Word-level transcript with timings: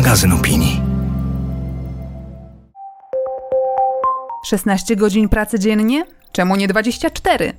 magazyn 0.00 0.32
opinii. 0.32 0.80
16 4.44 4.96
godzin 4.96 5.28
pracy 5.28 5.58
dziennie? 5.58 6.04
Czemu 6.32 6.56
nie 6.56 6.68
24? 6.68 7.52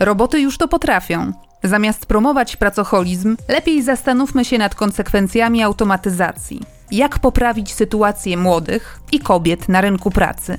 Roboty 0.00 0.40
już 0.40 0.58
to 0.58 0.68
potrafią. 0.68 1.32
Zamiast 1.64 2.06
promować 2.06 2.56
pracocholizm, 2.56 3.36
lepiej 3.48 3.82
zastanówmy 3.82 4.44
się 4.44 4.58
nad 4.58 4.74
konsekwencjami 4.74 5.62
automatyzacji. 5.62 6.60
Jak 6.90 7.18
poprawić 7.18 7.74
sytuację 7.74 8.36
młodych 8.36 9.00
i 9.12 9.20
kobiet 9.20 9.68
na 9.68 9.80
rynku 9.80 10.10
pracy? 10.10 10.58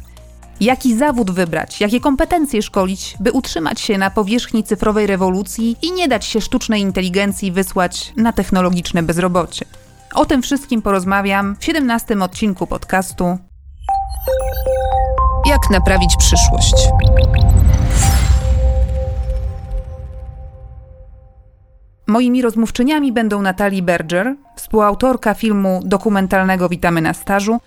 Jaki 0.61 0.97
zawód 0.97 1.31
wybrać, 1.31 1.81
jakie 1.81 1.99
kompetencje 1.99 2.61
szkolić, 2.61 3.15
by 3.19 3.31
utrzymać 3.31 3.81
się 3.81 3.97
na 3.97 4.09
powierzchni 4.09 4.63
cyfrowej 4.63 5.07
rewolucji 5.07 5.77
i 5.81 5.91
nie 5.91 6.07
dać 6.07 6.25
się 6.25 6.41
sztucznej 6.41 6.81
inteligencji 6.81 7.51
wysłać 7.51 8.13
na 8.15 8.33
technologiczne 8.33 9.03
bezrobocie? 9.03 9.65
O 10.15 10.25
tym 10.25 10.41
wszystkim 10.41 10.81
porozmawiam 10.81 11.55
w 11.59 11.65
17 11.65 12.17
odcinku 12.19 12.67
podcastu 12.67 13.37
Jak 15.45 15.69
naprawić 15.71 16.15
przyszłość. 16.17 16.73
Moimi 22.07 22.41
rozmówczyniami 22.41 23.11
będą 23.11 23.41
Natalie 23.41 23.81
Berger, 23.81 24.35
współautorka 24.55 25.33
filmu 25.33 25.81
dokumentalnego 25.85 26.69
Witamy 26.69 27.01
na 27.01 27.13
stażu 27.13 27.59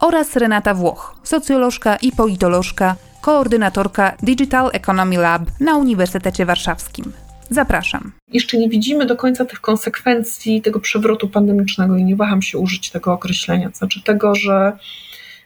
oraz 0.00 0.36
Renata 0.36 0.74
Włoch, 0.74 1.14
socjolożka 1.22 1.96
i 1.96 2.12
politolożka, 2.12 2.96
koordynatorka 3.20 4.12
Digital 4.22 4.70
Economy 4.72 5.16
Lab 5.16 5.42
na 5.60 5.76
Uniwersytecie 5.76 6.46
Warszawskim. 6.46 7.23
Zapraszam. 7.50 8.12
Jeszcze 8.32 8.58
nie 8.58 8.68
widzimy 8.68 9.06
do 9.06 9.16
końca 9.16 9.44
tych 9.44 9.60
konsekwencji 9.60 10.62
tego 10.62 10.80
przewrotu 10.80 11.28
pandemicznego 11.28 11.96
i 11.96 12.04
nie 12.04 12.16
waham 12.16 12.42
się 12.42 12.58
użyć 12.58 12.90
tego 12.90 13.12
określenia, 13.12 13.70
to 13.70 13.76
znaczy 13.76 14.02
tego, 14.02 14.34
że 14.34 14.72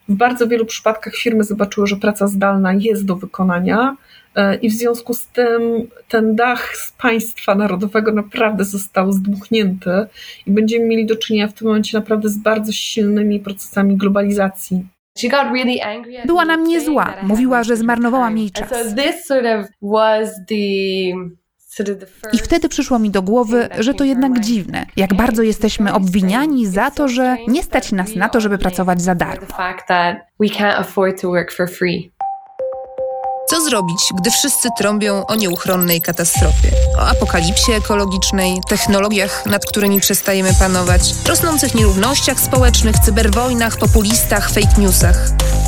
w 0.08 0.14
bardzo 0.14 0.48
wielu 0.48 0.66
przypadkach 0.66 1.16
firmy 1.16 1.44
zobaczyły, 1.44 1.86
że 1.86 1.96
praca 1.96 2.26
zdalna 2.26 2.72
jest 2.72 3.04
do 3.04 3.16
wykonania 3.16 3.96
e, 4.34 4.54
i 4.54 4.68
w 4.70 4.72
związku 4.72 5.14
z 5.14 5.26
tym 5.26 5.62
ten 6.08 6.36
dach 6.36 6.76
z 6.76 6.92
państwa 6.92 7.54
narodowego 7.54 8.12
naprawdę 8.12 8.64
został 8.64 9.12
zdmuchnięty 9.12 9.90
i 10.46 10.50
będziemy 10.50 10.86
mieli 10.86 11.06
do 11.06 11.16
czynienia 11.16 11.48
w 11.48 11.52
tym 11.52 11.66
momencie 11.66 11.98
naprawdę 11.98 12.28
z 12.28 12.38
bardzo 12.38 12.72
silnymi 12.72 13.40
procesami 13.40 13.96
globalizacji. 13.96 14.86
Była 16.26 16.44
na 16.44 16.56
mnie 16.56 16.80
zła. 16.80 17.14
Mówiła, 17.22 17.64
że 17.64 17.76
zmarnowałam 17.76 18.38
jej 18.38 18.50
czas. 18.50 18.68
I 22.32 22.38
wtedy 22.38 22.68
przyszło 22.68 22.98
mi 22.98 23.10
do 23.10 23.22
głowy, 23.22 23.68
że 23.78 23.94
to 23.94 24.04
jednak 24.04 24.40
dziwne, 24.40 24.86
jak 24.96 25.14
bardzo 25.14 25.42
jesteśmy 25.42 25.94
obwiniani 25.94 26.66
za 26.66 26.90
to, 26.90 27.08
że 27.08 27.36
nie 27.48 27.62
stać 27.62 27.92
nas 27.92 28.14
na 28.14 28.28
to, 28.28 28.40
żeby 28.40 28.58
pracować 28.58 29.02
za 29.02 29.14
darmo. 29.14 29.46
Co 33.48 33.60
zrobić, 33.60 33.98
gdy 34.20 34.30
wszyscy 34.30 34.68
trąbią 34.78 35.26
o 35.26 35.34
nieuchronnej 35.34 36.00
katastrofie? 36.00 36.70
O 36.98 37.08
apokalipsie 37.08 37.72
ekologicznej, 37.72 38.60
technologiach, 38.68 39.46
nad 39.46 39.66
którymi 39.66 40.00
przestajemy 40.00 40.50
panować, 40.58 41.02
rosnących 41.28 41.74
nierównościach 41.74 42.40
społecznych, 42.40 42.98
cyberwojnach, 42.98 43.76
populistach, 43.76 44.50
fake 44.50 44.80
newsach. 44.80 45.16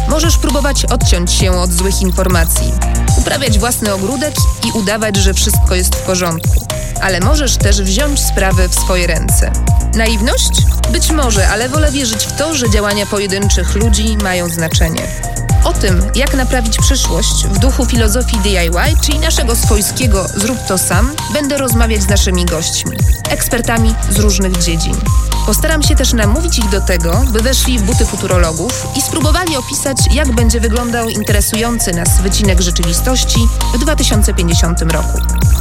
Możesz 0.09 0.39
próbować 0.39 0.85
odciąć 0.85 1.33
się 1.33 1.53
od 1.53 1.71
złych 1.71 2.03
informacji, 2.03 2.73
uprawiać 3.21 3.59
własny 3.59 3.95
ogródek 3.95 4.35
i 4.69 4.73
udawać, 4.73 5.17
że 5.17 5.35
wszystko 5.35 5.75
jest 5.75 5.97
w 5.97 6.03
porządku. 6.03 6.67
Ale 7.03 7.21
możesz 7.21 7.57
też 7.57 7.83
wziąć 7.83 8.21
sprawy 8.21 8.69
w 8.69 8.75
swoje 8.75 9.07
ręce. 9.07 9.53
Naiwność? 9.95 10.51
Być 10.93 11.11
może, 11.11 11.49
ale 11.49 11.69
wolę 11.69 11.93
wierzyć 11.93 12.25
w 12.25 12.37
to, 12.37 12.55
że 12.55 12.71
działania 12.71 13.07
pojedynczych 13.07 13.75
ludzi 13.75 14.17
mają 14.23 14.49
znaczenie. 14.49 15.03
O 15.65 15.73
tym, 15.73 16.03
jak 16.15 16.35
naprawić 16.35 16.79
przyszłość 16.79 17.47
w 17.47 17.59
duchu 17.59 17.87
filozofii 17.87 18.39
DIY, 18.39 18.97
czyli 19.03 19.19
naszego 19.19 19.57
swojskiego 19.57 20.27
zrób 20.37 20.59
to 20.69 20.79
sam, 20.79 21.13
będę 21.33 21.59
rozmawiać 21.59 22.03
z 22.03 22.09
naszymi 22.09 22.45
gośćmi, 22.45 22.97
ekspertami 23.31 23.95
z 24.11 24.19
różnych 24.19 24.59
dziedzin. 24.59 24.97
Postaram 25.47 25.83
się 25.83 25.95
też 25.95 26.13
namówić 26.13 26.59
ich 26.59 26.69
do 26.69 26.81
tego, 26.81 27.25
by 27.33 27.41
weszli 27.41 27.79
w 27.79 27.83
buty 27.83 28.07
futurologów 28.07 28.87
i 28.97 29.03
spróbowali 29.03 29.57
opisać, 29.57 29.97
jak 30.15 30.33
będzie 30.33 30.61
wyglądał 30.61 31.09
interesujący 31.09 31.93
nas 31.93 32.21
wycinek 32.23 32.61
rzeczywistości 32.61 33.41
w 33.75 33.79
2050 33.79 34.83
roku. 34.83 35.19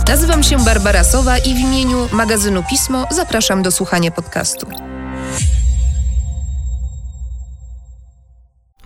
Nazywam 0.08 0.44
się 0.44 0.58
Barbara 0.58 1.04
Sowa 1.04 1.38
i 1.38 1.54
w 1.56 1.60
imieniu 1.60 2.10
magazynu 2.12 2.64
Pismo 2.70 3.08
zapraszam 3.12 3.64
do 3.64 3.72
słuchania 3.72 4.12
podcastu. 4.12 4.89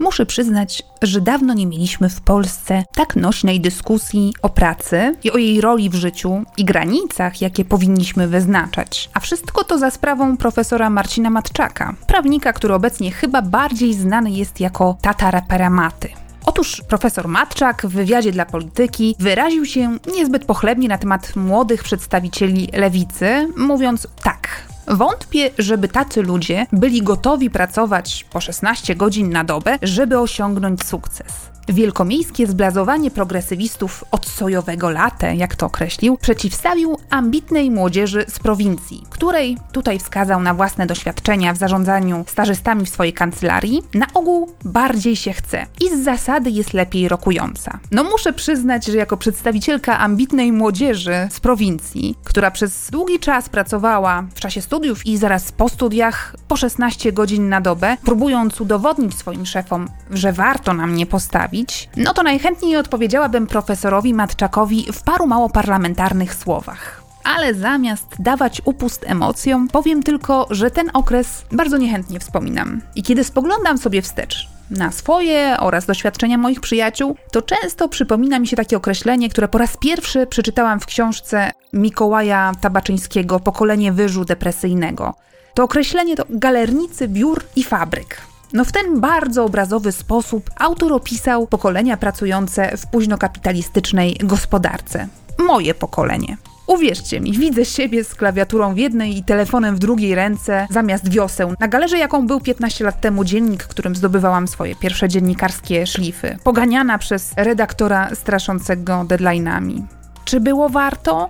Muszę 0.04 0.26
przyznać, 0.26 0.84
że 1.02 1.22
dawno 1.22 1.54
nie 1.54 1.66
mieliśmy 1.66 2.10
w 2.10 2.22
Polsce 2.22 2.84
tak 2.96 3.16
nośnej 3.16 3.62
dyskusji 3.62 4.34
o 4.42 4.50
pracy 4.50 5.16
i 5.24 5.32
o 5.32 5.38
jej 5.38 5.62
roli 5.62 5.90
w 5.90 5.96
życiu 5.96 6.44
i 6.58 6.66
granicach, 6.66 7.42
jakie 7.42 7.66
powinniśmy 7.66 8.28
wyznaczać. 8.28 9.10
A 9.14 9.20
wszystko 9.20 9.64
to 9.64 9.78
za 9.78 9.92
sprawą 9.92 10.38
profesora 10.38 10.90
Marcina 10.90 11.30
Matczaka, 11.30 11.94
prawnika, 12.08 12.54
który 12.54 12.74
obecnie 12.74 13.12
chyba 13.12 13.42
bardziej 13.42 13.94
znany 13.94 14.32
jest 14.32 14.60
jako 14.60 14.98
tata 15.02 15.32
rapera 15.32 15.70
Maty. 15.70 16.10
Otóż 16.46 16.82
profesor 16.88 17.28
Matczak 17.28 17.86
w 17.86 17.90
wywiadzie 17.90 18.32
dla 18.32 18.46
polityki 18.46 19.16
wyraził 19.20 19.66
się 19.66 19.98
niezbyt 20.16 20.46
pochlebnie 20.46 20.88
na 20.88 20.98
temat 20.98 21.36
młodych 21.36 21.84
przedstawicieli 21.84 22.70
lewicy, 22.74 23.48
mówiąc 23.58 24.08
tak. 24.24 24.73
Wątpię, 24.88 25.50
żeby 25.58 25.88
tacy 25.88 26.22
ludzie 26.22 26.66
byli 26.72 27.02
gotowi 27.02 27.50
pracować 27.50 28.26
po 28.30 28.42
16 28.42 28.96
godzin 28.96 29.30
na 29.30 29.44
dobę, 29.44 29.78
żeby 29.82 30.20
osiągnąć 30.20 30.84
sukces. 30.84 31.53
Wielkomiejskie 31.68 32.48
zblazowanie 32.48 33.12
progresywistów 33.12 34.04
od 34.12 34.26
sojowego 34.26 34.90
latę, 34.90 35.36
jak 35.36 35.56
to 35.56 35.66
określił, 35.66 36.18
przeciwstawił 36.18 36.98
ambitnej 37.10 37.72
młodzieży 37.72 38.26
z 38.28 38.40
prowincji, 38.40 39.04
której 39.10 39.58
tutaj 39.72 40.00
wskazał 40.00 40.42
na 40.42 40.54
własne 40.54 40.88
doświadczenia 40.88 41.54
w 41.54 41.58
zarządzaniu 41.58 42.26
stażystami 42.28 42.86
w 42.86 42.90
swojej 42.90 43.14
kancelarii, 43.14 43.84
na 43.94 44.06
ogół 44.14 44.52
bardziej 44.66 45.16
się 45.16 45.34
chce 45.34 45.66
i 45.82 45.90
z 45.90 46.04
zasady 46.04 46.50
jest 46.50 46.74
lepiej 46.74 47.08
rokująca. 47.08 47.80
No 47.92 48.04
muszę 48.04 48.34
przyznać, 48.34 48.86
że 48.86 48.98
jako 48.98 49.18
przedstawicielka 49.18 50.00
ambitnej 50.00 50.52
młodzieży 50.52 51.28
z 51.30 51.40
prowincji, 51.40 52.16
która 52.24 52.52
przez 52.52 52.90
długi 52.92 53.20
czas 53.20 53.50
pracowała 53.50 54.24
w 54.36 54.40
czasie 54.40 54.62
studiów 54.62 55.06
i 55.06 55.18
zaraz 55.18 55.52
po 55.52 55.70
studiach 55.70 56.36
po 56.48 56.56
16 56.56 57.12
godzin 57.12 57.50
na 57.50 57.62
dobę, 57.62 57.98
próbując 58.06 58.62
udowodnić 58.62 59.16
swoim 59.16 59.46
szefom, 59.46 59.88
że 60.12 60.34
warto 60.34 60.74
na 60.74 60.88
mnie 60.88 61.06
postawić, 61.06 61.53
no 61.98 62.14
to 62.14 62.24
najchętniej 62.24 62.78
odpowiedziałabym 62.78 63.48
profesorowi 63.48 64.14
Matczakowi 64.14 64.88
w 64.94 65.04
paru 65.04 65.28
mało 65.28 65.50
parlamentarnych 65.50 66.36
słowach. 66.36 67.04
Ale 67.24 67.54
zamiast 67.54 68.08
dawać 68.20 68.62
upust 68.66 69.06
emocjom, 69.08 69.68
powiem 69.68 70.04
tylko, 70.04 70.48
że 70.50 70.72
ten 70.72 70.90
okres 70.94 71.46
bardzo 71.52 71.78
niechętnie 71.78 72.20
wspominam. 72.20 72.82
I 72.96 73.04
kiedy 73.04 73.24
spoglądam 73.24 73.78
sobie 73.78 74.02
wstecz 74.02 74.48
na 74.70 74.92
swoje 74.92 75.56
oraz 75.60 75.86
doświadczenia 75.86 76.38
moich 76.38 76.62
przyjaciół, 76.62 77.16
to 77.32 77.42
często 77.42 77.90
przypomina 77.90 78.40
mi 78.40 78.48
się 78.48 78.56
takie 78.56 78.78
określenie, 78.78 79.30
które 79.30 79.48
po 79.48 79.58
raz 79.58 79.78
pierwszy 79.78 80.28
przeczytałam 80.28 80.80
w 80.80 80.86
książce 80.86 81.52
Mikołaja 81.74 82.52
Tabaczyńskiego 82.62 83.40
Pokolenie 83.40 83.92
wyżu 83.92 84.26
depresyjnego. 84.26 85.14
To 85.54 85.64
określenie 85.64 86.16
to 86.16 86.24
galernicy 86.30 87.08
biur 87.08 87.44
i 87.56 87.64
fabryk. 87.64 88.33
No 88.54 88.66
w 88.66 88.72
ten 88.72 89.00
bardzo 89.00 89.46
obrazowy 89.46 89.92
sposób 89.92 90.50
autor 90.60 90.94
opisał 90.94 91.48
pokolenia 91.48 91.98
pracujące 91.98 92.78
w 92.78 92.88
późnokapitalistycznej 92.88 94.18
gospodarce. 94.24 95.08
Moje 95.38 95.74
pokolenie. 95.74 96.38
Uwierzcie 96.68 97.20
mi, 97.20 97.32
widzę 97.32 97.66
siebie 97.66 98.04
z 98.04 98.16
klawiaturą 98.16 98.74
w 98.74 98.78
jednej 98.78 99.18
i 99.18 99.24
telefonem 99.24 99.76
w 99.76 99.80
drugiej 99.80 100.16
ręce 100.16 100.68
zamiast 100.70 101.10
wioseł. 101.10 101.54
Na 101.60 101.68
galerze, 101.68 101.98
jaką 101.98 102.28
był 102.28 102.40
15 102.40 102.84
lat 102.84 103.02
temu 103.02 103.24
dziennik, 103.24 103.64
którym 103.64 103.96
zdobywałam 103.96 104.48
swoje 104.48 104.76
pierwsze 104.76 105.10
dziennikarskie 105.10 105.88
szlify. 105.88 106.38
Poganiana 106.44 106.98
przez 106.98 107.34
redaktora 107.38 108.16
straszącego 108.16 108.94
deadline'ami. 108.94 109.82
Czy 110.26 110.40
było 110.40 110.70
warto? 110.70 111.30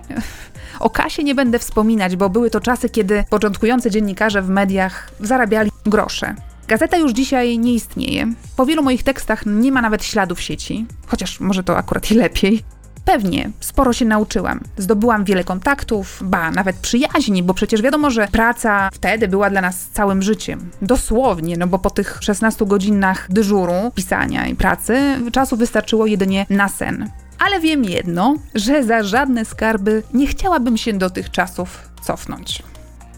O 0.80 0.90
kasie 0.90 1.22
nie 1.22 1.34
będę 1.34 1.58
wspominać, 1.58 2.16
bo 2.16 2.30
były 2.30 2.50
to 2.50 2.60
czasy, 2.60 2.88
kiedy 2.88 3.24
początkujący 3.30 3.90
dziennikarze 3.90 4.42
w 4.42 4.48
mediach 4.48 5.10
zarabiali 5.20 5.70
grosze. 5.86 6.34
Gazeta 6.68 6.96
już 6.96 7.12
dzisiaj 7.12 7.58
nie 7.58 7.74
istnieje. 7.74 8.32
Po 8.56 8.66
wielu 8.66 8.82
moich 8.82 9.02
tekstach 9.02 9.46
nie 9.46 9.72
ma 9.72 9.82
nawet 9.82 10.04
śladów 10.04 10.40
sieci, 10.40 10.86
chociaż 11.06 11.40
może 11.40 11.62
to 11.62 11.76
akurat 11.76 12.10
i 12.10 12.14
lepiej. 12.14 12.62
Pewnie, 13.04 13.50
sporo 13.60 13.92
się 13.92 14.04
nauczyłam. 14.04 14.60
Zdobyłam 14.76 15.24
wiele 15.24 15.44
kontaktów, 15.44 16.22
ba, 16.24 16.50
nawet 16.50 16.76
przyjaźni, 16.76 17.42
bo 17.42 17.54
przecież 17.54 17.82
wiadomo, 17.82 18.10
że 18.10 18.28
praca 18.28 18.90
wtedy 18.92 19.28
była 19.28 19.50
dla 19.50 19.60
nas 19.60 19.86
całym 19.92 20.22
życiem. 20.22 20.70
Dosłownie, 20.82 21.56
no 21.56 21.66
bo 21.66 21.78
po 21.78 21.90
tych 21.90 22.18
16 22.20 22.66
godzinach 22.66 23.26
dyżuru, 23.30 23.92
pisania 23.94 24.46
i 24.46 24.54
pracy, 24.54 25.20
czasu 25.32 25.56
wystarczyło 25.56 26.06
jedynie 26.06 26.46
na 26.50 26.68
sen. 26.68 27.10
Ale 27.38 27.60
wiem 27.60 27.84
jedno, 27.84 28.36
że 28.54 28.84
za 28.84 29.02
żadne 29.02 29.44
skarby 29.44 30.02
nie 30.14 30.26
chciałabym 30.26 30.76
się 30.76 30.92
do 30.92 31.10
tych 31.10 31.30
czasów 31.30 31.88
cofnąć. 32.02 32.62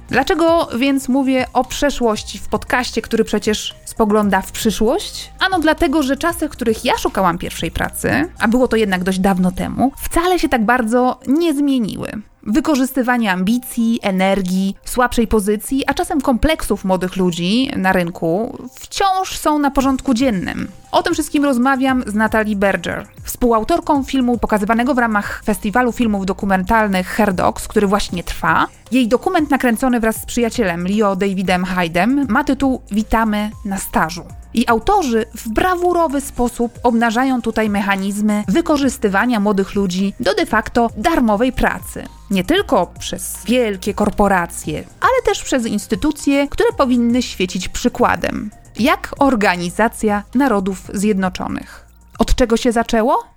Dlaczego 0.09 0.69
więc 0.79 1.09
mówię 1.09 1.47
o 1.53 1.65
przeszłości 1.65 2.39
w 2.39 2.49
podcaście, 2.49 3.03
który 3.03 3.25
przecież 3.25 3.75
spogląda 3.85 4.43
w 4.43 4.53
przyszłość? 4.53 5.33
Ano 5.41 5.59
dlatego, 5.59 6.03
że 6.03 6.17
czasy, 6.17 6.49
w 6.49 6.51
których 6.51 6.85
ja 6.85 6.99
szukałam 6.99 7.39
pierwszej 7.39 7.71
pracy, 7.71 8.11
a 8.39 8.49
było 8.49 8.69
to 8.69 8.77
jednak 8.77 9.05
dość 9.05 9.19
dawno 9.19 9.53
temu, 9.53 9.93
wcale 9.99 10.39
się 10.39 10.49
tak 10.49 10.65
bardzo 10.65 11.21
nie 11.27 11.55
zmieniły. 11.55 12.09
Wykorzystywanie 12.47 13.33
ambicji, 13.33 13.99
energii, 14.03 14.77
słabszej 14.85 15.27
pozycji, 15.27 15.85
a 15.87 15.95
czasem 15.95 16.21
kompleksów 16.21 16.85
młodych 16.85 17.17
ludzi 17.17 17.71
na 17.77 17.93
rynku 17.93 18.59
wciąż 18.75 19.39
są 19.39 19.59
na 19.59 19.71
porządku 19.71 20.15
dziennym. 20.15 20.69
O 20.93 21.03
tym 21.03 21.15
wszystkim 21.15 21.45
rozmawiam 21.45 22.05
z 22.07 22.15
Natalie 22.15 22.57
Berger, 22.57 23.07
współautorką 23.25 24.05
filmu 24.05 24.39
pokazywanego 24.39 24.95
w 24.95 24.99
ramach 24.99 25.43
Festiwalu 25.45 25.93
Filmów 25.93 26.27
Dokumentalnych 26.27 27.07
Her 27.07 27.35
Dogs, 27.35 27.69
który 27.69 27.87
właśnie 27.87 28.25
trwa. 28.25 28.67
Jej 28.93 29.09
dokument 29.09 29.51
nakręcony 29.51 30.01
wraz 30.01 30.17
z 30.17 30.27
przyjacielem 30.27 30.87
Leo 30.87 31.17
Davidem 31.17 31.65
Hydem 31.65 32.27
ma 32.29 32.45
tytuł 32.45 32.83
Witamy 32.91 33.51
na 33.65 33.79
stażu. 33.79 34.25
I 34.57 34.69
autorzy 34.69 35.27
w 35.35 35.49
brawurowy 35.49 36.21
sposób 36.21 36.79
obnażają 36.83 37.43
tutaj 37.43 37.71
mechanizmy 37.71 38.45
wykorzystywania 38.49 39.41
młodych 39.41 39.75
ludzi 39.75 40.15
do 40.21 40.35
de 40.35 40.47
facto 40.47 40.91
darmowej 40.97 41.53
pracy. 41.53 42.05
Nie 42.31 42.45
tylko 42.45 42.87
przez 42.99 43.45
wielkie 43.45 43.95
korporacje, 43.95 44.85
ale 45.01 45.23
też 45.25 45.45
przez 45.45 45.67
instytucje, 45.67 46.49
które 46.49 46.73
powinny 46.73 47.23
świecić 47.23 47.69
przykładem. 47.69 48.51
Jak 48.79 49.15
Organizacja 49.19 50.23
Narodów 50.35 50.83
Zjednoczonych. 50.95 51.87
Od 52.19 52.35
czego 52.35 52.57
się 52.57 52.73
zaczęło? 52.73 53.36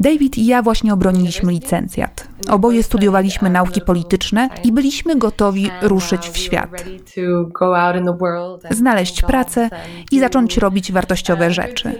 David 0.00 0.38
i 0.38 0.46
ja 0.46 0.62
właśnie 0.62 0.92
obroniliśmy 0.92 1.52
licencjat. 1.52 2.28
Oboje 2.48 2.82
studiowaliśmy 2.82 3.50
nauki 3.50 3.80
polityczne 3.80 4.48
i 4.64 4.72
byliśmy 4.72 5.16
gotowi 5.16 5.70
ruszyć 5.82 6.28
w 6.28 6.36
świat. 6.36 6.84
Znaleźć 8.70 9.22
pracę 9.22 9.70
i 10.12 10.20
zacząć 10.20 10.56
robić 10.56 10.92
wartościowe 10.92 11.50
rzeczy. 11.50 11.92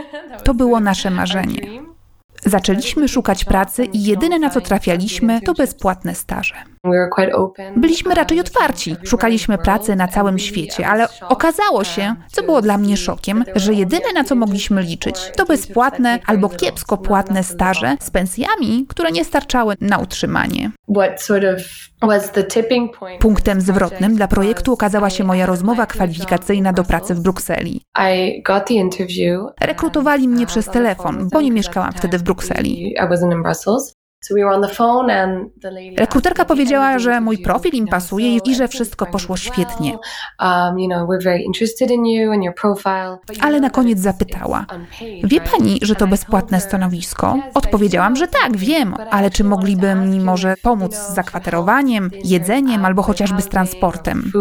To 0.44 0.54
było 0.54 0.80
nasze 0.80 1.10
marzenie. 1.10 1.82
Zaczęliśmy 2.44 3.08
szukać 3.08 3.44
pracy 3.44 3.84
i 3.84 4.04
jedyne 4.04 4.38
na 4.38 4.50
co 4.50 4.60
trafialiśmy 4.60 5.40
to 5.40 5.54
bezpłatne 5.54 6.14
staże. 6.14 6.54
Byliśmy 7.76 8.14
raczej 8.14 8.40
otwarci, 8.40 8.96
szukaliśmy 9.04 9.58
pracy 9.58 9.96
na 9.96 10.08
całym 10.08 10.38
świecie, 10.38 10.86
ale 10.86 11.08
okazało 11.28 11.84
się, 11.84 12.14
co 12.32 12.42
było 12.42 12.62
dla 12.62 12.78
mnie 12.78 12.96
szokiem, 12.96 13.44
że 13.54 13.74
jedyne 13.74 14.12
na 14.14 14.24
co 14.24 14.34
mogliśmy 14.34 14.82
liczyć 14.82 15.32
to 15.36 15.44
bezpłatne 15.44 16.18
albo 16.26 16.48
kiepsko 16.48 16.96
płatne 16.96 17.42
staże 17.44 17.96
z 18.00 18.10
pensjami, 18.10 18.86
które 18.88 19.10
nie 19.12 19.24
starczały 19.24 19.74
na 19.80 19.98
utrzymanie. 19.98 20.70
Punktem 23.20 23.60
zwrotnym 23.60 24.16
dla 24.16 24.28
projektu 24.28 24.72
okazała 24.72 25.10
się 25.10 25.24
moja 25.24 25.46
rozmowa 25.46 25.86
kwalifikacyjna 25.86 26.72
do 26.72 26.84
pracy 26.84 27.14
w 27.14 27.20
Brukseli. 27.20 27.80
Rekrutowali 29.60 30.28
mnie 30.28 30.46
przez 30.46 30.66
telefon, 30.66 31.28
bo 31.32 31.40
nie 31.40 31.50
mieszkałam 31.50 31.92
wtedy 31.92 32.18
w 32.18 32.22
Brukseli. 32.22 32.94
Rekruterka 35.96 36.44
powiedziała, 36.44 36.98
że 36.98 37.20
mój 37.20 37.38
profil 37.38 37.74
im 37.74 37.86
pasuje 37.86 38.36
i 38.36 38.54
że 38.54 38.68
wszystko 38.68 39.06
poszło 39.06 39.36
świetnie. 39.36 39.98
Ale 43.40 43.60
na 43.60 43.70
koniec 43.70 43.98
zapytała: 43.98 44.66
Wie 45.24 45.40
pani, 45.40 45.78
że 45.82 45.94
to 45.94 46.06
bezpłatne 46.06 46.60
stanowisko? 46.60 47.38
Odpowiedziałam, 47.54 48.16
że 48.16 48.28
tak, 48.28 48.56
wiem, 48.56 48.94
ale 49.10 49.30
czy 49.30 49.44
mogliby 49.44 49.94
mi 49.94 50.20
może 50.20 50.54
pomóc 50.62 50.94
z 50.94 51.14
zakwaterowaniem, 51.14 52.10
jedzeniem 52.24 52.84
albo 52.84 53.02
chociażby 53.02 53.42
z 53.42 53.48
transportem? 53.48 54.32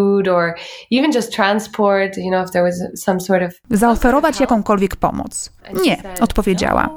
Zaoferować 3.69 4.39
jakąkolwiek 4.39 4.95
pomoc? 4.95 5.51
Nie, 5.83 5.97
odpowiedziała. 6.21 6.89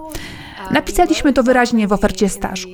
Napisaliśmy 0.70 1.32
to 1.32 1.42
wyraźnie 1.42 1.88
w 1.88 1.92
ofercie 1.92 2.28
stażu. 2.28 2.68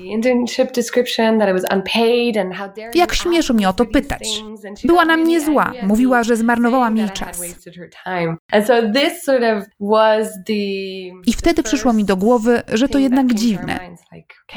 Jak 2.94 3.14
śmiesz 3.14 3.50
mnie 3.50 3.68
o 3.68 3.72
to 3.72 3.86
pytać? 3.86 4.42
Była 4.84 5.04
na 5.04 5.16
mnie 5.16 5.40
zła. 5.40 5.72
Mówiła, 5.82 6.22
że 6.22 6.36
zmarnowałam 6.36 6.96
jej 6.96 7.10
czas. 7.10 7.42
I 11.26 11.32
wtedy 11.32 11.62
przyszło 11.62 11.92
mi 11.92 12.04
do 12.04 12.16
głowy, 12.16 12.62
że 12.72 12.88
to 12.88 12.98
jednak 12.98 13.34
dziwne. 13.34 13.80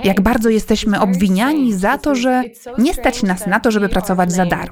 Jak 0.04 0.22
bardzo 0.22 0.50
jesteśmy 0.50 1.00
obwiniani 1.01 1.74
za 1.74 1.98
to, 1.98 2.16
że 2.16 2.44
nie 2.78 2.94
stać 2.94 3.24
nas 3.24 3.48
na 3.48 3.60
to, 3.60 3.72
żeby 3.72 3.89
pracować 3.89 4.31
za 4.31 4.45
darmo. 4.45 4.68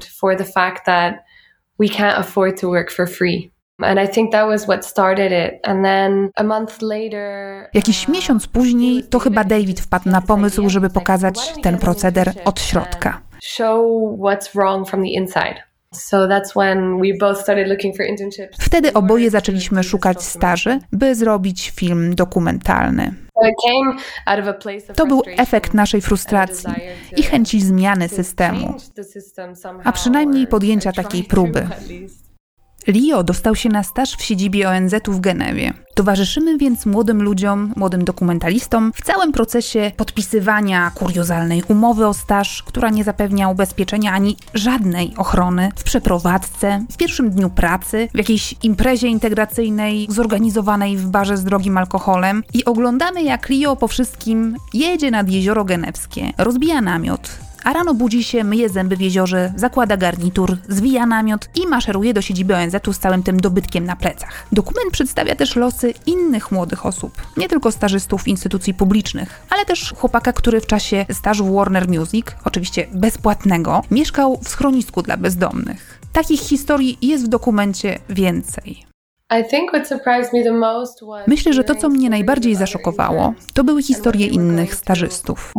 And 3.82 4.00
I 4.00 4.08
think 4.08 4.32
that 4.32 4.46
was 4.46 4.66
what 4.66 4.86
started 4.86 5.32
it. 5.32 5.60
And 5.62 5.84
then 5.84 6.30
a 6.36 6.42
month 6.42 6.82
later, 6.82 7.68
Jakiś 7.74 8.08
miesiąc 8.08 8.46
później 8.46 9.02
to 9.02 9.18
chyba 9.18 9.44
David 9.44 9.80
wpadł 9.80 10.08
na 10.08 10.20
pomysł, 10.20 10.68
żeby 10.68 10.90
pokazać 10.90 11.52
ten 11.62 11.78
proceder 11.78 12.32
od 12.44 12.60
środka. 12.60 13.20
Show 13.42 13.80
what's 14.18 14.48
wrong 14.54 14.88
from 14.88 15.02
the 15.02 15.08
inside. 15.08 15.66
Wtedy 18.58 18.92
oboje 18.92 19.30
zaczęliśmy 19.30 19.84
szukać 19.84 20.22
staży, 20.22 20.78
by 20.92 21.14
zrobić 21.14 21.72
film 21.76 22.14
dokumentalny. 22.14 23.14
To 24.96 25.06
był 25.06 25.22
efekt 25.36 25.74
naszej 25.74 26.00
frustracji 26.00 26.70
i 27.16 27.22
chęci 27.22 27.60
zmiany 27.60 28.08
systemu, 28.08 28.74
a 29.84 29.92
przynajmniej 29.92 30.46
podjęcia 30.46 30.92
takiej 30.92 31.24
próby. 31.24 31.68
Leo 32.86 33.22
dostał 33.22 33.54
się 33.54 33.68
na 33.68 33.82
staż 33.82 34.16
w 34.16 34.22
siedzibie 34.22 34.68
ONZ-u 34.68 35.12
w 35.12 35.20
Genewie. 35.20 35.72
Towarzyszymy 35.94 36.58
więc 36.58 36.86
młodym 36.86 37.22
ludziom, 37.22 37.72
młodym 37.76 38.04
dokumentalistom 38.04 38.92
w 38.94 39.02
całym 39.02 39.32
procesie 39.32 39.92
podpisywania 39.96 40.90
kuriozalnej 40.94 41.62
umowy 41.68 42.06
o 42.06 42.14
staż, 42.14 42.62
która 42.62 42.90
nie 42.90 43.04
zapewnia 43.04 43.48
ubezpieczenia 43.48 44.12
ani 44.12 44.36
żadnej 44.54 45.14
ochrony, 45.16 45.70
w 45.76 45.82
przeprowadzce, 45.82 46.84
w 46.90 46.96
pierwszym 46.96 47.30
dniu 47.30 47.50
pracy, 47.50 48.08
w 48.14 48.18
jakiejś 48.18 48.54
imprezie 48.62 49.08
integracyjnej 49.08 50.06
zorganizowanej 50.10 50.96
w 50.96 51.06
barze 51.06 51.36
z 51.36 51.44
drogim 51.44 51.78
alkoholem. 51.78 52.42
I 52.54 52.64
oglądamy 52.64 53.22
jak 53.22 53.48
Leo 53.48 53.76
po 53.76 53.88
wszystkim 53.88 54.56
jedzie 54.74 55.10
nad 55.10 55.28
jezioro 55.28 55.64
genewskie, 55.64 56.32
rozbija 56.38 56.80
namiot, 56.80 57.45
a 57.66 57.72
rano 57.72 57.94
budzi 57.94 58.24
się, 58.24 58.44
myje 58.44 58.68
zęby 58.68 58.96
w 58.96 59.00
jeziorze, 59.00 59.52
zakłada 59.56 59.96
garnitur, 59.96 60.56
zwija 60.68 61.06
namiot 61.06 61.48
i 61.54 61.66
maszeruje 61.66 62.14
do 62.14 62.22
siedziby 62.22 62.56
ONZ-u 62.56 62.92
z 62.92 62.98
całym 62.98 63.22
tym 63.22 63.40
dobytkiem 63.40 63.84
na 63.84 63.96
plecach. 63.96 64.46
Dokument 64.52 64.92
przedstawia 64.92 65.34
też 65.34 65.56
losy 65.56 65.94
innych 66.06 66.52
młodych 66.52 66.86
osób, 66.86 67.22
nie 67.36 67.48
tylko 67.48 67.72
stażystów 67.72 68.28
instytucji 68.28 68.74
publicznych, 68.74 69.46
ale 69.50 69.64
też 69.64 69.94
chłopaka, 69.96 70.32
który 70.32 70.60
w 70.60 70.66
czasie 70.66 71.06
stażu 71.12 71.44
w 71.44 71.54
Warner 71.54 71.88
Music, 71.88 72.26
oczywiście 72.44 72.86
bezpłatnego, 72.92 73.82
mieszkał 73.90 74.40
w 74.42 74.48
schronisku 74.48 75.02
dla 75.02 75.16
bezdomnych. 75.16 76.00
Takich 76.12 76.40
historii 76.40 76.98
jest 77.02 77.24
w 77.24 77.28
dokumencie 77.28 77.98
więcej. 78.08 78.85
Myślę, 81.26 81.52
że 81.52 81.64
to, 81.64 81.74
co 81.74 81.88
mnie 81.88 82.10
najbardziej 82.10 82.54
zaszokowało, 82.54 83.34
to 83.54 83.64
były 83.64 83.82
historie 83.82 84.26
innych 84.26 84.74
stażystów. 84.74 85.52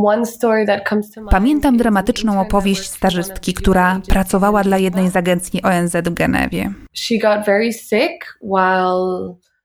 Pamiętam 1.32 1.78
dramatyczną 1.78 2.42
opowieść 2.42 2.90
stażystki, 2.90 3.54
która 3.54 4.02
pracowała 4.10 4.64
dla 4.64 4.78
jednej 4.78 5.10
z 5.10 5.16
agencji 5.16 5.62
ONZ 5.64 5.96
w 5.96 6.14
Genewie. 6.14 6.74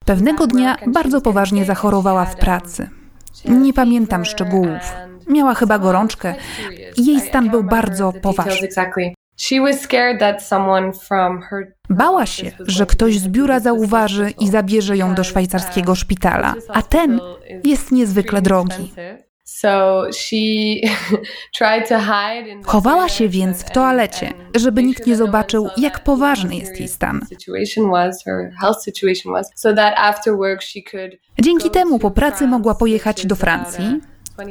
Pewnego 0.07 0.47
dnia 0.47 0.77
bardzo 0.87 1.21
poważnie 1.21 1.65
zachorowała 1.65 2.25
w 2.25 2.37
pracy. 2.37 2.89
Nie 3.45 3.73
pamiętam 3.73 4.25
szczegółów. 4.25 4.93
Miała 5.29 5.55
chyba 5.55 5.79
gorączkę 5.79 6.35
i 6.97 7.07
jej 7.07 7.21
stan 7.21 7.51
był 7.51 7.65
bardzo 7.65 8.13
poważny. 8.23 8.69
Bała 11.91 12.27
się, 12.27 12.53
że 12.67 12.87
ktoś 12.87 13.19
z 13.19 13.29
biura 13.29 13.61
zauważy 13.61 14.31
i 14.41 14.49
zabierze 14.49 14.97
ją 14.97 15.15
do 15.15 15.25
szwajcarskiego 15.25 15.95
szpitala, 15.95 16.55
a 16.69 16.83
ten 16.83 17.21
jest 17.65 17.93
niezwykle 17.93 18.43
drogi. 18.43 18.93
Chowała 22.65 23.09
się 23.09 23.29
więc 23.29 23.63
w 23.63 23.71
toalecie, 23.71 24.33
żeby 24.57 24.83
nikt 24.83 25.07
nie 25.07 25.17
zobaczył, 25.17 25.69
jak 25.77 26.05
poważny 26.05 26.57
jest 26.57 26.81
jej 26.81 26.89
stan. 26.89 27.21
Dzięki 31.41 31.71
temu 31.71 31.99
po 31.99 32.11
pracy 32.11 32.47
mogła 32.47 32.75
pojechać 32.75 33.27
do 33.27 33.37
Francji, 33.37 34.01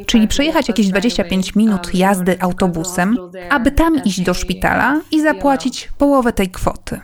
czyli 0.05 0.27
przejechać 0.27 0.67
jakieś 0.67 0.87
25 0.87 1.55
minut 1.55 1.93
jazdy 1.93 2.37
autobusem, 2.39 3.17
aby 3.49 3.71
tam 3.71 4.03
iść 4.05 4.21
do 4.21 4.33
szpitala 4.33 5.01
i 5.11 5.21
zapłacić 5.21 5.89
połowę 5.97 6.33
tej 6.33 6.49
kwoty. 6.49 6.99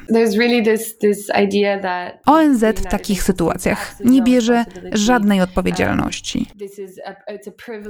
ONZ 2.26 2.64
w 2.64 2.86
takich 2.86 3.24
sytuacjach 3.24 3.96
nie 4.06 4.22
bierze 4.22 4.66
żadnej 4.92 5.42
odpowiedzialności. 5.42 6.50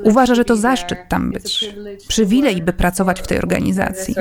Uważa, 0.03 0.35
że 0.35 0.45
to 0.45 0.55
zaszczyt 0.55 0.99
tam 1.09 1.31
być, 1.31 1.73
przywilej, 2.07 2.61
by 2.61 2.73
pracować 2.73 3.21
w 3.21 3.27
tej 3.27 3.37
organizacji. 3.37 4.15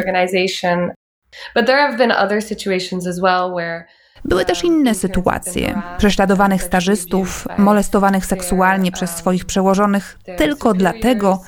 Były 4.28 4.44
też 4.44 4.64
inne 4.64 4.94
sytuacje 4.94 5.82
prześladowanych 5.98 6.62
stażystów, 6.62 7.48
molestowanych 7.58 8.26
seksualnie 8.26 8.92
przez 8.92 9.10
swoich 9.10 9.44
przełożonych 9.44 10.18
tylko 10.36 10.74
dlatego, 10.74 11.42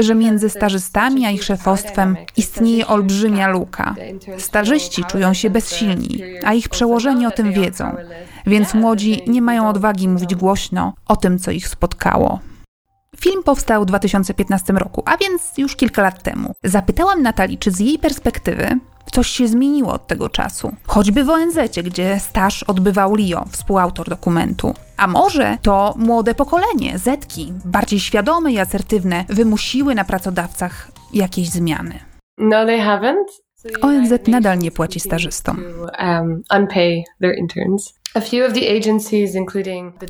że 0.00 0.14
między 0.14 0.50
stażystami 0.50 1.26
a 1.26 1.30
ich 1.30 1.44
szefostwem 1.44 2.16
istnieje 2.36 2.86
olbrzymia 2.86 3.48
luka. 3.48 3.94
Stażyści 4.38 5.04
czują 5.04 5.34
się 5.34 5.50
bezsilni, 5.50 6.22
a 6.44 6.52
ich 6.54 6.68
przełożeni 6.68 7.26
o 7.26 7.30
tym 7.30 7.52
wiedzą, 7.52 7.96
więc 8.46 8.74
młodzi 8.74 9.22
nie 9.26 9.42
mają 9.42 9.68
odwagi 9.68 10.08
mówić 10.08 10.34
głośno 10.34 10.94
o 11.08 11.16
tym, 11.16 11.38
co 11.38 11.50
ich 11.50 11.68
spotkało. 11.68 12.40
Film 13.20 13.42
powstał 13.42 13.82
w 13.82 13.86
2015 13.86 14.72
roku, 14.72 15.02
a 15.06 15.16
więc 15.16 15.42
już 15.58 15.76
kilka 15.76 16.02
lat 16.02 16.22
temu. 16.22 16.54
Zapytałam 16.64 17.22
Natalii, 17.22 17.58
czy 17.58 17.70
z 17.70 17.80
jej 17.80 17.98
perspektywy 17.98 18.78
coś 19.12 19.28
się 19.28 19.48
zmieniło 19.48 19.92
od 19.92 20.06
tego 20.06 20.28
czasu. 20.28 20.72
Choćby 20.86 21.24
w 21.24 21.30
ONZ, 21.30 21.58
gdzie 21.84 22.20
staż 22.20 22.62
odbywał 22.62 23.14
Leo, 23.14 23.44
współautor 23.50 24.08
dokumentu. 24.08 24.74
A 24.96 25.06
może 25.06 25.58
to 25.62 25.94
młode 25.96 26.34
pokolenie, 26.34 26.98
Zetki, 26.98 27.52
bardziej 27.64 28.00
świadome 28.00 28.52
i 28.52 28.58
asertywne, 28.58 29.24
wymusiły 29.28 29.94
na 29.94 30.04
pracodawcach 30.04 30.88
jakieś 31.12 31.48
zmiany. 31.48 31.98
No, 32.38 32.66
they 32.66 32.78
haven't. 32.78 33.24
ONZ 33.82 34.12
nadal 34.28 34.58
nie 34.58 34.70
płaci 34.70 35.00
stażystom. 35.00 35.64
Um. 38.14 38.22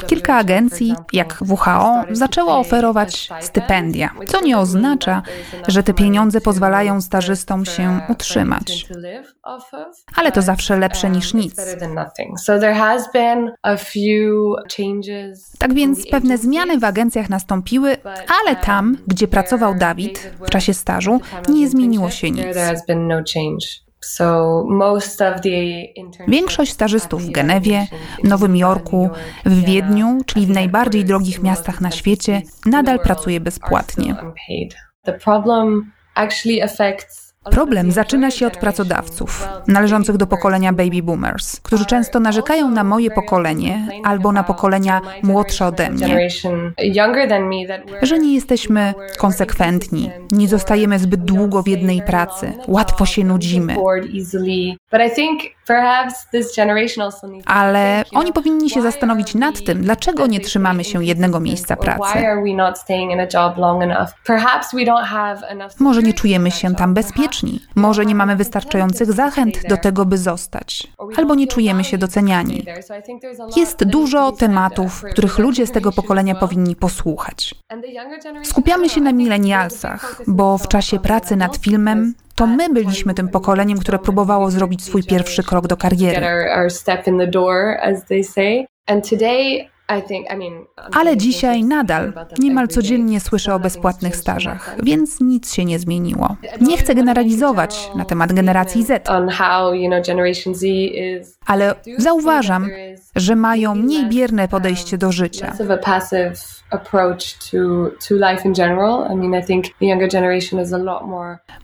Kilka 0.06 0.36
agencji, 0.36 0.94
jak 1.12 1.38
WHO, 1.48 2.04
zaczęło 2.10 2.58
oferować 2.58 3.28
stypendia, 3.40 4.10
co 4.26 4.40
nie 4.40 4.58
oznacza, 4.58 5.22
że 5.68 5.82
te 5.82 5.94
pieniądze 5.94 6.40
pozwalają 6.40 7.00
stażystom 7.00 7.64
się 7.64 8.00
utrzymać. 8.08 8.86
Ale 10.16 10.32
to 10.32 10.42
zawsze 10.42 10.78
lepsze 10.78 11.10
niż 11.10 11.34
nic. 11.34 11.56
Tak 15.58 15.74
więc 15.74 16.06
pewne 16.10 16.38
zmiany 16.38 16.78
w 16.78 16.84
agencjach 16.84 17.30
nastąpiły, 17.30 17.96
ale 18.44 18.56
tam, 18.56 18.96
gdzie 19.06 19.28
pracował 19.28 19.74
Dawid 19.74 20.32
w 20.46 20.50
czasie 20.50 20.74
stażu, 20.74 21.20
nie 21.48 21.68
zmieniło 21.68 22.10
się 22.10 22.30
nic. 22.30 22.46
Większość 26.28 26.72
stażystów 26.72 27.22
w 27.22 27.30
Genewie, 27.30 27.86
Nowym 28.24 28.56
Jorku, 28.56 29.10
w 29.46 29.64
Wiedniu, 29.64 30.18
czyli 30.26 30.46
w 30.46 30.50
najbardziej 30.50 31.04
drogich 31.04 31.42
miastach 31.42 31.80
na 31.80 31.90
świecie, 31.90 32.42
nadal 32.66 33.00
pracuje 33.00 33.40
bezpłatnie. 33.40 34.16
Problem 35.24 35.92
zaczyna 37.88 38.30
się 38.30 38.46
od 38.46 38.56
pracodawców, 38.56 39.48
należących 39.68 40.16
do 40.16 40.26
pokolenia 40.26 40.72
baby 40.72 41.02
boomers, 41.02 41.60
którzy 41.60 41.86
często 41.86 42.20
narzekają 42.20 42.70
na 42.70 42.84
moje 42.84 43.10
pokolenie 43.10 43.88
albo 44.04 44.32
na 44.32 44.42
pokolenia 44.42 45.00
młodsze 45.22 45.66
ode 45.66 45.90
mnie, 45.90 46.28
że 48.02 48.18
nie 48.18 48.34
jesteśmy 48.34 48.94
konsekwentni, 49.18 50.10
nie 50.32 50.48
zostajemy 50.48 50.98
zbyt 50.98 51.24
długo 51.24 51.62
w 51.62 51.68
jednej 51.68 52.02
pracy, 52.02 52.52
łatwo 52.68 53.06
się 53.06 53.24
nudzimy. 53.24 53.76
Ale 57.46 58.04
oni 58.14 58.32
powinni 58.32 58.70
się 58.70 58.82
zastanowić 58.82 59.34
nad 59.34 59.64
tym, 59.64 59.82
dlaczego 59.82 60.26
nie 60.26 60.40
trzymamy 60.40 60.84
się 60.84 61.04
jednego 61.04 61.40
miejsca 61.40 61.76
pracy. 61.76 62.18
Może 65.78 66.02
nie 66.02 66.12
czujemy 66.12 66.50
się 66.50 66.74
tam 66.74 66.94
może 67.74 68.06
nie 68.06 68.14
mamy 68.14 68.36
wystarczających 68.36 69.12
zachęt 69.12 69.68
do 69.68 69.76
tego, 69.76 70.04
by 70.04 70.18
zostać, 70.18 70.86
albo 71.16 71.34
nie 71.34 71.46
czujemy 71.46 71.84
się 71.84 71.98
doceniani. 71.98 72.64
Jest 73.56 73.84
dużo 73.84 74.32
tematów, 74.32 75.04
których 75.10 75.38
ludzie 75.38 75.66
z 75.66 75.72
tego 75.72 75.92
pokolenia 75.92 76.34
powinni 76.34 76.76
posłuchać. 76.76 77.54
Skupiamy 78.42 78.88
się 78.88 79.00
na 79.00 79.12
milenialsach, 79.12 80.22
bo 80.26 80.58
w 80.58 80.68
czasie 80.68 80.98
pracy 80.98 81.36
nad 81.36 81.56
filmem 81.56 82.14
to 82.34 82.46
my 82.46 82.68
byliśmy 82.68 83.14
tym 83.14 83.28
pokoleniem, 83.28 83.78
które 83.78 83.98
próbowało 83.98 84.50
zrobić 84.50 84.84
swój 84.84 85.02
pierwszy 85.04 85.42
krok 85.42 85.66
do 85.66 85.76
kariery. 85.76 86.26
Ale 90.94 91.16
dzisiaj 91.16 91.64
nadal 91.64 92.12
niemal 92.38 92.68
codziennie 92.68 93.20
słyszę 93.20 93.54
o 93.54 93.58
bezpłatnych 93.58 94.16
stażach, 94.16 94.76
więc 94.82 95.20
nic 95.20 95.54
się 95.54 95.64
nie 95.64 95.78
zmieniło. 95.78 96.36
Nie 96.60 96.76
chcę 96.76 96.94
generalizować 96.94 97.90
na 97.94 98.04
temat 98.04 98.32
generacji 98.32 98.84
Z, 98.84 99.08
ale 101.46 101.74
zauważam, 101.98 102.68
że 103.16 103.36
mają 103.36 103.74
mniej 103.74 104.06
bierne 104.06 104.48
podejście 104.48 104.98
do 104.98 105.12
życia. 105.12 105.52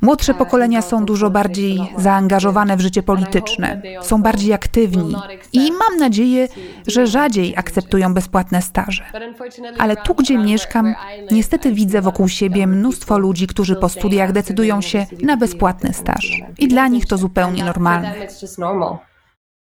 Młodsze 0.00 0.32
uh, 0.32 0.38
pokolenia 0.38 0.82
są 0.82 1.04
dużo 1.04 1.30
bardziej 1.30 1.78
zaangażowane 1.96 2.76
w 2.76 2.80
życie 2.80 3.02
polityczne, 3.02 3.82
są 4.02 4.22
bardziej 4.22 4.52
aktywni 4.52 5.14
i 5.52 5.72
mam 5.72 5.98
nadzieję, 6.00 6.48
że 6.86 7.06
rzadziej 7.06 7.56
akceptują 7.56 8.14
bezpłatne 8.16 8.62
staże. 8.62 9.04
Ale 9.78 9.96
tu, 9.96 10.14
gdzie 10.14 10.38
mieszkam, 10.38 10.94
niestety 11.30 11.72
widzę 11.72 12.00
wokół 12.00 12.28
siebie 12.28 12.66
mnóstwo 12.66 13.18
ludzi, 13.18 13.46
którzy 13.46 13.76
po 13.76 13.88
studiach 13.88 14.32
decydują 14.32 14.80
się 14.80 15.06
na 15.22 15.36
bezpłatny 15.36 15.92
staż. 15.92 16.42
I 16.58 16.68
dla 16.68 16.88
nich 16.88 17.06
to 17.06 17.18
zupełnie 17.18 17.64
normalne. 17.64 18.14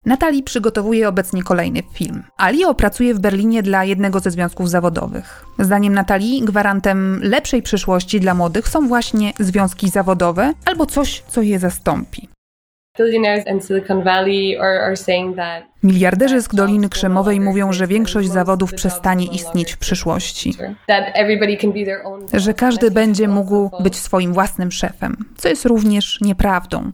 Natalii 0.06 0.42
przygotowuje 0.42 1.08
obecnie 1.08 1.42
kolejny 1.42 1.82
film. 1.92 2.22
Alio 2.36 2.74
pracuje 2.74 3.14
w 3.14 3.20
Berlinie 3.20 3.62
dla 3.62 3.84
jednego 3.84 4.20
ze 4.20 4.30
związków 4.30 4.70
zawodowych. 4.70 5.44
Zdaniem 5.58 5.94
Natalii 5.94 6.42
gwarantem 6.44 7.20
lepszej 7.22 7.62
przyszłości 7.62 8.20
dla 8.20 8.34
młodych 8.34 8.68
są 8.68 8.88
właśnie 8.88 9.32
związki 9.40 9.88
zawodowe 9.88 10.52
albo 10.64 10.86
coś, 10.86 11.22
co 11.28 11.42
je 11.42 11.58
zastąpi. 11.58 12.28
Miliarderzy 15.82 16.40
z 16.40 16.48
Doliny 16.48 16.88
Krzemowej 16.88 17.40
mówią, 17.40 17.72
że 17.72 17.86
większość 17.86 18.28
zawodów 18.28 18.74
przestanie 18.74 19.26
istnieć 19.26 19.72
w 19.72 19.78
przyszłości. 19.78 20.54
Że 22.34 22.54
każdy 22.54 22.90
będzie 22.90 23.28
mógł 23.28 23.70
być 23.82 23.96
swoim 23.96 24.32
własnym 24.32 24.72
szefem, 24.72 25.16
co 25.36 25.48
jest 25.48 25.64
również 25.64 26.20
nieprawdą. 26.20 26.90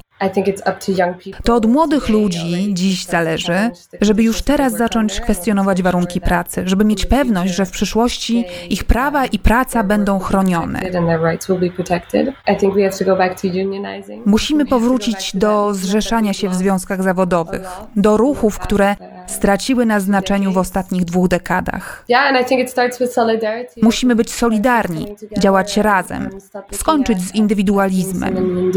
To 1.44 1.54
od 1.54 1.66
młodych 1.66 2.08
ludzi 2.08 2.74
dziś 2.74 3.04
zależy, 3.04 3.70
żeby 4.00 4.22
już 4.22 4.42
teraz 4.42 4.76
zacząć 4.76 5.20
kwestionować 5.20 5.82
warunki 5.82 6.20
pracy, 6.20 6.62
żeby 6.66 6.84
mieć 6.84 7.06
pewność, 7.06 7.54
że 7.54 7.66
w 7.66 7.70
przyszłości 7.70 8.44
ich 8.70 8.84
prawa 8.84 9.26
i 9.26 9.38
praca 9.38 9.84
będą 9.84 10.18
chronione. 10.18 10.80
Musimy 14.26 14.66
powrócić 14.66 15.36
do 15.36 15.74
zrzeszania 15.74 16.32
się 16.32 16.48
w 16.48 16.54
związkach 16.54 17.02
zawodowych, 17.02 17.68
do 17.96 18.16
ruchów, 18.16 18.58
które 18.58 18.96
straciły 19.26 19.86
na 19.86 20.00
znaczeniu 20.00 20.52
w 20.52 20.58
ostatnich 20.58 21.04
dwóch 21.04 21.28
dekadach. 21.28 22.04
Musimy 23.82 24.16
być 24.16 24.32
solidarni, 24.32 25.06
działać 25.38 25.76
razem, 25.76 26.30
skończyć 26.72 27.20
z 27.20 27.34
indywidualizmem. 27.34 28.70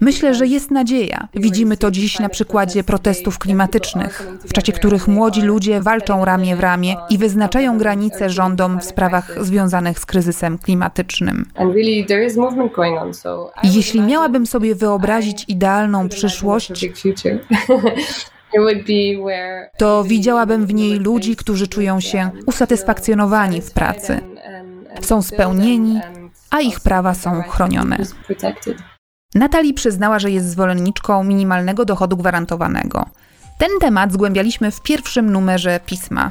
Myślę, 0.00 0.34
że 0.34 0.46
jest 0.46 0.70
nadzieja. 0.70 1.28
Widzimy 1.34 1.76
to 1.76 1.90
dziś 1.90 2.18
na 2.18 2.28
przykładzie 2.28 2.84
protestów 2.84 3.38
klimatycznych, 3.38 4.28
w 4.46 4.52
czasie 4.52 4.72
których 4.72 5.08
młodzi 5.08 5.42
ludzie 5.42 5.80
walczą 5.80 6.24
ramię 6.24 6.56
w 6.56 6.60
ramię 6.60 6.96
i 7.10 7.18
wyznaczają 7.18 7.78
granice 7.78 8.30
rządom 8.30 8.80
w 8.80 8.84
sprawach 8.84 9.44
związanych 9.44 9.98
z 9.98 10.06
kryzysem 10.06 10.58
klimatycznym. 10.58 11.46
Jeśli 13.62 14.00
miałabym 14.00 14.46
sobie 14.46 14.74
wyobrazić 14.74 15.44
idealną 15.48 16.08
przyszłość, 16.08 16.86
to 19.78 20.04
widziałabym 20.04 20.66
w 20.66 20.74
niej 20.74 20.98
ludzi, 20.98 21.36
którzy 21.36 21.68
czują 21.68 22.00
się 22.00 22.30
usatysfakcjonowani 22.46 23.60
w 23.60 23.70
pracy, 23.70 24.20
są 25.00 25.22
spełnieni, 25.22 26.00
a 26.52 26.60
ich 26.60 26.80
prawa 26.80 27.14
są 27.14 27.42
chronione. 27.42 27.98
Natalie 29.34 29.74
przyznała, 29.74 30.18
że 30.18 30.30
jest 30.30 30.50
zwolenniczką 30.50 31.24
minimalnego 31.24 31.84
dochodu 31.84 32.16
gwarantowanego. 32.16 33.06
Ten 33.58 33.70
temat 33.80 34.12
zgłębialiśmy 34.12 34.70
w 34.70 34.82
pierwszym 34.82 35.32
numerze 35.32 35.80
pisma. 35.86 36.30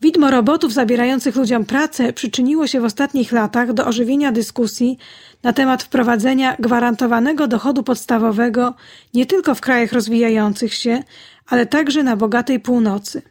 Widmo 0.00 0.30
robotów 0.30 0.72
zabierających 0.72 1.36
ludziom 1.36 1.64
pracę 1.64 2.12
przyczyniło 2.12 2.66
się 2.66 2.80
w 2.80 2.84
ostatnich 2.84 3.32
latach 3.32 3.72
do 3.72 3.86
ożywienia 3.86 4.32
dyskusji 4.32 4.98
na 5.42 5.52
temat 5.52 5.82
wprowadzenia 5.82 6.56
gwarantowanego 6.58 7.48
dochodu 7.48 7.82
podstawowego 7.82 8.74
nie 9.14 9.26
tylko 9.26 9.54
w 9.54 9.60
krajach 9.60 9.92
rozwijających 9.92 10.74
się, 10.74 11.02
ale 11.46 11.66
także 11.66 12.02
na 12.02 12.16
bogatej 12.16 12.60
północy. 12.60 13.22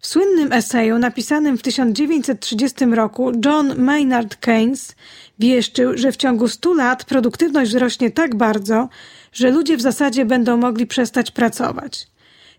W 0.00 0.06
słynnym 0.06 0.52
eseju 0.52 0.98
napisanym 0.98 1.58
w 1.58 1.62
1930 1.62 2.84
roku 2.84 3.32
John 3.44 3.82
Maynard 3.82 4.36
Keynes 4.36 4.94
wieszczył, 5.40 5.98
że 5.98 6.12
w 6.12 6.16
ciągu 6.16 6.48
100 6.48 6.74
lat 6.74 7.04
produktywność 7.04 7.70
wzrośnie 7.70 8.10
tak 8.10 8.34
bardzo, 8.34 8.88
że 9.32 9.50
ludzie 9.50 9.76
w 9.76 9.80
zasadzie 9.80 10.24
będą 10.24 10.56
mogli 10.56 10.86
przestać 10.86 11.30
pracować. 11.30 12.06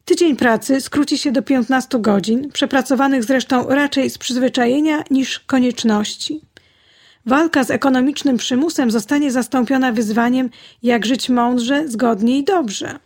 Tydzień 0.05 0.35
pracy 0.35 0.81
skróci 0.81 1.17
się 1.17 1.31
do 1.31 1.41
15 1.41 1.99
godzin, 1.99 2.51
przepracowanych 2.51 3.23
zresztą 3.23 3.69
raczej 3.69 4.09
z 4.09 4.17
przyzwyczajenia 4.17 5.03
niż 5.11 5.39
konieczności. 5.39 6.41
Walka 7.25 7.63
z 7.63 7.71
ekonomicznym 7.71 8.37
przymusem 8.37 8.91
zostanie 8.91 9.31
zastąpiona 9.31 9.91
wyzwaniem, 9.91 10.49
jak 10.83 11.05
żyć 11.05 11.29
mądrze, 11.29 11.87
zgodnie 11.87 12.37
i 12.37 12.43
dobrze. 12.43 12.99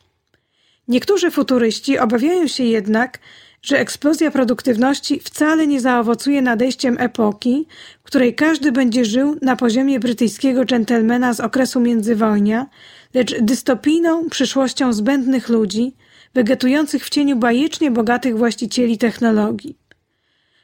Niektórzy 0.87 1.31
futuryści 1.31 1.99
obawiają 1.99 2.47
się 2.47 2.63
jednak, 2.63 3.19
że 3.65 3.79
eksplozja 3.79 4.31
produktywności 4.31 5.19
wcale 5.19 5.67
nie 5.67 5.81
zaowocuje 5.81 6.41
nadejściem 6.41 6.97
epoki, 6.99 7.67
w 8.03 8.03
której 8.03 8.35
każdy 8.35 8.71
będzie 8.71 9.05
żył 9.05 9.37
na 9.41 9.55
poziomie 9.55 9.99
brytyjskiego 9.99 10.65
dżentelmena 10.65 11.33
z 11.33 11.39
okresu 11.39 11.79
międzywojnia, 11.79 12.67
lecz 13.13 13.41
dystopijną 13.41 14.29
przyszłością 14.29 14.93
zbędnych 14.93 15.49
ludzi, 15.49 15.95
wegetujących 16.33 17.05
w 17.05 17.09
cieniu 17.09 17.35
bajecznie 17.35 17.91
bogatych 17.91 18.37
właścicieli 18.37 18.97
technologii. 18.97 19.77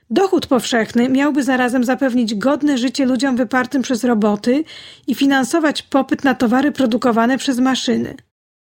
Dochód 0.09 0.47
powszechny 0.47 1.09
miałby 1.09 1.43
zarazem 1.43 1.83
zapewnić 1.83 2.35
godne 2.35 2.77
życie 2.77 3.05
ludziom 3.05 3.35
wypartym 3.35 3.81
przez 3.81 4.03
roboty 4.03 4.63
i 5.07 5.15
finansować 5.15 5.81
popyt 5.81 6.23
na 6.23 6.35
towary 6.35 6.71
produkowane 6.71 7.37
przez 7.37 7.59
maszyny. 7.59 8.15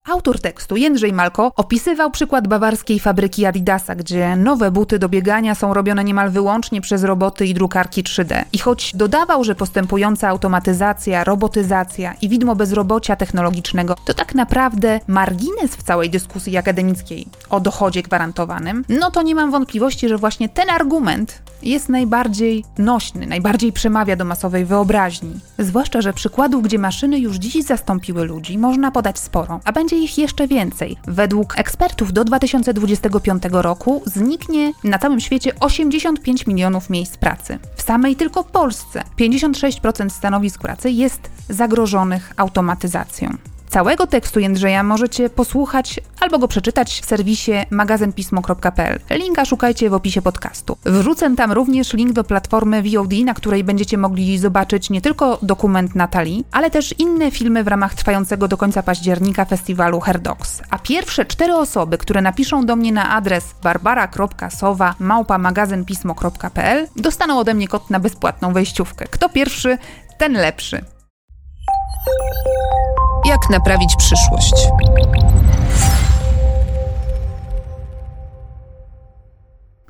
Autor 0.07 0.39
tekstu 0.39 0.75
Jędrzej 0.75 1.13
Malko 1.13 1.51
opisywał 1.55 2.11
przykład 2.11 2.47
bawarskiej 2.47 2.99
fabryki 2.99 3.45
Adidasa, 3.45 3.95
gdzie 3.95 4.35
nowe 4.35 4.71
buty 4.71 4.99
do 4.99 5.09
biegania 5.09 5.55
są 5.55 5.73
robione 5.73 6.03
niemal 6.03 6.29
wyłącznie 6.29 6.81
przez 6.81 7.03
roboty 7.03 7.45
i 7.45 7.53
drukarki 7.53 8.03
3D. 8.03 8.43
I 8.53 8.57
choć 8.57 8.95
dodawał, 8.95 9.43
że 9.43 9.55
postępująca 9.55 10.29
automatyzacja, 10.29 11.23
robotyzacja 11.23 12.13
i 12.21 12.29
widmo 12.29 12.55
bezrobocia 12.55 13.15
technologicznego 13.15 13.95
to 14.05 14.13
tak 14.13 14.35
naprawdę 14.35 14.99
margines 15.07 15.75
w 15.75 15.83
całej 15.83 16.09
dyskusji 16.09 16.57
akademickiej 16.57 17.27
o 17.49 17.59
dochodzie 17.59 18.03
gwarantowanym, 18.03 18.85
no 18.89 19.11
to 19.11 19.21
nie 19.21 19.35
mam 19.35 19.51
wątpliwości, 19.51 20.09
że 20.09 20.17
właśnie 20.17 20.49
ten 20.49 20.69
argument 20.69 21.41
jest 21.63 21.89
najbardziej 21.89 22.65
nośny, 22.77 23.27
najbardziej 23.27 23.73
przemawia 23.73 24.15
do 24.15 24.25
masowej 24.25 24.65
wyobraźni. 24.65 25.39
Zwłaszcza, 25.59 26.01
że 26.01 26.13
przykładów, 26.13 26.63
gdzie 26.63 26.79
maszyny 26.79 27.19
już 27.19 27.37
dziś 27.37 27.65
zastąpiły 27.65 28.25
ludzi, 28.25 28.57
można 28.57 28.91
podać 28.91 29.19
sporo, 29.19 29.59
a 29.65 29.71
będzie 29.71 29.97
ich 29.97 30.17
jeszcze 30.17 30.47
więcej. 30.47 30.97
Według 31.07 31.59
ekspertów 31.59 32.13
do 32.13 32.23
2025 32.23 33.43
roku 33.51 34.01
zniknie 34.05 34.73
na 34.83 34.99
całym 34.99 35.19
świecie 35.19 35.51
85 35.59 36.47
milionów 36.47 36.89
miejsc 36.89 37.17
pracy. 37.17 37.59
W 37.75 37.81
samej 37.81 38.15
tylko 38.15 38.43
Polsce 38.43 39.03
56% 39.19 40.09
stanowisk 40.09 40.61
pracy 40.61 40.91
jest 40.91 41.31
zagrożonych 41.49 42.33
automatyzacją. 42.37 43.37
Całego 43.69 44.07
tekstu 44.07 44.39
Jędrzeja 44.39 44.83
możecie 44.83 45.29
posłuchać 45.29 45.99
albo 46.19 46.39
go 46.39 46.47
przeczytać 46.47 47.01
w 47.01 47.05
serwisie 47.05 47.51
magazynpismo.pl. 47.69 48.99
Linka 49.09 49.45
szukajcie 49.45 49.89
w 49.89 49.93
opisie 49.93 50.21
podcastu. 50.21 50.77
Wrzucę 50.85 51.35
tam 51.35 51.51
również 51.51 51.93
link 51.93 52.13
do 52.13 52.23
platformy 52.23 52.83
VOD, 52.83 53.13
na 53.25 53.33
której 53.33 53.63
będziecie 53.63 53.97
mogli 53.97 54.37
zobaczyć 54.37 54.89
nie 54.89 55.01
tylko 55.01 55.39
dokument 55.41 55.95
Natalii, 55.95 56.45
ale 56.51 56.71
też 56.71 56.95
inne 56.97 57.31
filmy 57.31 57.63
w 57.63 57.67
ramach 57.67 57.93
trwającego 57.93 58.47
do 58.47 58.57
końca 58.57 58.83
października 58.83 59.45
festiwalu 59.45 59.99
Herdox. 59.99 60.61
A 60.69 60.79
pierwsze 60.79 61.25
cztery 61.25 61.55
osoby, 61.55 61.97
które 61.97 62.21
napiszą 62.21 62.65
do 62.65 62.75
mnie 62.75 62.91
na 62.91 63.09
adres 63.09 63.55
barbara.sowa 63.63 64.95
magazynpismo.pl 65.39 66.87
dostaną 66.95 67.39
ode 67.39 67.53
mnie 67.53 67.67
kod 67.67 67.89
na 67.89 67.99
bezpłatną 67.99 68.53
wejściówkę. 68.53 69.05
Kto 69.11 69.29
pierwszy, 69.29 69.77
ten 70.17 70.33
lepszy. 70.33 70.81
Jak 73.25 73.49
naprawić 73.49 73.95
przyszłość? 73.95 74.53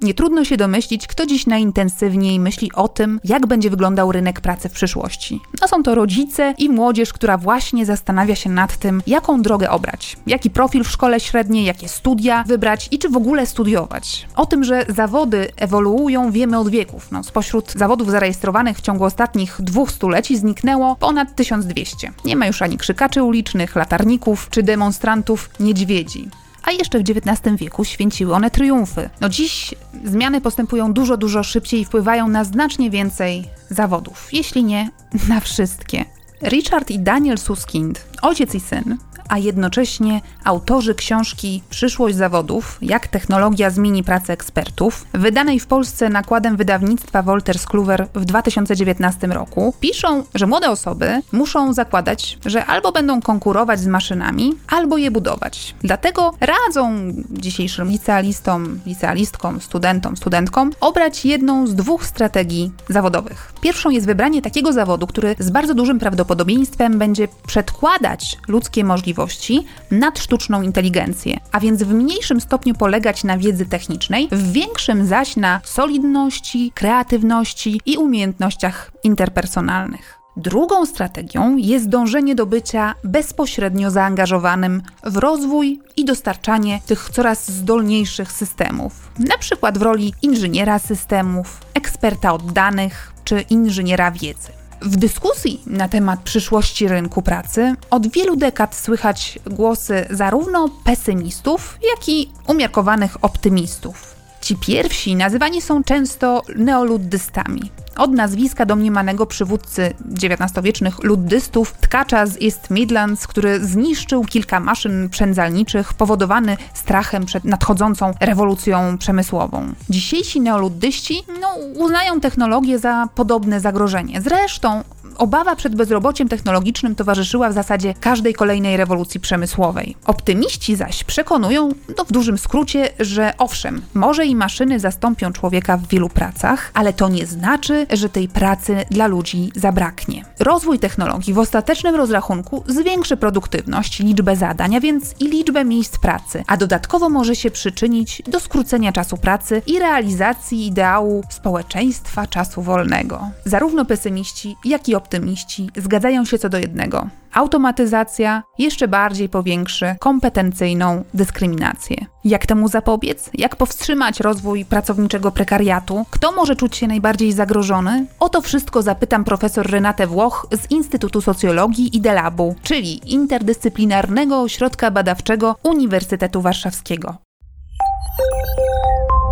Nie 0.02 0.14
trudno 0.14 0.46
się 0.46 0.58
domyślić, 0.58 1.08
kto 1.08 1.26
dziś 1.26 1.48
najintensywniej 1.48 2.40
myśli 2.40 2.72
o 2.74 2.88
tym, 2.88 3.20
jak 3.24 3.48
będzie 3.48 3.70
wyglądał 3.70 4.12
rynek 4.12 4.42
pracy 4.42 4.70
w 4.70 4.72
przyszłości. 4.72 5.42
No 5.62 5.68
są 5.68 5.84
to 5.84 5.96
rodzice 5.96 6.54
i 6.58 6.70
młodzież, 6.70 7.14
która 7.14 7.38
właśnie 7.38 7.86
zastanawia 7.86 8.36
się 8.36 8.50
nad 8.50 8.78
tym, 8.78 9.02
jaką 9.08 9.42
drogę 9.42 9.70
obrać, 9.70 10.18
jaki 10.28 10.50
profil 10.50 10.84
w 10.84 10.92
szkole 10.92 11.20
średniej, 11.20 11.66
jakie 11.66 11.90
studia 11.90 12.44
wybrać 12.48 12.88
i 12.92 13.00
czy 13.00 13.10
w 13.10 13.18
ogóle 13.18 13.46
studiować. 13.46 14.28
O 14.36 14.46
tym, 14.46 14.64
że 14.64 14.86
zawody 14.90 15.48
ewoluują, 15.56 16.32
wiemy 16.32 16.60
od 16.60 16.70
wieków. 16.70 17.12
No, 17.12 17.24
spośród 17.24 17.72
zawodów 17.72 18.12
zarejestrowanych 18.12 18.78
w 18.78 18.82
ciągu 18.82 19.04
ostatnich 19.04 19.58
dwóch 19.60 19.92
stuleci 19.92 20.38
zniknęło 20.38 20.96
ponad 20.96 21.36
1200. 21.36 22.12
Nie 22.26 22.36
ma 22.36 22.48
już 22.48 22.62
ani 22.62 22.78
krzykaczy 22.78 23.24
ulicznych, 23.24 23.76
latarników 23.76 24.50
czy 24.50 24.64
demonstrantów 24.64 25.50
niedźwiedzi 25.60 26.30
a 26.64 26.72
jeszcze 26.72 27.00
w 27.00 27.02
XIX 27.02 27.56
wieku 27.56 27.86
święciły 27.86 28.34
one 28.34 28.52
triumfy. 28.52 29.10
No 29.22 29.30
dziś 29.30 29.74
zmiany 30.04 30.42
postępują 30.42 30.94
dużo, 30.94 31.18
dużo 31.18 31.44
szybciej 31.44 31.80
i 31.82 31.86
wpływają 31.86 32.28
na 32.28 32.44
znacznie 32.44 32.90
więcej 32.90 33.46
zawodów, 33.70 34.34
jeśli 34.34 34.64
nie 34.64 34.90
na 35.30 35.40
wszystkie. 35.40 36.06
Richard 36.44 36.92
i 36.92 37.00
Daniel 37.00 37.38
Suskind, 37.38 38.06
ojciec 38.22 38.56
i 38.56 38.60
syn, 38.60 38.98
a 39.30 39.38
jednocześnie 39.38 40.22
autorzy 40.44 40.96
książki 40.96 41.64
Przyszłość 41.70 42.16
zawodów, 42.16 42.78
jak 42.82 43.08
technologia 43.08 43.70
zmieni 43.70 44.04
pracę 44.04 44.34
ekspertów, 44.34 45.06
wydanej 45.14 45.60
w 45.60 45.68
Polsce 45.68 46.10
nakładem 46.10 46.58
wydawnictwa 46.58 47.24
Wolters 47.24 47.66
Kluwer 47.66 48.08
w 48.16 48.26
2019 48.26 49.28
roku, 49.28 49.74
piszą, 49.80 50.24
że 50.36 50.48
młode 50.48 50.70
osoby 50.70 51.22
muszą 51.32 51.74
zakładać, 51.74 52.38
że 52.46 52.66
albo 52.66 52.92
będą 52.92 53.22
konkurować 53.22 53.80
z 53.80 53.88
maszynami, 53.88 54.54
albo 54.68 54.98
je 54.98 55.12
budować. 55.12 55.76
Dlatego 55.82 56.34
radzą 56.40 57.14
dzisiejszym 57.32 57.90
licealistom, 57.90 58.80
licealistkom, 58.86 59.62
studentom, 59.62 60.18
studentkom 60.18 60.72
obrać 60.82 61.26
jedną 61.26 61.68
z 61.68 61.76
dwóch 61.76 62.06
strategii 62.06 62.72
zawodowych. 62.90 63.54
Pierwszą 63.62 63.90
jest 63.90 64.06
wybranie 64.06 64.42
takiego 64.42 64.74
zawodu, 64.74 65.08
który 65.08 65.36
z 65.40 65.50
bardzo 65.50 65.74
dużym 65.74 66.00
prawdopodobieństwem 66.00 67.00
będzie 67.00 67.28
przedkładać 67.48 68.38
ludzkie 68.48 68.84
możliwości 68.84 69.19
możliwości 69.20 69.66
nad 69.92 70.20
sztuczną 70.20 70.62
inteligencję, 70.62 71.40
a 71.52 71.60
więc 71.60 71.84
w 71.84 71.94
mniejszym 71.94 72.42
stopniu 72.42 72.76
polegać 72.76 73.24
na 73.24 73.38
wiedzy 73.38 73.66
technicznej, 73.66 74.28
w 74.32 74.52
większym 74.52 75.06
zaś 75.06 75.36
na 75.36 75.62
solidności, 75.64 76.72
kreatywności 76.76 77.82
i 77.86 77.98
umiejętnościach 77.98 78.92
interpersonalnych. 79.04 80.20
Drugą 80.38 80.86
strategią 80.86 81.58
jest 81.58 81.90
dążenie 81.90 82.36
do 82.36 82.46
bycia 82.46 82.96
bezpośrednio 83.04 83.92
zaangażowanym 83.92 84.82
w 85.04 85.18
rozwój 85.18 85.80
i 85.98 86.06
dostarczanie 86.06 86.80
tych 86.86 87.10
coraz 87.10 87.52
zdolniejszych 87.52 88.32
systemów, 88.32 88.94
na 89.20 89.38
przykład 89.38 89.78
w 89.78 89.82
roli 89.82 90.14
inżyniera 90.22 90.80
systemów, 90.80 91.62
eksperta 91.74 92.34
od 92.34 92.52
danych 92.52 93.14
czy 93.24 93.42
inżyniera 93.50 94.12
wiedzy. 94.12 94.59
W 94.82 94.98
dyskusji 94.98 95.62
na 95.66 95.88
temat 95.88 96.20
przyszłości 96.20 96.88
rynku 96.88 97.22
pracy 97.22 97.76
od 97.90 98.08
wielu 98.08 98.36
dekad 98.36 98.76
słychać 98.76 99.40
głosy 99.46 100.06
zarówno 100.10 100.70
pesymistów, 100.84 101.78
jak 101.96 102.10
i 102.10 102.32
umiarkowanych 102.48 103.24
optymistów. 103.24 104.16
Ci 104.42 104.56
pierwsi 104.56 105.16
nazywani 105.16 105.62
są 105.62 105.84
często 105.84 106.42
neoluddystami, 106.56 107.72
od 108.00 108.12
nazwiska 108.12 108.66
domniemanego 108.66 109.26
przywódcy 109.26 109.94
XIX-wiecznych 110.14 111.04
luddystów, 111.04 111.74
tkacza 111.74 112.26
z 112.26 112.38
East 112.44 112.70
Midlands, 112.70 113.28
który 113.28 113.66
zniszczył 113.66 114.24
kilka 114.24 114.60
maszyn 114.60 115.10
przędzalniczych, 115.10 115.94
powodowany 115.94 116.58
strachem 116.74 117.26
przed 117.26 117.44
nadchodzącą 117.44 118.14
rewolucją 118.20 118.98
przemysłową. 118.98 119.74
Dzisiejsi 119.90 120.42
neoluddyści 120.42 121.24
no, 121.42 121.48
uznają 121.76 122.20
technologię 122.20 122.80
za 122.80 123.08
podobne 123.16 123.60
zagrożenie. 123.60 124.22
Zresztą 124.22 124.84
obawa 125.20 125.56
przed 125.56 125.76
bezrobociem 125.76 126.30
technologicznym 126.30 126.96
towarzyszyła 126.96 127.50
w 127.50 127.54
zasadzie 127.54 127.94
każdej 128.00 128.34
kolejnej 128.34 128.78
rewolucji 128.78 129.20
przemysłowej. 129.20 129.96
Optymiści 130.06 130.76
zaś 130.76 131.04
przekonują, 131.04 131.70
no 131.98 132.06
w 132.06 132.12
dużym 132.12 132.38
skrócie, 132.38 132.90
że 133.00 133.34
owszem, 133.38 133.82
może 133.94 134.26
i 134.26 134.36
maszyny 134.36 134.80
zastąpią 134.80 135.34
człowieka 135.34 135.78
w 135.78 135.88
wielu 135.88 136.10
pracach, 136.10 136.72
ale 136.74 136.94
to 136.94 137.10
nie 137.10 137.26
znaczy, 137.26 137.86
że 137.92 138.10
tej 138.10 138.28
pracy 138.28 138.76
dla 138.92 139.08
ludzi 139.08 139.52
zabraknie. 139.56 140.26
Rozwój 140.40 140.80
technologii 140.80 141.34
w 141.34 141.40
ostatecznym 141.40 141.96
rozrachunku 141.96 142.64
zwiększy 142.68 143.18
produktywność, 143.18 144.00
liczbę 144.00 144.36
zadań, 144.36 144.76
a 144.76 144.80
więc 144.80 145.16
i 145.20 145.28
liczbę 145.28 145.66
miejsc 145.66 145.98
pracy, 145.98 146.44
a 146.48 146.58
dodatkowo 146.58 147.10
może 147.10 147.36
się 147.36 147.52
przyczynić 147.52 148.22
do 148.28 148.40
skrócenia 148.40 148.92
czasu 148.92 149.18
pracy 149.18 149.62
i 149.68 149.80
realizacji 149.80 150.68
ideału 150.68 151.24
społeczeństwa 151.30 152.28
czasu 152.28 152.62
wolnego. 152.62 153.30
Zarówno 153.46 153.86
pesymiści, 153.86 154.56
jak 154.66 154.90
i 154.90 154.96
optymiści 154.96 155.70
zgadzają 155.76 156.26
się 156.26 156.40
co 156.40 156.50
do 156.50 156.58
jednego. 156.58 157.08
Automatyzacja 157.34 158.44
jeszcze 158.58 158.88
bardziej 158.88 159.30
powiększy 159.30 159.96
kompetencyjną 160.00 161.04
dyskryminację. 161.14 161.98
Jak 162.24 162.46
temu 162.46 162.68
zapobiec? 162.68 163.30
Jak 163.34 163.56
powstrzymać 163.56 164.20
rozwój 164.20 164.66
pracowniczego 164.66 165.32
prekariatu? 165.32 166.06
Kto 166.10 166.32
może 166.32 166.56
czuć 166.56 166.78
się 166.78 166.88
najbardziej 166.88 167.34
zagrożony? 167.34 168.06
O 168.20 168.30
to 168.30 168.42
wszystko 168.42 168.82
zapytam 168.82 169.24
profesor 169.24 169.72
Renatę 169.72 170.08
Włoch 170.08 170.48
z 170.52 170.72
Instytutu 170.72 171.22
Socjologii 171.22 171.98
i 171.98 172.02
Delabu, 172.02 172.56
czyli 172.64 173.14
Interdyscyplinarnego 173.14 174.42
Ośrodka 174.42 174.92
Badawczego 174.92 175.56
Uniwersytetu 175.64 176.42
Warszawskiego. 176.42 177.16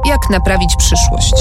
Jak 0.05 0.29
naprawić 0.29 0.75
przyszłość? 0.77 1.33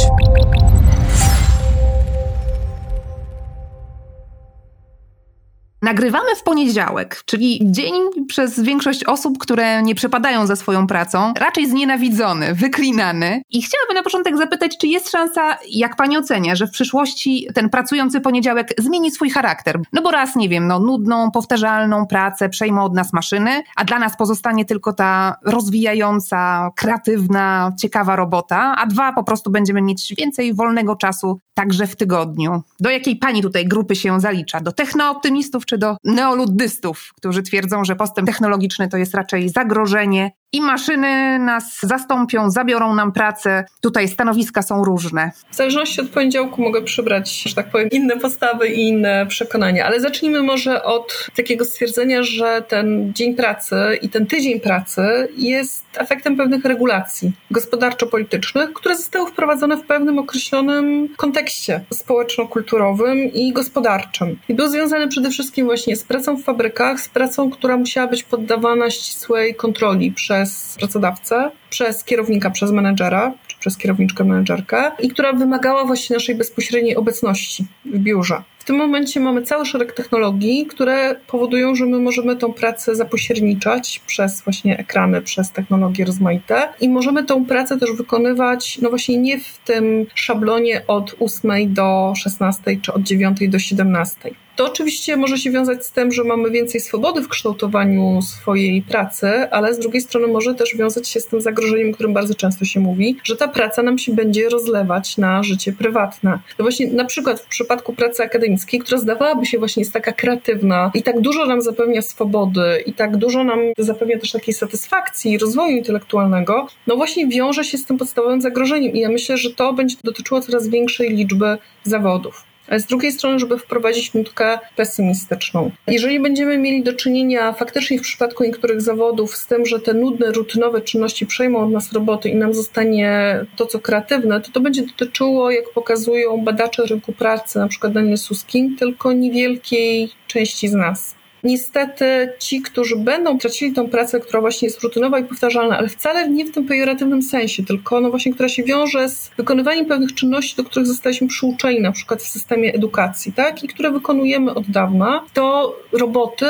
Nagrywamy 5.83 6.37
w 6.37 6.43
poniedziałek, 6.43 7.23
czyli 7.27 7.61
dzień 7.63 7.93
przez 8.29 8.61
większość 8.61 9.05
osób, 9.05 9.39
które 9.39 9.83
nie 9.83 9.95
przepadają 9.95 10.47
za 10.47 10.57
swoją 10.57 10.87
pracą, 10.87 11.33
raczej 11.39 11.71
znienawidzony, 11.71 12.55
wyklinany. 12.55 13.43
I 13.51 13.63
chciałabym 13.63 13.95
na 13.95 14.03
początek 14.03 14.37
zapytać, 14.37 14.79
czy 14.79 14.87
jest 14.87 15.11
szansa, 15.11 15.59
jak 15.71 15.97
pani 15.97 16.19
ocenia, 16.19 16.55
że 16.55 16.67
w 16.67 16.71
przyszłości 16.71 17.49
ten 17.55 17.71
pracujący 17.71 18.21
poniedziałek 18.21 18.75
zmieni 18.79 19.11
swój 19.11 19.31
charakter? 19.31 19.81
No 19.93 20.03
bo 20.03 20.11
raz, 20.11 20.37
nie 20.37 20.49
wiem, 20.49 20.67
no 20.67 20.81
nudną, 20.81 21.31
powtarzalną 21.31 22.07
pracę 22.07 22.49
przejmą 22.49 22.85
od 22.85 22.95
nas 22.95 23.13
maszyny, 23.13 23.63
a 23.77 23.85
dla 23.85 23.99
nas 23.99 24.17
pozostanie 24.17 24.65
tylko 24.65 24.93
ta 24.93 25.37
rozwijająca, 25.45 26.71
kreatywna, 26.77 27.73
ciekawa 27.81 28.17
robota, 28.17 28.75
a 28.79 28.87
dwa, 28.87 29.13
po 29.13 29.25
prostu 29.25 29.51
będziemy 29.51 29.83
mieć 29.83 30.15
więcej 30.19 30.55
wolnego 30.55 30.97
czasu 30.97 31.41
także 31.55 31.87
w 31.87 31.97
tygodniu. 31.97 32.63
Do 32.81 32.91
jakiej 32.91 33.17
pani 33.17 33.43
tutaj 33.43 33.67
grupy 33.67 33.97
się 33.97 34.21
zalicza? 34.21 34.61
Do 34.61 34.73
technooptymistów 34.73 35.66
czy 35.67 35.79
do 35.79 35.97
neoluddystów, 36.05 37.13
którzy 37.17 37.43
twierdzą, 37.43 37.85
że 37.85 37.97
postęp 37.97 38.27
technologiczny 38.29 38.89
to 38.89 38.97
jest 38.97 39.15
raczej 39.15 39.49
zagrożenie 39.49 40.31
i 40.53 40.61
maszyny 40.61 41.39
nas 41.39 41.79
zastąpią, 41.83 42.51
zabiorą 42.51 42.95
nam 42.95 43.13
pracę. 43.13 43.65
Tutaj 43.81 44.09
stanowiska 44.09 44.63
są 44.63 44.85
różne. 44.85 45.31
W 45.51 45.55
zależności 45.55 46.01
od 46.01 46.09
poniedziałku 46.09 46.63
mogę 46.63 46.83
przybrać, 46.83 47.43
że 47.43 47.55
tak 47.55 47.71
powiem, 47.71 47.89
inne 47.93 48.17
postawy 48.17 48.69
i 48.69 48.89
inne 48.89 49.27
przekonania. 49.27 49.87
Ale 49.87 50.01
zacznijmy 50.01 50.43
może 50.43 50.85
od 50.85 51.27
takiego 51.37 51.65
stwierdzenia, 51.65 52.23
że 52.23 52.63
ten 52.69 53.13
dzień 53.15 53.35
pracy 53.35 53.77
i 54.03 54.09
ten 54.09 54.27
tydzień 54.27 54.61
pracy 54.61 55.29
jest 55.37 55.85
efektem 55.99 56.37
pewnych 56.37 56.65
regulacji 56.65 57.33
gospodarczo-politycznych, 57.51 58.73
które 58.73 58.97
zostały 58.97 59.31
wprowadzone 59.31 59.77
w 59.77 59.87
pewnym 59.87 60.19
określonym 60.19 61.09
kontekście 61.17 61.85
społeczno-kulturowym 61.93 63.19
i 63.19 63.53
gospodarczym. 63.53 64.39
I 64.49 64.55
był 64.55 64.69
związany 64.69 65.09
przede 65.09 65.31
wszystkim 65.31 65.67
właśnie 65.67 65.97
z 65.97 66.05
pracą 66.05 66.37
w 66.37 66.45
fabrykach, 66.45 67.01
z 67.01 67.09
pracą, 67.09 67.51
która 67.51 67.77
musiała 67.77 68.07
być 68.07 68.23
poddawana 68.23 68.91
ścisłej 68.91 69.55
kontroli 69.55 70.13
przez 70.13 70.36
przez 70.45 70.77
pracodawcę, 70.79 71.51
przez 71.71 72.05
kierownika, 72.05 72.51
przez 72.51 72.73
menedżera, 72.73 73.33
czy 73.47 73.59
przez 73.59 73.77
kierowniczkę, 73.77 74.25
menedżerkę 74.25 74.91
i 74.99 75.09
która 75.09 75.33
wymagała 75.33 75.85
właśnie 75.85 76.15
naszej 76.17 76.35
bezpośredniej 76.35 76.97
obecności 76.97 77.67
w 77.85 77.99
biurze. 77.99 78.43
Tym 78.67 78.77
momencie 78.77 79.21
mamy 79.21 79.43
cały 79.43 79.67
szereg 79.67 79.93
technologii, 79.93 80.67
które 80.67 81.17
powodują, 81.27 81.75
że 81.75 81.87
my 81.87 81.99
możemy 81.99 82.37
tą 82.37 82.53
pracę 82.53 82.97
zapośredniczać 82.97 84.03
przez 84.07 84.43
właśnie 84.43 84.79
ekrany, 84.79 85.23
przez 85.23 85.53
technologie 85.53 86.05
rozmaite 86.05 86.69
i 86.81 86.89
możemy 86.89 87.25
tą 87.25 87.45
pracę 87.45 87.79
też 87.79 87.93
wykonywać, 87.93 88.79
no 88.83 88.89
właśnie 88.89 89.19
nie 89.19 89.41
w 89.41 89.59
tym 89.59 90.07
szablonie 90.15 90.83
od 90.87 91.17
8 91.21 91.75
do 91.75 92.13
16 92.17 92.77
czy 92.83 92.93
od 92.93 93.03
9 93.03 93.49
do 93.49 93.59
17 93.59 94.31
to 94.57 94.67
oczywiście 94.67 95.17
może 95.17 95.39
się 95.39 95.51
wiązać 95.51 95.87
z 95.87 95.93
tym, 95.93 96.13
że 96.13 96.25
mamy 96.25 96.51
więcej 96.51 96.81
swobody 96.81 97.23
w 97.23 97.29
kształtowaniu 97.29 98.23
swojej 98.23 98.83
pracy, 98.83 99.51
ale 99.51 99.75
z 99.75 99.79
drugiej 99.79 100.03
strony 100.03 100.27
może 100.27 100.55
też 100.55 100.77
wiązać 100.77 101.09
się 101.09 101.21
z 101.21 101.27
tym 101.27 101.41
zagrożeniem, 101.41 101.91
o 101.91 101.95
którym 101.95 102.13
bardzo 102.13 102.35
często 102.35 102.65
się 102.65 102.81
mówi, 102.81 103.17
że 103.25 103.37
ta 103.37 103.49
praca 103.49 103.83
nam 103.83 103.99
się 103.99 104.15
będzie 104.15 104.49
rozlewać 104.49 105.19
na 105.19 105.43
życie 105.43 105.73
prywatne. 105.73 106.39
No 106.59 106.63
właśnie 106.63 106.87
na 106.87 107.05
przykład 107.05 107.41
w 107.41 107.47
przypadku 107.47 107.93
pracy 107.93 108.23
akademickiej, 108.57 108.81
która 108.81 108.99
zdawałaby 108.99 109.47
się 109.47 109.59
właśnie 109.59 109.81
jest 109.81 109.93
taka 109.93 110.13
kreatywna 110.13 110.91
i 110.95 111.03
tak 111.03 111.21
dużo 111.21 111.47
nam 111.47 111.63
zapewnia 111.63 112.03
swobody 112.03 112.83
i 112.87 112.93
tak 112.93 113.17
dużo 113.17 113.45
nam 113.45 113.59
zapewnia 113.79 114.19
też 114.19 114.33
takiej 114.33 114.55
satysfakcji 114.55 115.33
i 115.33 115.39
rozwoju 115.39 115.77
intelektualnego, 115.77 116.67
no 116.87 116.97
właśnie 116.97 117.29
wiąże 117.29 117.65
się 117.65 117.79
z 117.79 117.85
tym 117.85 117.99
podstawowym 117.99 118.41
zagrożeniem. 118.41 118.93
I 118.93 119.01
ja 119.01 119.09
myślę, 119.09 119.37
że 119.37 119.51
to 119.51 119.73
będzie 119.73 119.97
dotyczyło 120.05 120.41
coraz 120.41 120.69
większej 120.69 121.11
liczby 121.11 121.59
zawodów 121.85 122.45
z 122.79 122.87
drugiej 122.87 123.13
strony, 123.13 123.39
żeby 123.39 123.59
wprowadzić 123.59 124.15
nutkę 124.15 124.59
pesymistyczną. 124.77 125.71
Jeżeli 125.87 126.21
będziemy 126.21 126.59
mieli 126.59 126.83
do 126.83 126.93
czynienia 126.93 127.53
faktycznie 127.53 127.99
w 127.99 128.03
przypadku 128.03 128.45
niektórych 128.45 128.81
zawodów 128.81 129.37
z 129.37 129.47
tym, 129.47 129.67
że 129.67 129.81
te 129.81 129.95
nudne, 129.95 130.33
rutynowe 130.33 130.81
czynności 130.81 131.27
przejmą 131.27 131.59
od 131.59 131.71
nas 131.71 131.93
roboty 131.93 132.29
i 132.29 132.35
nam 132.35 132.55
zostanie 132.55 133.41
to, 133.57 133.67
co 133.67 133.79
kreatywne, 133.79 134.41
to 134.41 134.51
to 134.53 134.61
będzie 134.61 134.83
dotyczyło, 134.83 135.51
jak 135.51 135.71
pokazują 135.71 136.45
badacze 136.45 136.87
rynku 136.87 137.13
pracy, 137.13 137.59
na 137.59 137.69
przykład 137.69 137.93
Daniel 137.93 138.19
Suskin, 138.19 138.77
tylko 138.77 139.13
niewielkiej 139.13 140.11
części 140.27 140.69
z 140.69 140.73
nas 140.73 141.17
niestety 141.47 142.33
ci, 142.39 142.63
którzy 142.63 142.97
będą 142.97 143.39
tracili 143.39 143.73
tą 143.73 143.89
pracę, 143.89 144.21
która 144.21 144.41
właśnie 144.41 144.69
jest 144.69 144.83
rutynowa 144.83 145.19
i 145.19 145.25
powtarzalna, 145.25 145.79
ale 145.79 145.89
wcale 145.89 146.29
nie 146.29 146.45
w 146.45 146.53
tym 146.53 146.67
pejoratywnym 146.67 147.23
sensie, 147.23 147.65
tylko 147.65 148.01
no 148.01 148.11
właśnie, 148.11 148.33
która 148.33 148.49
się 148.49 148.63
wiąże 148.63 149.09
z 149.09 149.31
wykonywaniem 149.37 149.87
pewnych 149.87 150.15
czynności, 150.15 150.57
do 150.57 150.65
których 150.65 150.87
zostaliśmy 150.87 151.29
przyuczeni, 151.29 151.81
na 151.81 151.93
przykład 151.93 152.23
w 152.23 152.29
systemie 152.29 152.75
edukacji, 152.75 153.33
tak, 153.33 153.65
i 153.65 153.69
które 153.69 153.91
wykonujemy 153.91 154.55
od 154.55 154.71
dawna, 154.71 155.25
to 155.35 155.77
roboty 155.93 156.47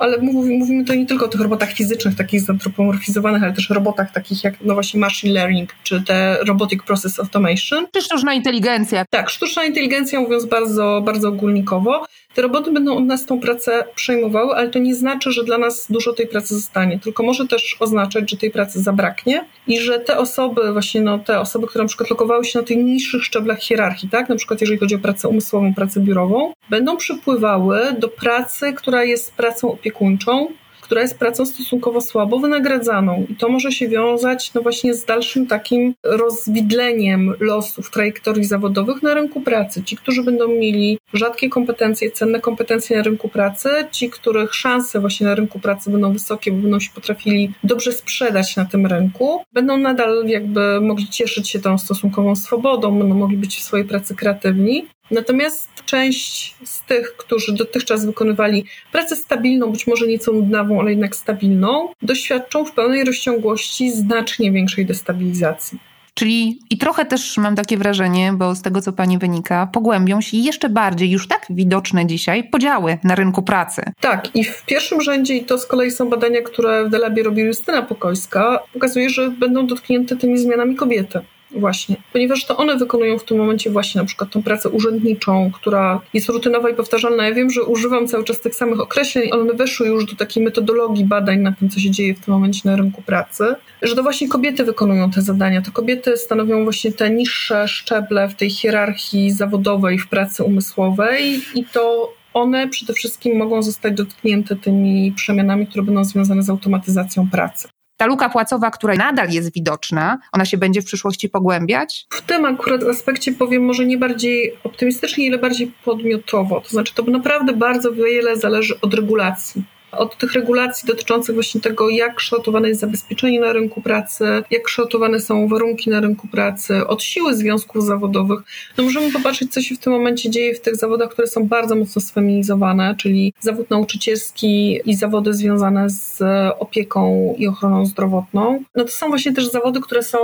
ale 0.00 0.18
mówimy, 0.18 0.58
mówimy 0.58 0.84
to 0.84 0.94
nie 0.94 1.06
tylko 1.06 1.24
o 1.24 1.28
tych 1.28 1.40
robotach 1.40 1.72
fizycznych, 1.72 2.16
takich 2.16 2.40
zantropomorfizowanych, 2.40 3.42
ale 3.42 3.52
też 3.52 3.70
robotach 3.70 4.12
takich 4.12 4.44
jak 4.44 4.54
no 4.60 4.74
właśnie 4.74 5.00
machine 5.00 5.34
learning, 5.34 5.70
czy 5.82 6.02
te 6.02 6.38
robotic 6.44 6.82
process 6.82 7.18
automation. 7.18 7.86
Czy 7.92 8.02
sztuczna 8.02 8.34
inteligencja. 8.34 9.04
Tak, 9.10 9.30
sztuczna 9.30 9.64
inteligencja 9.64 10.20
mówiąc 10.20 10.46
bardzo, 10.46 11.02
bardzo 11.04 11.28
ogólnikowo. 11.28 12.04
Te 12.34 12.42
roboty 12.42 12.72
będą 12.72 12.96
od 12.96 13.04
nas 13.04 13.26
tą 13.26 13.40
pracę 13.40 13.84
przejmowały, 13.94 14.54
ale 14.54 14.68
to 14.68 14.78
nie 14.78 14.94
znaczy, 14.94 15.32
że 15.32 15.44
dla 15.44 15.58
nas 15.58 15.86
dużo 15.90 16.12
tej 16.12 16.26
pracy 16.26 16.54
zostanie, 16.54 16.98
tylko 16.98 17.22
może 17.22 17.46
też 17.46 17.76
oznaczać, 17.80 18.30
że 18.30 18.36
tej 18.36 18.50
pracy 18.50 18.82
zabraknie 18.82 19.44
i 19.66 19.80
że 19.80 19.98
te 19.98 20.18
osoby, 20.18 20.72
właśnie 20.72 21.00
no, 21.00 21.18
te 21.18 21.40
osoby, 21.40 21.66
które 21.66 21.84
na 21.84 21.88
przykład 21.88 22.10
lokowały 22.10 22.44
się 22.44 22.58
na 22.58 22.64
tych 22.64 22.76
niższych 22.76 23.24
szczeblach 23.24 23.60
hierarchii, 23.60 24.08
tak, 24.08 24.28
na 24.28 24.36
przykład 24.36 24.60
jeżeli 24.60 24.78
chodzi 24.78 24.94
o 24.94 24.98
pracę 24.98 25.28
umysłową, 25.28 25.74
pracę 25.74 26.00
biurową, 26.00 26.52
będą 26.70 26.96
przypływały 26.96 27.80
do 27.98 28.08
pracy, 28.08 28.72
która 28.72 29.04
jest 29.04 29.34
pracą 29.34 29.72
opiekuńczą, 29.72 30.48
która 30.90 31.02
jest 31.02 31.18
pracą 31.18 31.46
stosunkowo 31.46 32.00
słabo 32.00 32.38
wynagradzaną. 32.38 33.26
I 33.28 33.34
to 33.36 33.48
może 33.48 33.72
się 33.72 33.88
wiązać 33.88 34.54
no 34.54 34.62
właśnie 34.62 34.94
z 34.94 35.04
dalszym 35.04 35.46
takim 35.46 35.94
rozwidleniem 36.04 37.34
losów, 37.40 37.90
trajektorii 37.90 38.44
zawodowych 38.44 39.02
na 39.02 39.14
rynku 39.14 39.40
pracy. 39.40 39.82
Ci, 39.84 39.96
którzy 39.96 40.22
będą 40.22 40.48
mieli 40.48 40.98
rzadkie 41.14 41.48
kompetencje, 41.48 42.10
cenne 42.10 42.40
kompetencje 42.40 42.96
na 42.96 43.02
rynku 43.02 43.28
pracy, 43.28 43.68
ci, 43.90 44.10
których 44.10 44.54
szanse 44.54 45.00
właśnie 45.00 45.26
na 45.26 45.34
rynku 45.34 45.60
pracy 45.60 45.90
będą 45.90 46.12
wysokie, 46.12 46.52
bo 46.52 46.62
będą 46.62 46.80
się 46.80 46.90
potrafili 46.94 47.52
dobrze 47.64 47.92
sprzedać 47.92 48.56
na 48.56 48.64
tym 48.64 48.86
rynku, 48.86 49.42
będą 49.52 49.76
nadal 49.76 50.26
jakby 50.26 50.80
mogli 50.80 51.08
cieszyć 51.08 51.50
się 51.50 51.58
tą 51.58 51.78
stosunkową 51.78 52.36
swobodą, 52.36 52.98
będą 52.98 53.14
mogli 53.14 53.36
być 53.36 53.56
w 53.56 53.62
swojej 53.62 53.86
pracy 53.86 54.14
kreatywni. 54.14 54.86
Natomiast 55.10 55.68
część 55.86 56.54
z 56.64 56.82
tych, 56.82 57.16
którzy 57.16 57.52
dotychczas 57.52 58.06
wykonywali 58.06 58.64
pracę 58.92 59.16
stabilną, 59.16 59.72
być 59.72 59.86
może 59.86 60.06
nieco 60.06 60.32
nudnawą, 60.32 60.80
ale 60.80 60.90
jednak 60.90 61.16
stabilną, 61.16 61.88
doświadczą 62.02 62.64
w 62.64 62.72
pełnej 62.72 63.04
rozciągłości 63.04 63.92
znacznie 63.92 64.52
większej 64.52 64.86
destabilizacji. 64.86 65.78
Czyli 66.14 66.58
i 66.70 66.78
trochę 66.78 67.04
też 67.04 67.38
mam 67.38 67.56
takie 67.56 67.76
wrażenie, 67.76 68.32
bo 68.32 68.54
z 68.54 68.62
tego 68.62 68.80
co 68.80 68.92
pani 68.92 69.18
wynika, 69.18 69.68
pogłębią 69.72 70.20
się 70.20 70.36
jeszcze 70.36 70.68
bardziej, 70.68 71.10
już 71.10 71.28
tak 71.28 71.46
widoczne 71.50 72.06
dzisiaj, 72.06 72.44
podziały 72.44 72.98
na 73.04 73.14
rynku 73.14 73.42
pracy. 73.42 73.82
Tak, 74.00 74.36
i 74.36 74.44
w 74.44 74.64
pierwszym 74.66 75.00
rzędzie, 75.00 75.34
i 75.34 75.44
to 75.44 75.58
z 75.58 75.66
kolei 75.66 75.90
są 75.90 76.08
badania, 76.08 76.42
które 76.42 76.84
w 76.84 76.90
Delabie 76.90 77.22
robi 77.22 77.42
Justyna 77.42 77.82
Pokojska, 77.82 78.60
pokazuje, 78.72 79.10
że 79.10 79.30
będą 79.30 79.66
dotknięte 79.66 80.16
tymi 80.16 80.38
zmianami 80.38 80.76
kobiety 80.76 81.20
Właśnie, 81.52 81.96
ponieważ 82.12 82.44
to 82.44 82.56
one 82.56 82.76
wykonują 82.76 83.18
w 83.18 83.24
tym 83.24 83.38
momencie 83.38 83.70
właśnie 83.70 84.00
na 84.00 84.06
przykład 84.06 84.30
tą 84.30 84.42
pracę 84.42 84.68
urzędniczą, 84.68 85.50
która 85.54 86.00
jest 86.14 86.28
rutynowa 86.28 86.70
i 86.70 86.74
powtarzalna. 86.74 87.24
Ja 87.28 87.34
wiem, 87.34 87.50
że 87.50 87.62
używam 87.62 88.06
cały 88.06 88.24
czas 88.24 88.40
tych 88.40 88.54
samych 88.54 88.80
określeń, 88.80 89.32
one 89.32 89.52
weszły 89.52 89.86
już 89.86 90.06
do 90.06 90.16
takiej 90.16 90.42
metodologii 90.42 91.04
badań 91.04 91.40
na 91.40 91.52
tym, 91.52 91.68
co 91.70 91.80
się 91.80 91.90
dzieje 91.90 92.14
w 92.14 92.20
tym 92.20 92.34
momencie 92.34 92.60
na 92.64 92.76
rynku 92.76 93.02
pracy, 93.02 93.54
że 93.82 93.94
to 93.94 94.02
właśnie 94.02 94.28
kobiety 94.28 94.64
wykonują 94.64 95.10
te 95.10 95.22
zadania. 95.22 95.62
To 95.62 95.72
kobiety 95.72 96.16
stanowią 96.16 96.64
właśnie 96.64 96.92
te 96.92 97.10
niższe 97.10 97.68
szczeble 97.68 98.28
w 98.28 98.34
tej 98.34 98.50
hierarchii 98.50 99.30
zawodowej 99.30 99.98
w 99.98 100.08
pracy 100.08 100.44
umysłowej 100.44 101.40
i 101.54 101.64
to 101.64 102.12
one 102.34 102.68
przede 102.68 102.92
wszystkim 102.92 103.38
mogą 103.38 103.62
zostać 103.62 103.94
dotknięte 103.94 104.56
tymi 104.56 105.12
przemianami, 105.16 105.66
które 105.66 105.84
będą 105.84 106.04
związane 106.04 106.42
z 106.42 106.50
automatyzacją 106.50 107.30
pracy. 107.30 107.68
Ta 108.00 108.06
luka 108.06 108.28
płacowa, 108.28 108.70
która 108.70 108.94
nadal 108.94 109.30
jest 109.30 109.52
widoczna, 109.52 110.18
ona 110.32 110.44
się 110.44 110.56
będzie 110.58 110.82
w 110.82 110.84
przyszłości 110.84 111.28
pogłębiać? 111.28 112.06
W 112.10 112.22
tym 112.22 112.44
akurat 112.44 112.82
aspekcie 112.82 113.32
powiem 113.32 113.64
może 113.64 113.86
nie 113.86 113.98
bardziej 113.98 114.56
optymistycznie, 114.64 115.26
ile 115.26 115.38
bardziej 115.38 115.72
podmiotowo. 115.84 116.60
To 116.60 116.68
znaczy, 116.68 116.94
to 116.94 117.02
naprawdę 117.02 117.52
bardzo 117.52 117.92
wiele 117.92 118.36
zależy 118.36 118.80
od 118.80 118.94
regulacji 118.94 119.62
od 119.92 120.18
tych 120.18 120.32
regulacji 120.32 120.86
dotyczących 120.86 121.34
właśnie 121.34 121.60
tego, 121.60 121.88
jak 121.88 122.14
kształtowane 122.14 122.68
jest 122.68 122.80
zabezpieczenie 122.80 123.40
na 123.40 123.52
rynku 123.52 123.82
pracy, 123.82 124.24
jak 124.50 124.62
kształtowane 124.62 125.20
są 125.20 125.48
warunki 125.48 125.90
na 125.90 126.00
rynku 126.00 126.28
pracy, 126.28 126.86
od 126.86 127.02
siły 127.02 127.34
związków 127.34 127.84
zawodowych. 127.84 128.40
No 128.78 128.84
możemy 128.84 129.12
popatrzeć, 129.12 129.52
co 129.52 129.60
się 129.60 129.74
w 129.74 129.78
tym 129.78 129.92
momencie 129.92 130.30
dzieje 130.30 130.54
w 130.54 130.60
tych 130.60 130.76
zawodach, 130.76 131.10
które 131.10 131.28
są 131.28 131.46
bardzo 131.46 131.76
mocno 131.76 132.02
sfeminizowane, 132.02 132.94
czyli 132.98 133.32
zawód 133.40 133.70
nauczycielski 133.70 134.80
i 134.84 134.94
zawody 134.94 135.34
związane 135.34 135.90
z 135.90 136.22
opieką 136.58 137.34
i 137.38 137.46
ochroną 137.46 137.86
zdrowotną. 137.86 138.64
No 138.74 138.84
to 138.84 138.90
są 138.90 139.08
właśnie 139.08 139.32
też 139.32 139.50
zawody, 139.50 139.80
które 139.80 140.02
są 140.02 140.18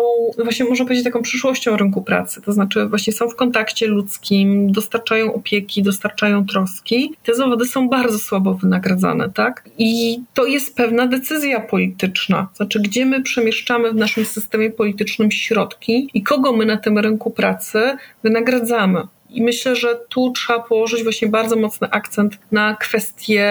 właśnie 0.45 0.67
można 0.67 0.85
powiedzieć 0.85 1.05
taką 1.05 1.23
przyszłością 1.23 1.77
rynku 1.77 2.03
pracy, 2.03 2.43
to 2.43 2.53
znaczy 2.53 2.87
właśnie 2.87 3.13
są 3.13 3.29
w 3.29 3.37
kontakcie 3.37 3.87
ludzkim, 3.87 4.73
dostarczają 4.73 5.35
opieki, 5.35 5.83
dostarczają 5.83 6.47
troski. 6.47 7.15
Te 7.23 7.35
zawody 7.35 7.67
są 7.67 7.89
bardzo 7.89 8.19
słabo 8.19 8.55
wynagradzane, 8.55 9.31
tak? 9.31 9.56
Tak? 9.57 9.71
I 9.79 10.21
to 10.35 10.47
jest 10.47 10.77
pewna 10.77 11.07
decyzja 11.07 11.61
polityczna. 11.61 12.49
Znaczy, 12.55 12.81
gdzie 12.81 13.07
my 13.07 13.23
przemieszczamy 13.23 13.91
w 13.93 13.95
naszym 13.95 14.25
systemie 14.25 14.71
politycznym 14.71 15.31
środki 15.31 16.11
i 16.15 16.23
kogo 16.23 16.53
my 16.53 16.67
na 16.67 16.77
tym 16.77 16.99
rynku 16.99 17.31
pracy 17.31 17.97
wynagradzamy. 18.23 19.03
I 19.37 19.43
myślę, 19.43 19.77
że 19.77 20.01
tu 20.09 20.33
trzeba 20.33 20.61
położyć 20.61 21.03
właśnie 21.03 21.29
bardzo 21.29 21.57
mocny 21.57 21.89
akcent 21.91 22.39
na 22.53 22.75
kwestie 22.75 23.45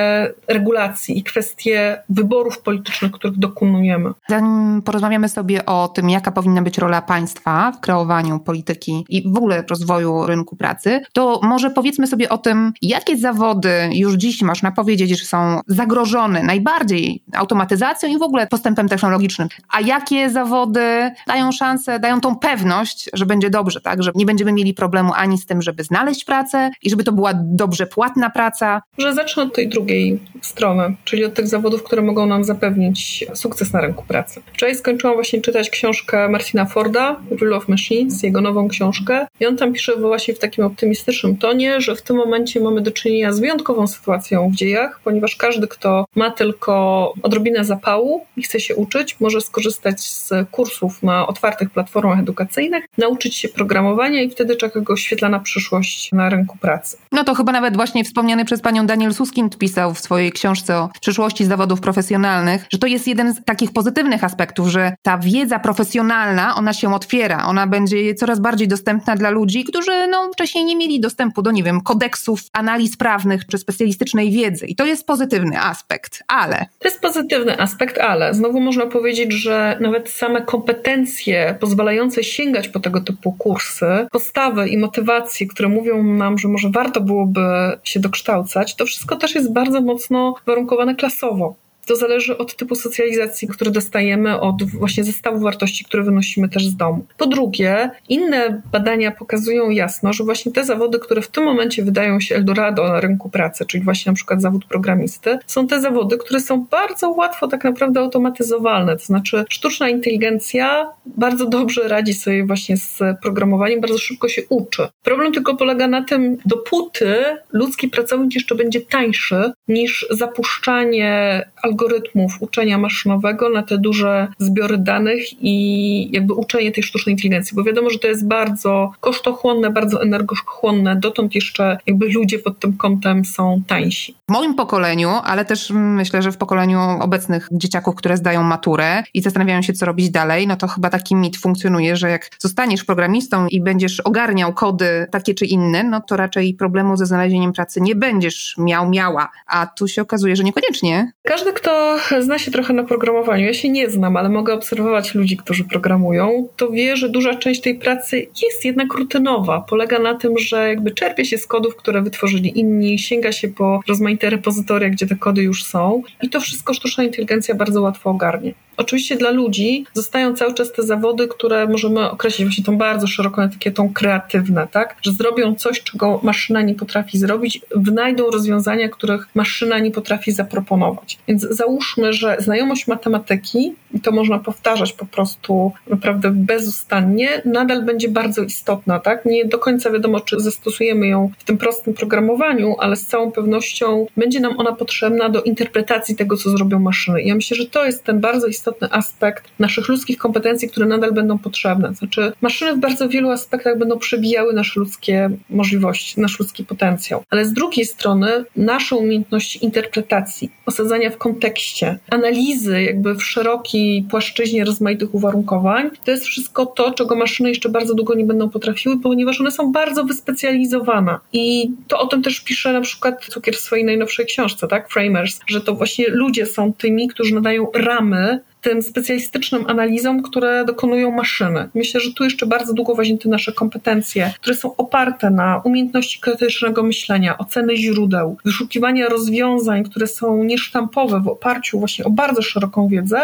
regulacji 0.48 1.18
i 1.18 1.24
kwestie 1.24 2.02
wyborów 2.10 2.62
politycznych, 2.62 3.12
których 3.12 3.38
dokonujemy. 3.38 4.12
Zanim 4.30 4.82
porozmawiamy 4.82 5.30
sobie 5.30 5.66
o 5.66 5.88
tym, 5.88 6.10
jaka 6.10 6.32
powinna 6.32 6.62
być 6.62 6.78
rola 6.78 7.02
państwa 7.02 7.72
w 7.72 7.80
kreowaniu 7.80 8.40
polityki 8.40 9.06
i 9.10 9.34
w 9.34 9.38
ogóle 9.38 9.64
rozwoju 9.70 10.26
rynku 10.26 10.56
pracy, 10.56 11.02
to 11.14 11.40
może 11.44 11.70
powiedzmy 11.70 12.08
sobie 12.08 12.30
o 12.30 12.38
tym, 12.38 12.74
jakie 12.82 13.18
zawody 13.18 13.90
już 13.94 14.14
dziś 14.14 14.42
można 14.42 14.72
powiedzieć, 14.72 15.20
że 15.20 15.26
są 15.26 15.60
zagrożone 15.68 16.44
najbardziej 16.44 17.24
automatyzacją 17.34 18.10
i 18.10 18.18
w 18.18 18.22
ogóle 18.22 18.48
postępem 18.48 18.90
technologicznym, 18.90 19.48
a 19.70 19.82
jakie 19.82 20.30
zawody 20.30 21.12
dają 21.28 21.52
szansę, 21.52 22.00
dają 22.00 22.22
tą 22.22 22.36
pewność, 22.36 23.10
że 23.14 23.26
będzie 23.26 23.50
dobrze, 23.50 23.82
tak, 23.82 24.04
że 24.04 24.12
nie 24.16 24.26
będziemy 24.26 24.54
mieli 24.54 24.74
problemu 24.74 25.12
ani 25.16 25.38
z 25.38 25.46
tym, 25.46 25.62
żeby 25.76 25.84
znaleźć 25.84 26.26
pracę 26.26 26.72
i 26.82 26.90
żeby 26.90 27.04
to 27.04 27.12
była 27.12 27.32
dobrze 27.36 27.88
płatna 27.88 28.30
praca? 28.30 28.82
Że 28.98 29.14
zacznę 29.14 29.44
od 29.44 29.56
tej 29.56 29.70
drugiej 29.70 30.20
strony, 30.42 30.96
czyli 31.04 31.26
od 31.26 31.34
tych 31.34 31.48
zawodów, 31.48 31.84
które 31.84 32.02
mogą 32.02 32.26
nam 32.26 32.44
zapewnić 32.44 33.26
sukces 33.34 33.74
na 33.74 33.82
rynku 33.82 34.04
pracy. 34.08 34.42
Wczoraj 34.54 34.76
skończyłam 34.76 35.16
właśnie 35.16 35.42
czytać 35.42 35.70
książkę 35.70 36.30
Martina 36.30 36.66
Forda, 36.66 37.20
Rule 37.42 37.56
of 37.56 37.68
Machines, 37.68 38.24
jego 38.24 38.42
nową 38.42 38.68
książkę 38.68 39.28
i 39.40 39.46
on 39.46 39.58
tam 39.58 39.74
pisze 39.74 39.96
właśnie 39.96 40.34
w 40.34 40.40
takim 40.40 40.66
optymistycznym 40.66 41.38
tonie, 41.38 41.82
że 41.82 41.96
w 41.96 42.02
tym 42.02 42.16
momencie 42.16 42.60
mamy 42.60 42.82
do 42.82 42.92
czynienia 42.92 43.32
z 43.32 43.40
wyjątkową 43.40 43.88
sytuacją 43.88 44.50
w 44.50 44.56
dziejach, 44.56 45.00
ponieważ 45.04 45.36
każdy, 45.36 45.68
kto 45.68 46.06
ma 46.16 46.32
tylko 46.32 47.14
odrobinę 47.24 47.66
zapału 47.66 48.26
i 48.38 48.42
chce 48.42 48.60
się 48.60 48.76
uczyć, 48.76 49.20
może 49.20 49.42
skorzystać 49.42 50.02
z 50.02 50.32
kursów 50.52 51.04
na 51.04 51.28
otwartych 51.28 51.70
platformach 51.70 52.20
edukacyjnych, 52.20 52.86
nauczyć 52.98 53.36
się 53.36 53.50
programowania 53.50 54.22
i 54.22 54.30
wtedy 54.30 54.56
czeka 54.56 54.80
go 54.80 54.98
świetlana 54.98 55.40
przyszłość 55.40 55.65
przyszłość 55.66 56.12
na 56.12 56.30
rynku 56.30 56.58
pracy. 56.58 56.98
No 57.12 57.24
to 57.24 57.36
chyba 57.36 57.52
nawet 57.52 57.76
właśnie 57.76 58.04
wspomniany 58.04 58.46
przez 58.46 58.62
panią 58.62 58.86
Daniel 58.86 59.14
Suskind 59.14 59.58
pisał 59.58 59.94
w 59.94 60.00
swojej 60.00 60.32
książce 60.32 60.78
o 60.78 60.90
przyszłości 61.02 61.46
zawodów 61.46 61.82
profesjonalnych, 61.82 62.66
że 62.74 62.78
to 62.78 62.88
jest 62.88 63.08
jeden 63.08 63.34
z 63.34 63.44
takich 63.46 63.74
pozytywnych 63.74 64.24
aspektów, 64.24 64.68
że 64.68 64.96
ta 65.02 65.18
wiedza 65.18 65.60
profesjonalna, 65.60 66.56
ona 66.56 66.74
się 66.74 66.94
otwiera, 66.94 67.46
ona 67.46 67.68
będzie 67.68 68.16
coraz 68.16 68.40
bardziej 68.40 68.68
dostępna 68.68 69.16
dla 69.16 69.30
ludzi, 69.30 69.64
którzy 69.64 70.08
no, 70.08 70.30
wcześniej 70.34 70.66
nie 70.66 70.76
mieli 70.76 71.00
dostępu 71.00 71.42
do, 71.42 71.52
nie 71.52 71.64
wiem, 71.64 71.82
kodeksów 71.82 72.40
analiz 72.54 72.98
prawnych 72.98 73.48
czy 73.48 73.58
specjalistycznej 73.58 74.32
wiedzy. 74.32 74.66
I 74.66 74.76
to 74.76 74.86
jest 74.86 75.08
pozytywny 75.08 75.60
aspekt, 75.60 76.24
ale... 76.28 76.66
To 76.80 76.88
jest 76.88 77.02
pozytywny 77.02 77.60
aspekt, 77.60 77.98
ale 77.98 78.34
znowu 78.34 78.60
można 78.60 78.86
powiedzieć, 78.86 79.34
że 79.34 79.78
nawet 79.82 80.10
same 80.10 80.42
kompetencje 80.42 81.58
pozwalające 81.60 82.24
sięgać 82.24 82.68
po 82.68 82.80
tego 82.80 83.02
typu 83.02 83.32
kursy, 83.34 84.08
postawy 84.12 84.70
i 84.70 84.78
motywacje, 84.78 85.45
które 85.48 85.70
mówią 85.70 86.04
nam, 86.04 86.38
że 86.38 86.48
może 86.48 86.70
warto 86.70 87.02
byłoby 87.02 87.42
się 87.84 88.00
dokształcać, 88.00 88.76
to 88.76 88.86
wszystko 88.86 89.16
też 89.16 89.36
jest 89.36 89.54
bardzo 89.54 89.82
mocno 89.82 90.36
warunkowane 90.46 90.96
klasowo. 90.96 91.56
To 91.86 91.96
zależy 91.96 92.38
od 92.38 92.56
typu 92.56 92.76
socjalizacji, 92.76 93.48
który 93.48 93.72
dostajemy, 93.72 94.40
od 94.40 94.64
właśnie 94.64 95.04
zestawu 95.04 95.40
wartości, 95.40 95.86
które 95.86 96.04
wynosimy 96.04 96.50
też 96.50 96.68
z 96.68 96.76
domu. 96.76 97.06
Po 97.18 97.28
drugie, 97.28 97.90
inne 98.10 98.62
badania 98.72 99.12
pokazują 99.12 99.70
jasno, 99.70 100.14
że 100.14 100.24
właśnie 100.24 100.52
te 100.52 100.66
zawody, 100.66 101.00
które 101.00 101.22
w 101.22 101.28
tym 101.28 101.44
momencie 101.44 101.84
wydają 101.84 102.20
się 102.20 102.36
Eldorado 102.36 102.88
na 102.88 103.00
rynku 103.00 103.30
pracy, 103.30 103.66
czyli 103.66 103.84
właśnie 103.84 104.10
na 104.10 104.16
przykład 104.16 104.42
zawód 104.42 104.66
programisty, 104.66 105.38
są 105.48 105.68
te 105.68 105.82
zawody, 105.82 106.18
które 106.18 106.40
są 106.40 106.66
bardzo 106.72 107.10
łatwo 107.10 107.48
tak 107.48 107.64
naprawdę 107.64 108.00
automatyzowalne. 108.00 108.98
To 108.98 109.06
znaczy, 109.06 109.46
sztuczna 109.50 109.90
inteligencja 109.90 110.88
bardzo 111.06 111.46
dobrze 111.46 111.88
radzi 111.88 112.14
sobie 112.14 112.46
właśnie 112.46 112.78
z 112.78 113.00
programowaniem, 113.22 113.82
bardzo 113.82 113.98
szybko 113.98 114.30
się 114.30 114.42
uczy. 114.50 114.88
Problem 115.04 115.32
tylko 115.32 115.56
polega 115.56 115.88
na 115.88 116.04
tym, 116.04 116.38
dopóty 116.46 117.16
ludzki 117.54 117.88
pracownik 117.88 118.36
jeszcze 118.36 118.56
będzie 118.56 118.82
tańszy 118.82 119.52
niż 119.68 120.08
zapuszczanie 120.10 121.46
algorytmów 121.76 122.32
uczenia 122.40 122.78
maszynowego 122.78 123.50
na 123.50 123.64
te 123.64 123.78
duże 123.78 124.28
zbiory 124.40 124.78
danych 124.78 125.44
i 125.44 126.10
jakby 126.12 126.34
uczenie 126.34 126.72
tej 126.72 126.84
sztucznej 126.84 127.14
inteligencji, 127.14 127.56
bo 127.56 127.64
wiadomo, 127.64 127.90
że 127.90 128.00
to 128.00 128.08
jest 128.08 128.28
bardzo 128.28 128.92
kosztochłonne, 129.00 129.70
bardzo 129.70 130.02
energochłonne, 130.02 130.96
dotąd 130.96 131.36
jeszcze 131.36 131.78
jakby 131.88 132.10
ludzie 132.10 132.40
pod 132.40 132.60
tym 132.60 132.78
kątem 132.78 133.26
są 133.26 133.62
tańsi. 133.68 134.16
W 134.30 134.32
moim 134.32 134.56
pokoleniu, 134.56 135.10
ale 135.24 135.46
też 135.46 135.72
myślę, 135.76 136.22
że 136.22 136.32
w 136.32 136.38
pokoleniu 136.38 136.80
obecnych 137.02 137.48
dzieciaków, 137.52 137.96
które 137.96 138.18
zdają 138.18 138.44
maturę 138.44 139.04
i 139.14 139.22
zastanawiają 139.22 139.62
się, 139.62 139.74
co 139.74 139.86
robić 139.86 140.10
dalej, 140.10 140.48
no 140.48 140.56
to 140.56 140.68
chyba 140.68 140.90
taki 140.90 141.16
mit 141.16 141.38
funkcjonuje, 141.38 141.96
że 141.96 142.10
jak 142.10 142.30
zostaniesz 142.40 142.84
programistą 142.84 143.48
i 143.48 143.62
będziesz 143.62 144.00
ogarniał 144.00 144.54
kody 144.54 145.08
takie 145.12 145.34
czy 145.34 145.46
inne, 145.46 145.84
no 145.84 146.02
to 146.02 146.18
raczej 146.18 146.54
problemu 146.54 146.98
ze 146.98 147.06
znalezieniem 147.06 147.54
pracy 147.54 147.82
nie 147.82 147.96
będziesz 147.96 148.56
miał, 148.58 148.90
miała. 148.90 149.30
A 149.48 149.68
tu 149.68 149.88
się 149.88 150.02
okazuje, 150.02 150.36
że 150.36 150.44
niekoniecznie. 150.44 151.12
Każdy, 151.24 151.54
kto 151.66 151.98
zna 152.22 152.40
się 152.40 152.52
trochę 152.52 152.74
na 152.74 152.84
programowaniu, 152.84 153.46
ja 153.46 153.54
się 153.54 153.70
nie 153.70 153.90
znam, 153.90 154.18
ale 154.18 154.30
mogę 154.30 154.54
obserwować 154.54 155.16
ludzi, 155.16 155.38
którzy 155.38 155.64
programują, 155.64 156.48
to 156.56 156.70
wie, 156.72 156.98
że 156.98 157.10
duża 157.10 157.36
część 157.36 157.62
tej 157.62 157.76
pracy 157.76 158.28
jest 158.44 158.66
jednak 158.66 158.94
rutynowa. 158.94 159.66
Polega 159.70 160.00
na 160.00 160.16
tym, 160.16 160.38
że 160.38 160.70
jakby 160.70 160.92
czerpie 160.92 161.26
się 161.26 161.38
z 161.38 161.48
kodów, 161.48 161.76
które 161.76 162.02
wytworzyli 162.02 162.60
inni, 162.60 163.00
sięga 163.00 163.32
się 163.32 163.48
po 163.48 163.80
rozmaite 163.88 164.30
repozytoria, 164.30 164.90
gdzie 164.90 165.08
te 165.08 165.16
kody 165.16 165.44
już 165.44 165.64
są 165.64 166.02
i 166.22 166.30
to 166.30 166.40
wszystko 166.40 166.74
sztuczna 166.74 167.04
inteligencja 167.04 167.56
bardzo 167.56 167.82
łatwo 167.82 168.10
ogarnie. 168.10 168.54
Oczywiście 168.78 169.16
dla 169.16 169.30
ludzi 169.32 169.86
zostają 169.94 170.36
cały 170.36 170.54
czas 170.54 170.74
te 170.74 170.84
zawody, 170.84 171.28
które 171.28 171.68
możemy 171.68 172.12
określić 172.12 172.48
właśnie 172.48 172.64
tą 172.64 172.78
bardzo 172.78 173.08
szeroką 173.08 173.42
etykietą 173.42 173.94
kreatywne, 173.94 174.68
tak? 174.72 174.96
Że 175.02 175.12
zrobią 175.12 175.56
coś, 175.56 175.84
czego 175.84 176.20
maszyna 176.24 176.62
nie 176.62 176.76
potrafi 176.76 177.18
zrobić, 177.18 177.62
wynajdą 177.76 178.32
rozwiązania, 178.32 178.90
których 178.90 179.28
maszyna 179.36 179.80
nie 179.80 179.92
potrafi 179.92 180.32
zaproponować. 180.32 181.18
Więc 181.28 181.42
załóżmy, 181.56 182.14
że 182.14 182.38
znajomość 182.40 182.88
matematyki, 182.88 183.76
i 183.94 184.00
to 184.00 184.12
można 184.12 184.40
powtarzać 184.40 184.94
po 184.94 185.06
prostu 185.06 185.72
naprawdę 185.88 186.32
bezustannie, 186.34 187.42
nadal 187.46 187.86
będzie 187.86 188.10
bardzo 188.10 188.44
istotna, 188.44 189.00
tak? 189.00 189.26
Nie 189.26 189.46
do 189.46 189.60
końca 189.60 189.92
wiadomo, 189.92 190.20
czy 190.20 190.40
zastosujemy 190.40 191.08
ją 191.08 191.32
w 191.40 191.44
tym 191.44 191.58
prostym 191.58 191.94
programowaniu, 191.94 192.76
ale 192.80 192.96
z 192.96 193.06
całą 193.06 193.32
pewnością 193.32 194.08
będzie 194.18 194.40
nam 194.40 194.60
ona 194.60 194.72
potrzebna 194.72 195.30
do 195.30 195.42
interpretacji 195.42 196.16
tego, 196.16 196.38
co 196.38 196.50
zrobią 196.50 196.80
maszyny. 196.80 197.22
I 197.22 197.28
ja 197.28 197.36
myślę, 197.36 197.58
że 197.58 197.66
to 197.66 197.86
jest 197.86 198.04
ten 198.04 198.20
bardzo 198.20 198.48
istotny 198.48 198.88
aspekt 198.92 199.44
naszych 199.60 199.88
ludzkich 199.88 200.18
kompetencji, 200.18 200.70
które 200.70 200.86
nadal 200.86 201.12
będą 201.12 201.38
potrzebne. 201.38 201.94
Znaczy, 201.94 202.32
maszyny 202.42 202.74
w 202.74 202.80
bardzo 202.80 203.10
wielu 203.10 203.30
aspektach 203.30 203.78
będą 203.78 204.00
przebijały 204.00 204.54
nasze 204.54 204.80
ludzkie 204.80 205.30
możliwości, 205.50 206.22
nasz 206.22 206.40
ludzki 206.40 206.66
potencjał. 206.66 207.24
Ale 207.30 207.46
z 207.46 207.54
drugiej 207.54 207.86
strony, 207.86 208.46
nasze 208.56 208.96
umiejętności 208.96 209.66
interpretacji, 209.66 210.52
osadzania 210.66 211.10
w 211.10 211.18
kontekście, 211.18 211.45
kontekście, 211.46 212.00
analizy 212.10 212.84
jakby 212.84 213.16
w 213.16 213.24
szerokiej 213.24 214.04
płaszczyźnie 214.10 214.66
rozmaitych 214.66 215.16
uwarunkowań, 215.16 215.90
to 216.06 216.12
jest 216.12 216.24
wszystko 216.24 216.66
to, 216.66 216.92
czego 216.92 217.16
maszyny 217.16 217.50
jeszcze 217.50 217.70
bardzo 217.70 217.94
długo 217.94 218.16
nie 218.16 218.26
będą 218.26 218.50
potrafiły, 218.50 219.00
ponieważ 219.00 219.42
one 219.42 219.52
są 219.52 219.72
bardzo 219.72 220.04
wyspecjalizowane. 220.04 221.18
I 221.34 221.72
to 221.88 222.00
o 222.00 222.08
tym 222.08 222.22
też 222.22 222.40
pisze 222.40 222.74
na 222.74 222.82
przykład 222.82 223.26
Cukier 223.26 223.56
w 223.56 223.60
swojej 223.60 223.86
najnowszej 223.86 224.26
książce, 224.26 224.68
tak, 224.68 224.90
Framers, 224.90 225.40
że 225.48 225.62
to 225.62 225.76
właśnie 225.76 226.06
ludzie 226.08 226.46
są 226.46 226.74
tymi, 226.74 227.08
którzy 227.08 227.36
nadają 227.36 227.68
ramy 227.74 228.40
tym 228.66 228.84
specjalistycznym 228.84 229.66
analizom, 229.68 230.24
które 230.24 230.66
dokonują 230.66 231.12
maszyny. 231.12 231.70
Myślę, 231.76 232.00
że 232.02 232.14
tu 232.14 232.24
jeszcze 232.24 232.46
bardzo 232.46 232.74
długo 232.74 232.96
właśnie 232.96 233.18
te 233.18 233.30
nasze 233.30 233.52
kompetencje, 233.52 234.34
które 234.42 234.56
są 234.56 234.76
oparte 234.76 235.30
na 235.30 235.62
umiejętności 235.64 236.20
krytycznego 236.20 236.84
myślenia, 236.84 237.38
oceny 237.38 237.78
źródeł, 237.78 238.38
wyszukiwania 238.46 239.08
rozwiązań, 239.08 239.84
które 239.84 240.08
są 240.08 240.44
niesztampowe 240.44 241.22
w 241.22 241.28
oparciu 241.28 241.80
właśnie 241.80 242.06
o 242.06 242.10
bardzo 242.10 242.42
szeroką 242.42 242.88
wiedzę, 242.88 243.22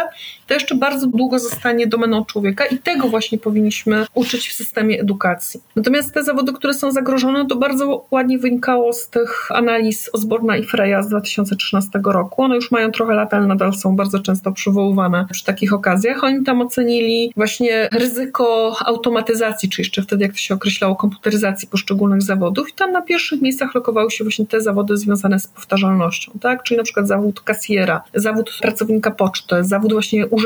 to 0.51 0.55
jeszcze 0.55 0.75
bardzo 0.75 1.07
długo 1.07 1.39
zostanie 1.39 1.87
domeną 1.87 2.25
człowieka 2.25 2.65
i 2.65 2.77
tego 2.77 3.07
właśnie 3.07 3.37
powinniśmy 3.37 4.05
uczyć 4.13 4.49
w 4.49 4.53
systemie 4.53 4.99
edukacji. 4.99 5.61
Natomiast 5.75 6.13
te 6.13 6.23
zawody, 6.23 6.53
które 6.53 6.73
są 6.73 6.91
zagrożone, 6.91 7.47
to 7.47 7.55
bardzo 7.55 8.05
ładnie 8.11 8.37
wynikało 8.37 8.93
z 8.93 9.09
tych 9.09 9.51
analiz 9.51 10.09
Osborna 10.13 10.57
i 10.57 10.63
Freya 10.63 11.03
z 11.03 11.07
2013 11.07 11.89
roku. 12.05 12.43
One 12.43 12.55
już 12.55 12.71
mają 12.71 12.91
trochę 12.91 13.13
lat, 13.13 13.33
ale 13.33 13.47
nadal 13.47 13.73
są 13.73 13.95
bardzo 13.95 14.19
często 14.19 14.51
przywoływane 14.51 15.25
przy 15.31 15.45
takich 15.45 15.73
okazjach. 15.73 16.23
Oni 16.23 16.43
tam 16.43 16.61
ocenili 16.61 17.33
właśnie 17.35 17.89
ryzyko 17.91 18.75
automatyzacji, 18.85 19.69
czy 19.69 19.81
jeszcze 19.81 20.01
wtedy, 20.01 20.23
jak 20.23 20.31
to 20.31 20.37
się 20.37 20.53
określało, 20.53 20.95
komputeryzacji 20.95 21.67
poszczególnych 21.67 22.21
zawodów 22.21 22.69
i 22.69 22.73
tam 22.73 22.91
na 22.91 23.01
pierwszych 23.01 23.41
miejscach 23.41 23.75
lokowały 23.75 24.11
się 24.11 24.23
właśnie 24.23 24.45
te 24.45 24.61
zawody 24.61 24.97
związane 24.97 25.39
z 25.39 25.47
powtarzalnością, 25.47 26.31
tak? 26.41 26.63
Czyli 26.63 26.77
na 26.77 26.83
przykład 26.83 27.07
zawód 27.07 27.41
kasjera, 27.41 28.03
zawód 28.13 28.57
pracownika 28.61 29.11
poczty, 29.11 29.63
zawód 29.63 29.93
właśnie 29.93 30.27
urzędnika, 30.27 30.40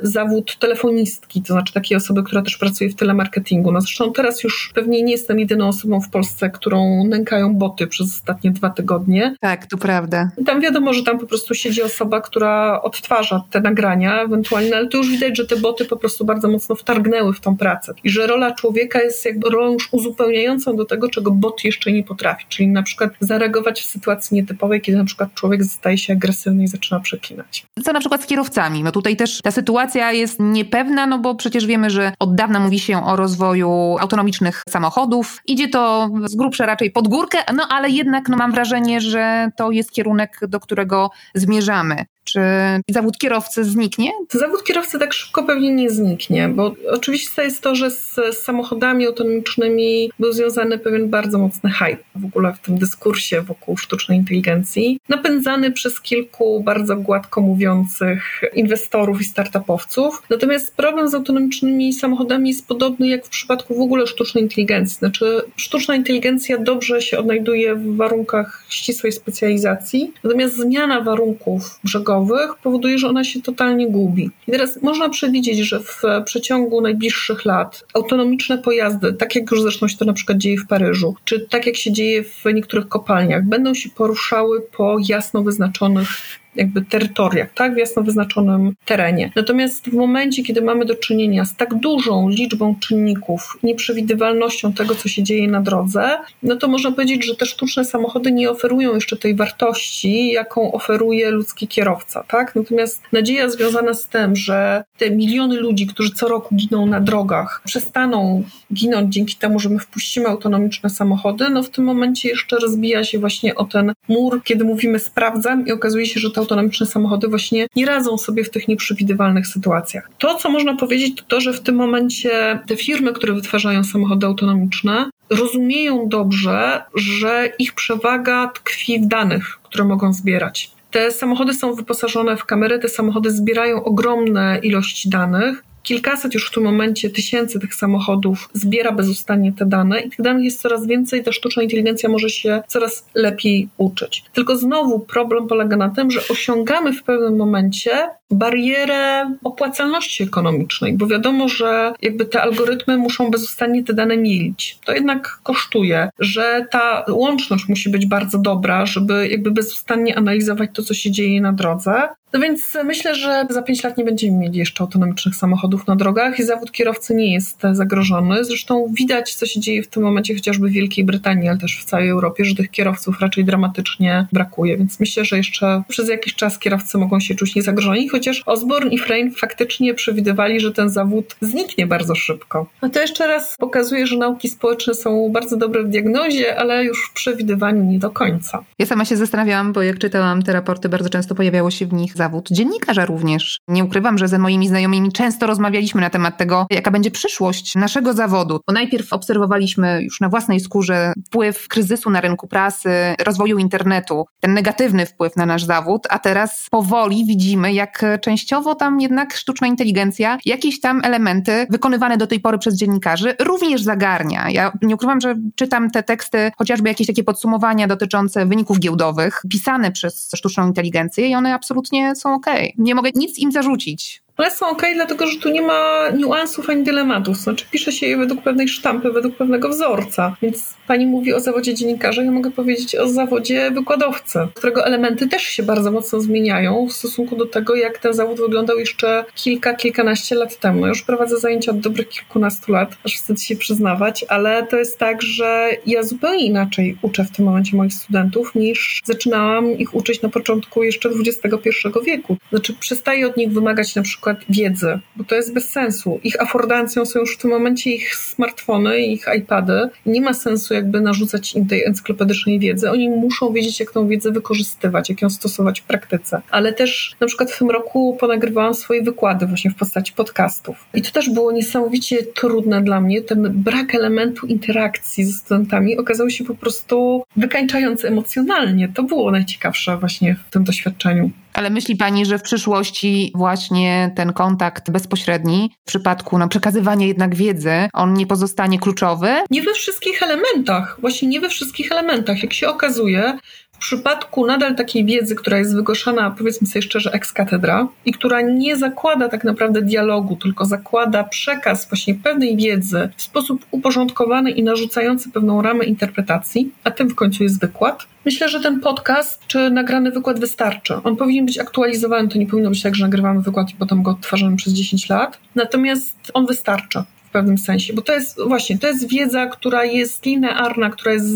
zawód 0.00 0.58
telefonistki, 0.58 1.42
to 1.42 1.52
znaczy 1.52 1.72
takiej 1.72 1.96
osoby, 1.96 2.22
która 2.22 2.42
też 2.42 2.56
pracuje 2.56 2.90
w 2.90 2.94
telemarketingu. 2.94 3.72
No 3.72 3.80
zresztą 3.80 4.12
teraz 4.12 4.44
już 4.44 4.72
pewnie 4.74 5.02
nie 5.02 5.12
jestem 5.12 5.38
jedyną 5.38 5.68
osobą 5.68 6.00
w 6.00 6.10
Polsce, 6.10 6.50
którą 6.50 7.04
nękają 7.06 7.54
boty 7.54 7.86
przez 7.86 8.06
ostatnie 8.06 8.50
dwa 8.50 8.70
tygodnie. 8.70 9.34
Tak, 9.40 9.66
to 9.66 9.76
prawda. 9.76 10.30
I 10.38 10.44
tam 10.44 10.60
wiadomo, 10.60 10.92
że 10.92 11.02
tam 11.02 11.18
po 11.18 11.26
prostu 11.26 11.54
siedzi 11.54 11.82
osoba, 11.82 12.20
która 12.20 12.82
odtwarza 12.82 13.42
te 13.50 13.60
nagrania 13.60 14.22
ewentualnie, 14.22 14.76
ale 14.76 14.88
to 14.88 14.98
już 14.98 15.10
widać, 15.10 15.36
że 15.36 15.46
te 15.46 15.56
boty 15.56 15.84
po 15.84 15.96
prostu 15.96 16.24
bardzo 16.24 16.48
mocno 16.48 16.74
wtargnęły 16.74 17.32
w 17.32 17.40
tą 17.40 17.56
pracę 17.56 17.94
i 18.04 18.10
że 18.10 18.26
rola 18.26 18.54
człowieka 18.54 19.02
jest 19.02 19.24
jakby 19.24 19.50
rolą 19.50 19.72
już 19.72 19.88
uzupełniającą 19.92 20.76
do 20.76 20.84
tego, 20.84 21.10
czego 21.10 21.30
bot 21.30 21.64
jeszcze 21.64 21.92
nie 21.92 22.02
potrafi, 22.02 22.44
czyli 22.48 22.68
na 22.68 22.82
przykład 22.82 23.10
zareagować 23.20 23.80
w 23.80 23.84
sytuacji 23.84 24.34
nietypowej, 24.34 24.80
kiedy 24.80 24.98
na 24.98 25.04
przykład 25.04 25.34
człowiek 25.34 25.64
staje 25.64 25.98
się 25.98 26.12
agresywny 26.12 26.64
i 26.64 26.68
zaczyna 26.68 27.00
przeklinać. 27.00 27.66
Co 27.84 27.92
na 27.92 28.00
przykład 28.00 28.22
z 28.22 28.26
kierowcami? 28.26 28.82
No 28.82 28.92
tutaj 28.92 29.15
też 29.16 29.40
ta 29.42 29.50
sytuacja 29.50 30.12
jest 30.12 30.40
niepewna, 30.40 31.06
no 31.06 31.18
bo 31.18 31.34
przecież 31.34 31.66
wiemy, 31.66 31.90
że 31.90 32.12
od 32.18 32.34
dawna 32.34 32.60
mówi 32.60 32.78
się 32.78 33.04
o 33.04 33.16
rozwoju 33.16 33.96
autonomicznych 34.00 34.62
samochodów. 34.68 35.42
Idzie 35.46 35.68
to 35.68 36.10
z 36.24 36.36
grubsza 36.36 36.66
raczej 36.66 36.90
pod 36.90 37.08
górkę, 37.08 37.38
no 37.54 37.68
ale 37.70 37.90
jednak 37.90 38.28
no 38.28 38.36
mam 38.36 38.52
wrażenie, 38.52 39.00
że 39.00 39.48
to 39.56 39.70
jest 39.70 39.92
kierunek, 39.92 40.40
do 40.48 40.60
którego 40.60 41.10
zmierzamy. 41.34 42.06
Czy 42.26 42.40
zawód 42.88 43.18
kierowcy 43.18 43.64
zniknie? 43.64 44.10
Zawód 44.32 44.64
kierowcy 44.64 44.98
tak 44.98 45.12
szybko 45.12 45.42
pewnie 45.42 45.74
nie 45.74 45.90
zniknie, 45.90 46.48
bo 46.48 46.74
oczywiście 46.90 47.42
jest 47.42 47.62
to, 47.62 47.74
że 47.74 47.90
z, 47.90 48.14
z 48.14 48.38
samochodami 48.38 49.06
autonomicznymi 49.06 50.10
był 50.18 50.32
związany 50.32 50.78
pewien 50.78 51.08
bardzo 51.08 51.38
mocny 51.38 51.70
hype 51.70 51.96
w 52.14 52.24
ogóle 52.24 52.52
w 52.52 52.58
tym 52.58 52.78
dyskursie 52.78 53.40
wokół 53.40 53.76
sztucznej 53.76 54.18
inteligencji, 54.18 55.00
napędzany 55.08 55.72
przez 55.72 56.00
kilku 56.00 56.60
bardzo 56.60 56.96
gładko 56.96 57.40
mówiących 57.40 58.40
inwestorów 58.54 59.20
i 59.20 59.24
startupowców. 59.24 60.22
Natomiast 60.30 60.76
problem 60.76 61.08
z 61.08 61.14
autonomicznymi 61.14 61.92
samochodami 61.92 62.48
jest 62.48 62.66
podobny 62.66 63.08
jak 63.08 63.26
w 63.26 63.28
przypadku 63.28 63.74
w 63.74 63.80
ogóle 63.80 64.06
sztucznej 64.06 64.44
inteligencji. 64.44 64.98
Znaczy, 64.98 65.42
sztuczna 65.56 65.94
inteligencja 65.94 66.58
dobrze 66.58 67.02
się 67.02 67.18
odnajduje 67.18 67.74
w 67.74 67.96
warunkach 67.96 68.64
ścisłej 68.68 69.12
specjalizacji, 69.12 70.12
natomiast 70.24 70.56
zmiana 70.56 71.00
warunków 71.00 71.80
brzegowych 71.84 72.15
powoduje, 72.62 72.98
że 72.98 73.08
ona 73.08 73.24
się 73.24 73.42
totalnie 73.42 73.90
gubi. 73.90 74.30
I 74.48 74.52
teraz 74.52 74.82
można 74.82 75.08
przewidzieć, 75.08 75.58
że 75.58 75.80
w 75.80 76.02
przeciągu 76.24 76.80
najbliższych 76.80 77.44
lat 77.44 77.84
autonomiczne 77.94 78.58
pojazdy, 78.58 79.12
tak 79.12 79.34
jak 79.34 79.50
już 79.50 79.62
zresztą 79.62 79.88
się 79.88 79.96
to 79.96 80.04
na 80.04 80.12
przykład 80.12 80.38
dzieje 80.38 80.58
w 80.58 80.66
Paryżu, 80.66 81.14
czy 81.24 81.40
tak 81.40 81.66
jak 81.66 81.76
się 81.76 81.92
dzieje 81.92 82.24
w 82.24 82.44
niektórych 82.54 82.88
kopalniach, 82.88 83.44
będą 83.44 83.74
się 83.74 83.90
poruszały 83.90 84.60
po 84.76 84.96
jasno 85.08 85.42
wyznaczonych 85.42 86.08
jakby 86.56 86.82
terytoriach, 86.84 87.54
tak, 87.54 87.74
w 87.74 87.76
jasno 87.76 88.02
wyznaczonym 88.02 88.72
terenie. 88.84 89.32
Natomiast 89.36 89.90
w 89.90 89.92
momencie, 89.92 90.42
kiedy 90.42 90.62
mamy 90.62 90.84
do 90.84 90.94
czynienia 90.94 91.44
z 91.44 91.56
tak 91.56 91.74
dużą 91.74 92.28
liczbą 92.28 92.74
czynników, 92.80 93.58
nieprzewidywalnością 93.62 94.72
tego, 94.72 94.94
co 94.94 95.08
się 95.08 95.22
dzieje 95.22 95.48
na 95.48 95.60
drodze, 95.60 96.18
no 96.42 96.56
to 96.56 96.68
można 96.68 96.92
powiedzieć, 96.92 97.26
że 97.26 97.36
te 97.36 97.46
sztuczne 97.46 97.84
samochody 97.84 98.32
nie 98.32 98.50
oferują 98.50 98.94
jeszcze 98.94 99.16
tej 99.16 99.34
wartości, 99.34 100.32
jaką 100.32 100.72
oferuje 100.72 101.30
ludzki 101.30 101.68
kierowca, 101.68 102.24
tak? 102.28 102.54
Natomiast 102.54 103.02
nadzieja 103.12 103.48
związana 103.48 103.94
z 103.94 104.06
tym, 104.06 104.36
że 104.36 104.84
te 104.98 105.10
miliony 105.10 105.56
ludzi, 105.56 105.86
którzy 105.86 106.10
co 106.10 106.28
roku 106.28 106.54
giną 106.54 106.86
na 106.86 107.00
drogach, 107.00 107.62
przestaną 107.64 108.42
ginąć 108.74 109.14
dzięki 109.14 109.36
temu, 109.36 109.58
że 109.58 109.68
my 109.68 109.78
wpuścimy 109.78 110.26
autonomiczne 110.26 110.90
samochody, 110.90 111.50
no 111.50 111.62
w 111.62 111.70
tym 111.70 111.84
momencie 111.84 112.28
jeszcze 112.28 112.56
rozbija 112.56 113.04
się 113.04 113.18
właśnie 113.18 113.54
o 113.54 113.64
ten 113.64 113.92
mur, 114.08 114.42
kiedy 114.44 114.64
mówimy 114.64 114.98
sprawdzam 114.98 115.66
i 115.66 115.72
okazuje 115.72 116.06
się, 116.06 116.20
że 116.20 116.30
to 116.30 116.40
autonomiczne 116.46 116.86
samochody 116.86 117.28
właśnie 117.28 117.66
nie 117.76 117.86
radzą 117.86 118.18
sobie 118.18 118.44
w 118.44 118.50
tych 118.50 118.68
nieprzewidywalnych 118.68 119.46
sytuacjach. 119.46 120.10
To, 120.18 120.34
co 120.34 120.50
można 120.50 120.76
powiedzieć, 120.76 121.16
to 121.16 121.24
to, 121.28 121.40
że 121.40 121.52
w 121.52 121.60
tym 121.60 121.74
momencie 121.74 122.58
te 122.66 122.76
firmy, 122.76 123.12
które 123.12 123.32
wytwarzają 123.32 123.84
samochody 123.84 124.26
autonomiczne, 124.26 125.10
rozumieją 125.30 126.08
dobrze, 126.08 126.82
że 126.94 127.52
ich 127.58 127.74
przewaga 127.74 128.50
tkwi 128.54 129.00
w 129.00 129.06
danych, 129.06 129.58
które 129.62 129.84
mogą 129.84 130.12
zbierać. 130.12 130.70
Te 130.90 131.12
samochody 131.12 131.54
są 131.54 131.74
wyposażone 131.74 132.36
w 132.36 132.44
kamery, 132.44 132.78
te 132.78 132.88
samochody 132.88 133.30
zbierają 133.30 133.84
ogromne 133.84 134.60
ilości 134.62 135.08
danych 135.08 135.62
kilkaset 135.86 136.34
już 136.34 136.48
w 136.48 136.54
tym 136.54 136.62
momencie 136.62 137.10
tysięcy 137.10 137.60
tych 137.60 137.74
samochodów 137.74 138.48
zbiera 138.52 138.92
bezustannie 138.92 139.52
te 139.52 139.66
dane 139.66 140.00
i 140.00 140.10
tych 140.10 140.20
danych 140.20 140.44
jest 140.44 140.60
coraz 140.60 140.86
więcej, 140.86 141.24
ta 141.24 141.32
sztuczna 141.32 141.62
inteligencja 141.62 142.08
może 142.08 142.30
się 142.30 142.62
coraz 142.68 143.06
lepiej 143.14 143.68
uczyć. 143.76 144.24
Tylko 144.32 144.56
znowu 144.56 145.00
problem 145.00 145.48
polega 145.48 145.76
na 145.76 145.88
tym, 145.88 146.10
że 146.10 146.20
osiągamy 146.30 146.92
w 146.92 147.02
pewnym 147.02 147.36
momencie 147.36 147.90
barierę 148.30 149.30
opłacalności 149.44 150.22
ekonomicznej, 150.22 150.92
bo 150.92 151.06
wiadomo, 151.06 151.48
że 151.48 151.92
jakby 152.02 152.24
te 152.24 152.42
algorytmy 152.42 152.96
muszą 152.96 153.30
bezustannie 153.30 153.84
te 153.84 153.94
dane 153.94 154.16
mielić. 154.16 154.78
To 154.84 154.92
jednak 154.92 155.38
kosztuje, 155.42 156.08
że 156.18 156.66
ta 156.70 157.04
łączność 157.08 157.68
musi 157.68 157.90
być 157.90 158.06
bardzo 158.06 158.38
dobra, 158.38 158.86
żeby 158.86 159.28
jakby 159.28 159.50
bezustannie 159.50 160.18
analizować 160.18 160.70
to, 160.74 160.82
co 160.82 160.94
się 160.94 161.10
dzieje 161.10 161.40
na 161.40 161.52
drodze. 161.52 162.08
No 162.36 162.42
więc 162.42 162.76
myślę, 162.84 163.14
że 163.14 163.46
za 163.50 163.62
pięć 163.62 163.84
lat 163.84 163.98
nie 163.98 164.04
będziemy 164.04 164.38
mieli 164.38 164.58
jeszcze 164.58 164.84
autonomicznych 164.84 165.34
samochodów 165.36 165.86
na 165.86 165.96
drogach 165.96 166.38
i 166.38 166.42
zawód 166.42 166.72
kierowcy 166.72 167.14
nie 167.14 167.34
jest 167.34 167.62
zagrożony. 167.72 168.44
Zresztą 168.44 168.92
widać, 168.98 169.34
co 169.34 169.46
się 169.46 169.60
dzieje 169.60 169.82
w 169.82 169.88
tym 169.88 170.02
momencie 170.02 170.34
chociażby 170.34 170.68
w 170.68 170.72
Wielkiej 170.72 171.04
Brytanii, 171.04 171.48
ale 171.48 171.58
też 171.58 171.78
w 171.78 171.84
całej 171.84 172.08
Europie, 172.08 172.44
że 172.44 172.54
tych 172.54 172.70
kierowców 172.70 173.20
raczej 173.20 173.44
dramatycznie 173.44 174.26
brakuje. 174.32 174.76
Więc 174.76 175.00
myślę, 175.00 175.24
że 175.24 175.36
jeszcze 175.36 175.82
przez 175.88 176.08
jakiś 176.08 176.34
czas 176.34 176.58
kierowcy 176.58 176.98
mogą 176.98 177.20
się 177.20 177.34
czuć 177.34 177.54
niezagrożeni, 177.54 178.08
chociaż 178.08 178.42
Osborne 178.46 178.90
i 178.90 178.98
Frame 178.98 179.30
faktycznie 179.30 179.94
przewidywali, 179.94 180.60
że 180.60 180.72
ten 180.72 180.90
zawód 180.90 181.36
zniknie 181.40 181.86
bardzo 181.86 182.14
szybko. 182.14 182.66
A 182.80 182.88
to 182.88 183.00
jeszcze 183.00 183.26
raz 183.26 183.56
pokazuje, 183.58 184.06
że 184.06 184.16
nauki 184.16 184.48
społeczne 184.48 184.94
są 184.94 185.30
bardzo 185.32 185.56
dobre 185.56 185.82
w 185.82 185.88
diagnozie, 185.88 186.56
ale 186.58 186.84
już 186.84 187.08
w 187.10 187.12
przewidywaniu 187.12 187.84
nie 187.84 187.98
do 187.98 188.10
końca. 188.10 188.64
Ja 188.78 188.86
sama 188.86 189.04
się 189.04 189.16
zastanawiałam, 189.16 189.72
bo 189.72 189.82
jak 189.82 189.98
czytałam 189.98 190.42
te 190.42 190.52
raporty, 190.52 190.88
bardzo 190.88 191.08
często 191.08 191.34
pojawiało 191.34 191.70
się 191.70 191.86
w 191.86 191.92
nich 191.92 192.16
zawód 192.26 192.48
dziennikarza 192.50 193.04
również. 193.04 193.60
Nie 193.68 193.84
ukrywam, 193.84 194.18
że 194.18 194.28
ze 194.28 194.38
moimi 194.38 194.68
znajomymi 194.68 195.12
często 195.12 195.46
rozmawialiśmy 195.46 196.00
na 196.00 196.10
temat 196.10 196.38
tego, 196.38 196.66
jaka 196.70 196.90
będzie 196.90 197.10
przyszłość 197.10 197.74
naszego 197.74 198.12
zawodu. 198.12 198.60
Bo 198.66 198.72
najpierw 198.72 199.12
obserwowaliśmy 199.12 200.02
już 200.02 200.20
na 200.20 200.28
własnej 200.28 200.60
skórze 200.60 201.12
wpływ 201.26 201.68
kryzysu 201.68 202.10
na 202.10 202.20
rynku 202.20 202.48
prasy, 202.48 202.90
rozwoju 203.24 203.58
internetu, 203.58 204.24
ten 204.40 204.54
negatywny 204.54 205.06
wpływ 205.06 205.36
na 205.36 205.46
nasz 205.46 205.64
zawód, 205.64 206.06
a 206.10 206.18
teraz 206.18 206.66
powoli 206.70 207.24
widzimy, 207.26 207.72
jak 207.72 208.04
częściowo 208.20 208.74
tam 208.74 209.00
jednak 209.00 209.34
sztuczna 209.34 209.66
inteligencja 209.66 210.38
jakieś 210.44 210.80
tam 210.80 211.00
elementy 211.04 211.66
wykonywane 211.70 212.16
do 212.16 212.26
tej 212.26 212.40
pory 212.40 212.58
przez 212.58 212.76
dziennikarzy 212.76 213.34
również 213.40 213.82
zagarnia. 213.82 214.50
Ja 214.50 214.72
nie 214.82 214.94
ukrywam, 214.94 215.20
że 215.20 215.34
czytam 215.54 215.90
te 215.90 216.02
teksty, 216.02 216.50
chociażby 216.56 216.88
jakieś 216.88 217.06
takie 217.06 217.24
podsumowania 217.24 217.86
dotyczące 217.86 218.46
wyników 218.46 218.80
giełdowych, 218.80 219.42
pisane 219.50 219.92
przez 219.92 220.30
sztuczną 220.36 220.66
inteligencję 220.66 221.28
i 221.28 221.34
one 221.34 221.54
absolutnie 221.54 222.15
są 222.20 222.34
ok. 222.34 222.46
Nie 222.78 222.94
mogę 222.94 223.10
nic 223.14 223.38
im 223.38 223.52
zarzucić. 223.52 224.25
Ale 224.36 224.50
są 224.50 224.68
ok, 224.68 224.82
dlatego 224.94 225.26
że 225.26 225.38
tu 225.38 225.48
nie 225.48 225.62
ma 225.62 226.10
niuansów 226.16 226.70
ani 226.70 226.84
dylematów. 226.84 227.36
Znaczy, 227.36 227.66
pisze 227.70 227.92
się 227.92 228.06
je 228.06 228.16
według 228.16 228.42
pewnej 228.42 228.68
sztampy, 228.68 229.12
według 229.12 229.36
pewnego 229.36 229.68
wzorca. 229.68 230.36
Więc 230.42 230.74
pani 230.86 231.06
mówi 231.06 231.34
o 231.34 231.40
zawodzie 231.40 231.74
dziennikarza, 231.74 232.22
ja 232.22 232.30
mogę 232.30 232.50
powiedzieć 232.50 232.96
o 232.96 233.08
zawodzie 233.08 233.70
wykładowcy, 233.70 234.38
którego 234.54 234.86
elementy 234.86 235.28
też 235.28 235.42
się 235.42 235.62
bardzo 235.62 235.90
mocno 235.90 236.20
zmieniają 236.20 236.86
w 236.86 236.92
stosunku 236.92 237.36
do 237.36 237.46
tego, 237.46 237.74
jak 237.74 237.98
ten 237.98 238.14
zawód 238.14 238.40
wyglądał 238.40 238.78
jeszcze 238.78 239.24
kilka, 239.34 239.74
kilkanaście 239.74 240.34
lat 240.34 240.58
temu. 240.58 240.86
Już 240.86 241.02
prowadzę 241.02 241.38
zajęcia 241.38 241.70
od 241.70 241.80
dobrych 241.80 242.08
kilkunastu 242.08 242.72
lat, 242.72 242.96
aż 243.04 243.14
wstyd 243.14 243.42
się 243.42 243.56
przyznawać, 243.56 244.24
ale 244.28 244.66
to 244.66 244.76
jest 244.76 244.98
tak, 244.98 245.22
że 245.22 245.70
ja 245.86 246.02
zupełnie 246.02 246.46
inaczej 246.46 246.96
uczę 247.02 247.24
w 247.24 247.30
tym 247.30 247.44
momencie 247.44 247.76
moich 247.76 247.94
studentów, 247.94 248.54
niż 248.54 249.00
zaczynałam 249.04 249.78
ich 249.78 249.94
uczyć 249.94 250.22
na 250.22 250.28
początku 250.28 250.82
jeszcze 250.82 251.08
XXI 251.08 251.70
wieku. 252.06 252.36
Znaczy, 252.50 252.74
przestaję 252.80 253.26
od 253.26 253.36
nich 253.36 253.52
wymagać 253.52 253.94
na 253.94 254.02
przykład 254.34 254.56
wiedzy, 254.56 254.98
bo 255.16 255.24
to 255.24 255.34
jest 255.34 255.54
bez 255.54 255.68
sensu. 255.70 256.20
Ich 256.24 256.42
afordancją 256.42 257.06
są 257.06 257.20
już 257.20 257.34
w 257.34 257.38
tym 257.38 257.50
momencie 257.50 257.90
ich 257.90 258.14
smartfony, 258.14 259.00
ich 259.00 259.24
iPady. 259.38 259.88
Nie 260.06 260.20
ma 260.20 260.34
sensu 260.34 260.74
jakby 260.74 261.00
narzucać 261.00 261.54
im 261.54 261.66
tej 261.66 261.84
encyklopedycznej 261.84 262.58
wiedzy. 262.58 262.90
Oni 262.90 263.08
muszą 263.10 263.52
wiedzieć, 263.52 263.80
jak 263.80 263.90
tą 263.90 264.08
wiedzę 264.08 264.32
wykorzystywać, 264.32 265.08
jak 265.08 265.22
ją 265.22 265.30
stosować 265.30 265.80
w 265.80 265.84
praktyce. 265.84 266.42
Ale 266.50 266.72
też 266.72 267.16
na 267.20 267.26
przykład 267.26 267.50
w 267.50 267.58
tym 267.58 267.70
roku 267.70 268.16
ponagrywałam 268.20 268.74
swoje 268.74 269.02
wykłady 269.02 269.46
właśnie 269.46 269.70
w 269.70 269.74
postaci 269.74 270.12
podcastów. 270.12 270.84
I 270.94 271.02
to 271.02 271.10
też 271.10 271.30
było 271.30 271.52
niesamowicie 271.52 272.22
trudne 272.22 272.82
dla 272.82 273.00
mnie. 273.00 273.22
Ten 273.22 273.62
brak 273.62 273.94
elementu 273.94 274.46
interakcji 274.46 275.24
ze 275.24 275.32
studentami 275.32 275.98
okazał 275.98 276.30
się 276.30 276.44
po 276.44 276.54
prostu 276.54 277.22
wykańczający 277.36 278.08
emocjonalnie. 278.08 278.88
To 278.94 279.02
było 279.02 279.30
najciekawsze 279.30 279.96
właśnie 279.96 280.36
w 280.48 280.50
tym 280.50 280.64
doświadczeniu. 280.64 281.30
Ale 281.56 281.70
myśli 281.70 281.96
Pani, 281.96 282.26
że 282.26 282.38
w 282.38 282.42
przyszłości 282.42 283.32
właśnie 283.34 284.12
ten 284.16 284.32
kontakt 284.32 284.90
bezpośredni 284.90 285.70
w 285.84 285.86
przypadku 285.86 286.38
no, 286.38 286.48
przekazywania 286.48 287.06
jednak 287.06 287.34
wiedzy, 287.34 287.88
on 287.92 288.14
nie 288.14 288.26
pozostanie 288.26 288.78
kluczowy? 288.78 289.28
Nie 289.50 289.62
we 289.62 289.74
wszystkich 289.74 290.22
elementach, 290.22 290.96
właśnie 291.00 291.28
nie 291.28 291.40
we 291.40 291.48
wszystkich 291.48 291.92
elementach. 291.92 292.42
Jak 292.42 292.52
się 292.52 292.68
okazuje, 292.68 293.38
w 293.76 293.78
przypadku 293.78 294.46
nadal 294.46 294.74
takiej 294.74 295.04
wiedzy, 295.04 295.34
która 295.34 295.58
jest 295.58 295.74
wygłaszana, 295.74 296.30
powiedzmy 296.38 296.66
sobie 296.66 296.82
szczerze, 296.82 297.12
ex 297.12 297.32
katedra 297.32 297.88
i 298.04 298.12
która 298.12 298.40
nie 298.40 298.76
zakłada 298.76 299.28
tak 299.28 299.44
naprawdę 299.44 299.82
dialogu, 299.82 300.36
tylko 300.36 300.64
zakłada 300.64 301.24
przekaz 301.24 301.88
właśnie 301.88 302.14
pewnej 302.14 302.56
wiedzy 302.56 303.08
w 303.16 303.22
sposób 303.22 303.66
uporządkowany 303.70 304.50
i 304.50 304.62
narzucający 304.62 305.30
pewną 305.30 305.62
ramę 305.62 305.84
interpretacji, 305.84 306.70
a 306.84 306.90
tym 306.90 307.08
w 307.08 307.14
końcu 307.14 307.42
jest 307.42 307.60
wykład. 307.60 308.06
Myślę, 308.24 308.48
że 308.48 308.60
ten 308.60 308.80
podcast 308.80 309.42
czy 309.46 309.70
nagrany 309.70 310.10
wykład 310.10 310.40
wystarczy. 310.40 310.94
On 311.04 311.16
powinien 311.16 311.46
być 311.46 311.58
aktualizowany, 311.58 312.28
to 312.28 312.38
nie 312.38 312.46
powinno 312.46 312.70
być 312.70 312.82
tak, 312.82 312.94
że 312.94 313.04
nagrywamy 313.04 313.40
wykład 313.42 313.70
i 313.70 313.74
potem 313.74 314.02
go 314.02 314.10
odtwarzamy 314.10 314.56
przez 314.56 314.72
10 314.72 315.08
lat. 315.08 315.38
Natomiast 315.54 316.16
on 316.34 316.46
wystarcza 316.46 317.04
pewnym 317.36 317.58
sensie, 317.58 317.92
bo 317.92 318.02
to 318.02 318.12
jest 318.12 318.40
właśnie, 318.48 318.78
to 318.78 318.86
jest 318.86 319.08
wiedza, 319.08 319.46
która 319.46 319.84
jest 319.84 320.26
linearna, 320.26 320.90
która 320.90 321.12
jest 321.12 321.26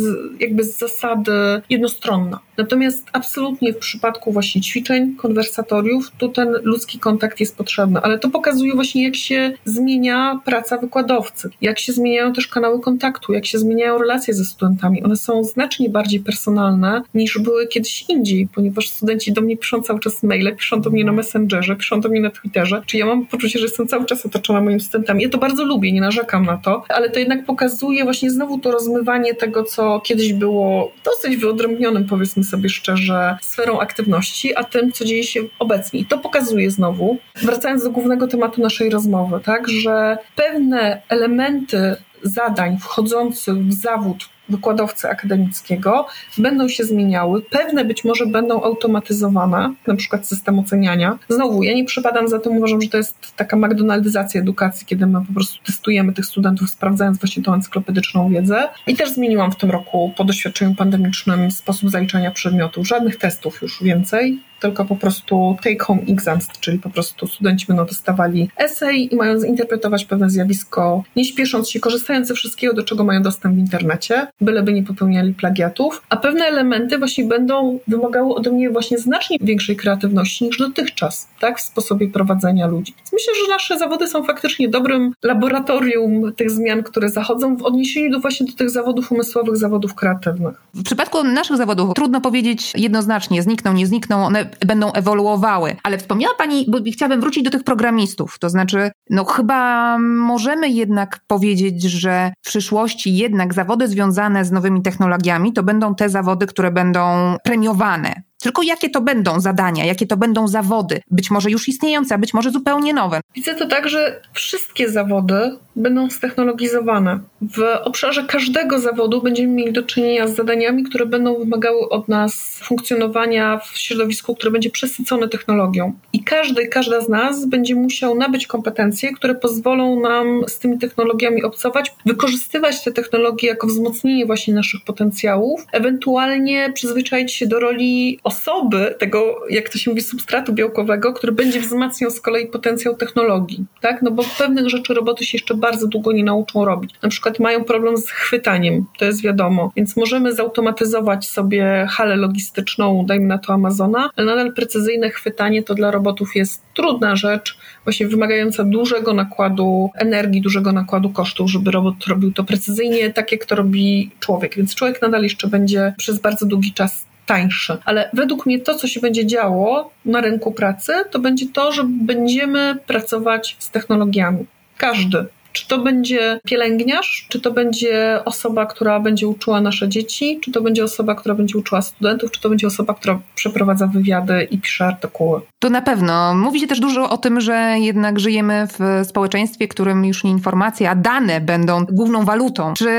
jakby 0.40 0.64
z 0.64 0.78
zasady 0.78 1.32
jednostronna. 1.70 2.40
Natomiast 2.60 3.06
absolutnie 3.12 3.72
w 3.72 3.78
przypadku 3.78 4.32
właśnie 4.32 4.60
ćwiczeń, 4.60 5.16
konwersatoriów, 5.16 6.10
tu 6.18 6.28
ten 6.28 6.48
ludzki 6.62 6.98
kontakt 6.98 7.40
jest 7.40 7.56
potrzebny, 7.56 8.00
ale 8.00 8.18
to 8.18 8.30
pokazuje 8.30 8.74
właśnie, 8.74 9.04
jak 9.04 9.16
się 9.16 9.52
zmienia 9.64 10.40
praca 10.44 10.78
wykładowcy, 10.78 11.50
jak 11.60 11.78
się 11.78 11.92
zmieniają 11.92 12.32
też 12.32 12.48
kanały 12.48 12.80
kontaktu, 12.80 13.32
jak 13.32 13.46
się 13.46 13.58
zmieniają 13.58 13.98
relacje 13.98 14.34
ze 14.34 14.44
studentami. 14.44 15.02
One 15.02 15.16
są 15.16 15.44
znacznie 15.44 15.90
bardziej 15.90 16.20
personalne 16.20 17.02
niż 17.14 17.38
były 17.38 17.66
kiedyś 17.66 18.04
indziej, 18.08 18.48
ponieważ 18.54 18.88
studenci 18.88 19.32
do 19.32 19.40
mnie 19.40 19.56
piszą 19.56 19.82
cały 19.82 20.00
czas 20.00 20.22
maile, 20.22 20.56
piszą 20.56 20.80
do 20.80 20.90
mnie 20.90 21.04
na 21.04 21.12
Messengerze, 21.12 21.76
piszą 21.76 22.00
do 22.00 22.08
mnie 22.08 22.20
na 22.20 22.30
Twitterze, 22.30 22.82
czyli 22.86 23.00
ja 23.00 23.06
mam 23.06 23.26
poczucie, 23.26 23.58
że 23.58 23.64
jestem 23.64 23.86
cały 23.88 24.06
czas 24.06 24.26
otoczona 24.26 24.60
moimi 24.60 24.80
studentami. 24.80 25.22
Ja 25.22 25.28
to 25.28 25.38
bardzo 25.38 25.64
lubię, 25.64 25.92
nie 25.92 26.00
narzekam 26.00 26.46
na 26.46 26.56
to, 26.56 26.84
ale 26.88 27.10
to 27.10 27.18
jednak 27.18 27.44
pokazuje 27.44 28.04
właśnie 28.04 28.30
znowu 28.30 28.58
to 28.58 28.70
rozmywanie 28.70 29.34
tego, 29.34 29.64
co 29.64 30.00
kiedyś 30.00 30.32
było 30.32 30.92
dosyć 31.04 31.36
wyodrębnionym, 31.36 32.04
powiedzmy 32.04 32.44
sobie 32.50 32.68
szczerze, 32.68 33.36
sferą 33.40 33.80
aktywności, 33.80 34.56
a 34.56 34.64
tym, 34.64 34.92
co 34.92 35.04
dzieje 35.04 35.24
się 35.24 35.40
obecnie. 35.58 36.00
I 36.00 36.04
to 36.04 36.18
pokazuje 36.18 36.70
znowu, 36.70 37.18
wracając 37.42 37.84
do 37.84 37.90
głównego 37.90 38.28
tematu 38.28 38.60
naszej 38.60 38.90
rozmowy, 38.90 39.40
tak, 39.44 39.68
że 39.68 40.18
pewne 40.36 41.02
elementy 41.08 41.96
zadań 42.22 42.78
wchodzących 42.78 43.56
w 43.56 43.72
zawód 43.72 44.28
wykładowcy 44.50 45.08
akademickiego 45.08 46.06
będą 46.38 46.68
się 46.68 46.84
zmieniały. 46.84 47.42
Pewne 47.42 47.84
być 47.84 48.04
może 48.04 48.26
będą 48.26 48.62
automatyzowane, 48.62 49.74
na 49.86 49.96
przykład 49.96 50.26
system 50.26 50.58
oceniania. 50.58 51.18
Znowu, 51.28 51.62
ja 51.62 51.74
nie 51.74 51.84
przypadam 51.84 52.28
za 52.28 52.38
tym, 52.38 52.56
uważam, 52.56 52.82
że 52.82 52.88
to 52.88 52.96
jest 52.96 53.16
taka 53.36 53.56
McDonaldyzacja 53.56 54.40
edukacji, 54.40 54.86
kiedy 54.86 55.06
my 55.06 55.26
po 55.26 55.32
prostu 55.32 55.64
testujemy 55.64 56.12
tych 56.12 56.26
studentów, 56.26 56.70
sprawdzając 56.70 57.18
właśnie 57.18 57.42
tą 57.42 57.54
encyklopedyczną 57.54 58.28
wiedzę. 58.28 58.68
I 58.86 58.96
też 58.96 59.10
zmieniłam 59.10 59.52
w 59.52 59.56
tym 59.56 59.70
roku 59.70 60.12
po 60.16 60.24
doświadczeniu 60.24 60.74
pandemicznym 60.74 61.50
sposób 61.50 61.90
zaliczania 61.90 62.30
przedmiotów. 62.30 62.86
Żadnych 62.86 63.16
testów 63.16 63.62
już 63.62 63.82
więcej, 63.82 64.40
tylko 64.60 64.84
po 64.84 64.96
prostu 64.96 65.56
take 65.64 65.84
home 65.84 66.00
exams, 66.08 66.48
czyli 66.60 66.78
po 66.78 66.90
prostu 66.90 67.26
studenci 67.26 67.66
będą 67.66 67.86
dostawali 67.86 68.48
esej 68.56 69.14
i 69.14 69.16
mają 69.16 69.40
zinterpretować 69.40 70.04
pewne 70.04 70.30
zjawisko, 70.30 71.04
nie 71.16 71.24
śpiesząc 71.24 71.70
się, 71.70 71.80
korzystając 71.80 72.28
ze 72.28 72.34
wszystkiego, 72.34 72.74
do 72.74 72.82
czego 72.82 73.04
mają 73.04 73.22
dostęp 73.22 73.54
w 73.54 73.58
internecie, 73.58 74.26
byleby 74.40 74.72
nie 74.72 74.82
popełniali 74.82 75.34
plagiatów, 75.34 76.02
a 76.08 76.16
pewne 76.16 76.44
elementy 76.44 76.98
właśnie 76.98 77.24
będą 77.24 77.78
wymagały 77.88 78.34
ode 78.34 78.50
mnie 78.50 78.70
właśnie 78.70 78.98
znacznie 78.98 79.36
większej 79.40 79.76
kreatywności 79.76 80.44
niż 80.44 80.58
dotychczas, 80.58 81.28
tak, 81.40 81.58
w 81.58 81.62
sposobie 81.62 82.08
prowadzenia 82.08 82.66
ludzi. 82.66 82.94
Więc 82.96 83.12
myślę, 83.12 83.32
że 83.42 83.52
nasze 83.52 83.78
zawody 83.78 84.06
są 84.06 84.24
faktycznie 84.24 84.68
dobrym 84.68 85.12
laboratorium 85.22 86.32
tych 86.36 86.50
zmian, 86.50 86.82
które 86.82 87.08
zachodzą 87.08 87.56
w 87.56 87.62
odniesieniu 87.62 88.10
do 88.10 88.20
właśnie 88.20 88.46
do 88.46 88.52
tych 88.52 88.70
zawodów 88.70 89.12
umysłowych, 89.12 89.56
zawodów 89.56 89.94
kreatywnych. 89.94 90.54
W 90.74 90.82
przypadku 90.82 91.24
naszych 91.24 91.56
zawodów 91.56 91.94
trudno 91.94 92.20
powiedzieć 92.20 92.72
jednoznacznie, 92.76 93.42
znikną, 93.42 93.72
nie 93.72 93.86
znikną, 93.86 94.24
one 94.26 94.49
będą 94.66 94.92
ewoluowały. 94.92 95.76
Ale 95.82 95.98
wspomniała 95.98 96.34
Pani, 96.34 96.66
bo 96.68 96.78
chciałabym 96.92 97.20
wrócić 97.20 97.44
do 97.44 97.50
tych 97.50 97.64
programistów, 97.64 98.38
to 98.38 98.50
znaczy, 98.50 98.90
no 99.10 99.24
chyba 99.24 99.98
możemy 99.98 100.68
jednak 100.68 101.20
powiedzieć, 101.26 101.82
że 101.82 102.32
w 102.42 102.48
przyszłości 102.48 103.16
jednak 103.16 103.54
zawody 103.54 103.88
związane 103.88 104.44
z 104.44 104.52
nowymi 104.52 104.82
technologiami 104.82 105.52
to 105.52 105.62
będą 105.62 105.94
te 105.94 106.08
zawody, 106.08 106.46
które 106.46 106.70
będą 106.70 107.36
premiowane. 107.44 108.22
Tylko 108.42 108.62
jakie 108.62 108.90
to 108.90 109.00
będą 109.00 109.40
zadania, 109.40 109.84
jakie 109.84 110.06
to 110.06 110.16
będą 110.16 110.48
zawody, 110.48 111.00
być 111.10 111.30
może 111.30 111.50
już 111.50 111.68
istniejące, 111.68 112.14
a 112.14 112.18
być 112.18 112.34
może 112.34 112.50
zupełnie 112.50 112.94
nowe. 112.94 113.20
Widzę 113.34 113.54
to 113.54 113.68
tak, 113.68 113.88
że 113.88 114.22
wszystkie 114.32 114.90
zawody 114.90 115.58
będą 115.76 116.10
stechnologizowane. 116.10 117.20
W 117.42 117.62
obszarze 117.84 118.24
każdego 118.24 118.78
zawodu 118.78 119.22
będziemy 119.22 119.54
mieli 119.54 119.72
do 119.72 119.82
czynienia 119.82 120.28
z 120.28 120.36
zadaniami, 120.36 120.84
które 120.84 121.06
będą 121.06 121.38
wymagały 121.38 121.88
od 121.88 122.08
nas 122.08 122.60
funkcjonowania 122.62 123.58
w 123.58 123.78
środowisku, 123.78 124.34
które 124.34 124.50
będzie 124.50 124.70
przesycone 124.70 125.28
technologią. 125.28 125.92
I 126.12 126.24
każdy, 126.24 126.66
każda 126.66 127.00
z 127.00 127.08
nas 127.08 127.46
będzie 127.46 127.74
musiał 127.74 128.14
nabyć 128.14 128.46
kompetencje, 128.46 129.12
które 129.12 129.34
pozwolą 129.34 130.00
nam 130.00 130.42
z 130.48 130.58
tymi 130.58 130.78
technologiami 130.78 131.42
obcować, 131.42 131.94
wykorzystywać 132.06 132.84
te 132.84 132.92
technologie 132.92 133.48
jako 133.48 133.66
wzmocnienie 133.66 134.26
właśnie 134.26 134.54
naszych 134.54 134.80
potencjałów, 134.84 135.66
ewentualnie 135.72 136.72
przyzwyczaić 136.74 137.34
się 137.34 137.46
do 137.46 137.60
roli 137.60 138.18
osoby, 138.24 138.94
tego, 138.98 139.40
jak 139.50 139.68
to 139.68 139.78
się 139.78 139.90
mówi, 139.90 140.02
substratu 140.02 140.52
białkowego, 140.52 141.12
który 141.12 141.32
będzie 141.32 141.60
wzmacniał 141.60 142.10
z 142.10 142.20
kolei 142.20 142.46
potencjał 142.46 142.96
technologii, 142.96 143.64
tak? 143.80 144.02
No 144.02 144.10
bo 144.10 144.24
pewnych 144.38 144.68
rzeczy 144.68 144.94
roboty 144.94 145.24
się 145.24 145.38
jeszcze 145.38 145.54
bardzo 145.60 145.86
długo 145.86 146.12
nie 146.12 146.24
nauczą 146.24 146.64
robić. 146.64 146.94
Na 147.02 147.08
przykład 147.08 147.38
mają 147.38 147.64
problem 147.64 147.96
z 147.96 148.10
chwytaniem, 148.10 148.84
to 148.98 149.04
jest 149.04 149.22
wiadomo, 149.22 149.72
więc 149.76 149.96
możemy 149.96 150.34
zautomatyzować 150.34 151.28
sobie 151.28 151.86
halę 151.90 152.16
logistyczną, 152.16 153.06
dajmy 153.06 153.26
na 153.26 153.38
to 153.38 153.52
Amazona, 153.52 154.10
ale 154.16 154.26
nadal 154.26 154.52
precyzyjne 154.52 155.10
chwytanie 155.10 155.62
to 155.62 155.74
dla 155.74 155.90
robotów 155.90 156.36
jest 156.36 156.62
trudna 156.74 157.16
rzecz, 157.16 157.58
właśnie 157.84 158.08
wymagająca 158.08 158.64
dużego 158.64 159.14
nakładu 159.14 159.90
energii, 159.94 160.40
dużego 160.40 160.72
nakładu 160.72 161.10
kosztów, 161.10 161.50
żeby 161.50 161.70
robot 161.70 161.94
robił 162.06 162.32
to 162.32 162.44
precyzyjnie, 162.44 163.12
tak 163.12 163.32
jak 163.32 163.44
to 163.44 163.54
robi 163.54 164.10
człowiek. 164.20 164.56
Więc 164.56 164.74
człowiek 164.74 165.02
nadal 165.02 165.22
jeszcze 165.22 165.48
będzie 165.48 165.94
przez 165.96 166.18
bardzo 166.18 166.46
długi 166.46 166.72
czas 166.72 167.10
tańszy. 167.26 167.76
Ale 167.84 168.10
według 168.12 168.46
mnie 168.46 168.60
to, 168.60 168.74
co 168.74 168.86
się 168.88 169.00
będzie 169.00 169.26
działo 169.26 169.90
na 170.04 170.20
rynku 170.20 170.52
pracy, 170.52 170.92
to 171.10 171.18
będzie 171.18 171.46
to, 171.52 171.72
że 171.72 171.84
będziemy 171.84 172.76
pracować 172.86 173.56
z 173.58 173.70
technologiami. 173.70 174.46
Każdy. 174.76 175.26
Czy 175.52 175.68
to 175.68 175.78
będzie 175.78 176.40
pielęgniarz, 176.44 177.26
czy 177.28 177.40
to 177.40 177.50
będzie 177.50 178.20
osoba, 178.24 178.66
która 178.66 179.00
będzie 179.00 179.28
uczyła 179.28 179.60
nasze 179.60 179.88
dzieci, 179.88 180.40
czy 180.42 180.52
to 180.52 180.60
będzie 180.60 180.84
osoba, 180.84 181.14
która 181.14 181.34
będzie 181.34 181.58
uczyła 181.58 181.82
studentów, 181.82 182.30
czy 182.30 182.40
to 182.40 182.48
będzie 182.48 182.66
osoba, 182.66 182.94
która 182.94 183.20
przeprowadza 183.34 183.86
wywiady 183.86 184.48
i 184.50 184.58
pisze 184.58 184.86
artykuły. 184.86 185.40
To 185.58 185.70
na 185.70 185.82
pewno. 185.82 186.34
Mówi 186.34 186.60
się 186.60 186.66
też 186.66 186.80
dużo 186.80 187.10
o 187.10 187.18
tym, 187.18 187.40
że 187.40 187.74
jednak 187.78 188.20
żyjemy 188.20 188.66
w 188.66 189.06
społeczeństwie, 189.06 189.68
którym 189.68 190.04
już 190.04 190.24
nie 190.24 190.30
informacje, 190.30 190.90
a 190.90 190.94
dane 190.94 191.40
będą 191.40 191.84
główną 191.84 192.24
walutą. 192.24 192.74
Czy 192.74 192.90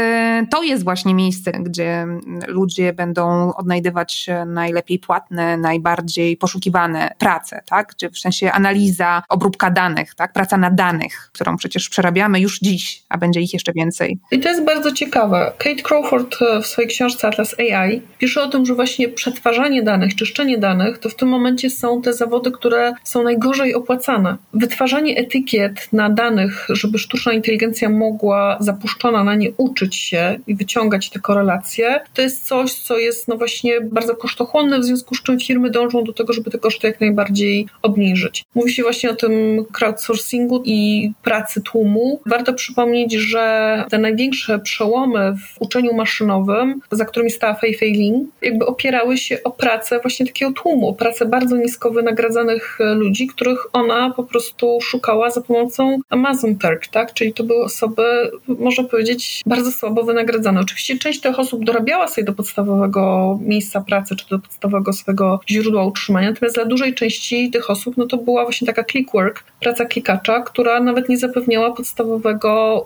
to 0.51 0.63
jest 0.63 0.83
właśnie 0.83 1.13
miejsce, 1.13 1.51
gdzie 1.51 2.07
ludzie 2.47 2.93
będą 2.93 3.53
odnajdywać 3.53 4.29
najlepiej 4.45 4.99
płatne, 4.99 5.57
najbardziej 5.57 6.37
poszukiwane 6.37 7.15
prace, 7.19 7.61
tak? 7.65 7.93
Gdzie 7.95 8.09
w 8.09 8.19
sensie 8.19 8.51
analiza, 8.51 9.23
obróbka 9.29 9.71
danych, 9.71 10.15
tak? 10.15 10.33
Praca 10.33 10.57
na 10.57 10.71
danych, 10.71 11.29
którą 11.33 11.57
przecież 11.57 11.89
przerabiamy 11.89 12.39
już 12.41 12.59
dziś, 12.59 13.03
a 13.09 13.17
będzie 13.17 13.41
ich 13.41 13.53
jeszcze 13.53 13.73
więcej. 13.73 14.17
I 14.31 14.39
to 14.39 14.49
jest 14.49 14.65
bardzo 14.65 14.91
ciekawe. 14.91 15.51
Kate 15.57 15.81
Crawford 15.81 16.37
w 16.61 16.67
swojej 16.67 16.89
książce 16.89 17.27
Atlas 17.27 17.55
AI 17.59 18.01
pisze 18.17 18.43
o 18.43 18.49
tym, 18.49 18.65
że 18.65 18.75
właśnie 18.75 19.09
przetwarzanie 19.09 19.83
danych, 19.83 20.15
czyszczenie 20.15 20.57
danych, 20.57 20.97
to 20.97 21.09
w 21.09 21.15
tym 21.15 21.29
momencie 21.29 21.69
są 21.69 22.01
te 22.01 22.13
zawody, 22.13 22.51
które 22.51 22.93
są 23.03 23.23
najgorzej 23.23 23.75
opłacane. 23.75 24.37
Wytwarzanie 24.53 25.17
etykiet 25.17 25.87
na 25.93 26.09
danych, 26.09 26.67
żeby 26.69 26.97
sztuczna 26.97 27.33
inteligencja 27.33 27.89
mogła 27.89 28.57
zapuszczona 28.59 29.23
na 29.23 29.35
nie 29.35 29.51
uczyć 29.51 29.95
się 29.95 30.39
i 30.47 30.55
wyciągać 30.55 31.09
te 31.09 31.19
korelacje, 31.19 31.99
to 32.13 32.21
jest 32.21 32.47
coś, 32.47 32.73
co 32.73 32.97
jest 32.97 33.27
no 33.27 33.37
właśnie 33.37 33.81
bardzo 33.81 34.15
kosztochłonne, 34.15 34.79
w 34.79 34.83
związku 34.83 35.15
z 35.15 35.23
czym 35.23 35.39
firmy 35.39 35.69
dążą 35.69 36.03
do 36.03 36.13
tego, 36.13 36.33
żeby 36.33 36.51
te 36.51 36.57
koszty 36.57 36.87
jak 36.87 37.01
najbardziej 37.01 37.67
obniżyć. 37.81 38.43
Mówi 38.55 38.73
się 38.73 38.83
właśnie 38.83 39.09
o 39.09 39.15
tym 39.15 39.65
crowdsourcingu 39.79 40.63
i 40.65 41.11
pracy 41.23 41.61
tłumu. 41.61 42.21
Warto 42.31 42.53
przypomnieć, 42.53 43.13
że 43.13 43.85
te 43.89 43.97
największe 43.97 44.59
przełomy 44.59 45.33
w 45.33 45.61
uczeniu 45.61 45.93
maszynowym, 45.93 46.81
za 46.91 47.05
którymi 47.05 47.31
stała 47.31 47.53
Fei 47.53 47.75
Fei 47.75 47.93
Ling, 47.93 48.29
jakby 48.41 48.65
opierały 48.65 49.17
się 49.17 49.37
o 49.43 49.51
pracę 49.51 49.99
właśnie 50.01 50.25
takiego 50.25 50.51
tłumu, 50.51 50.93
pracę 50.93 51.25
bardzo 51.25 51.57
nisko 51.57 51.91
wynagradzanych 51.91 52.77
ludzi, 52.95 53.27
których 53.27 53.65
ona 53.73 54.13
po 54.15 54.23
prostu 54.23 54.77
szukała 54.81 55.29
za 55.29 55.41
pomocą 55.41 55.99
Amazon 56.09 56.55
Turk, 56.55 56.87
tak? 56.87 57.13
Czyli 57.13 57.33
to 57.33 57.43
były 57.43 57.63
osoby, 57.63 58.31
można 58.47 58.83
powiedzieć, 58.83 59.41
bardzo 59.45 59.71
słabo 59.71 60.03
wynagradzane. 60.03 60.61
Oczywiście 60.61 60.97
część 60.97 61.19
tych 61.19 61.39
osób 61.39 61.65
dorabiała 61.65 62.07
sobie 62.07 62.25
do 62.25 62.33
podstawowego 62.33 63.39
miejsca 63.41 63.81
pracy, 63.81 64.15
czy 64.15 64.29
do 64.29 64.39
podstawowego 64.39 64.93
swojego 64.93 65.39
źródła 65.49 65.85
utrzymania, 65.85 66.29
natomiast 66.29 66.55
dla 66.55 66.65
dużej 66.65 66.93
części 66.93 67.49
tych 67.49 67.69
osób, 67.69 67.97
no 67.97 68.05
to 68.05 68.17
była 68.17 68.43
właśnie 68.43 68.67
taka 68.67 68.83
clickwork, 68.83 69.43
praca 69.59 69.85
klikacza, 69.85 70.41
która 70.41 70.79
nawet 70.79 71.09
nie 71.09 71.17
zapewniała 71.17 71.71
podstawowego 71.73 72.20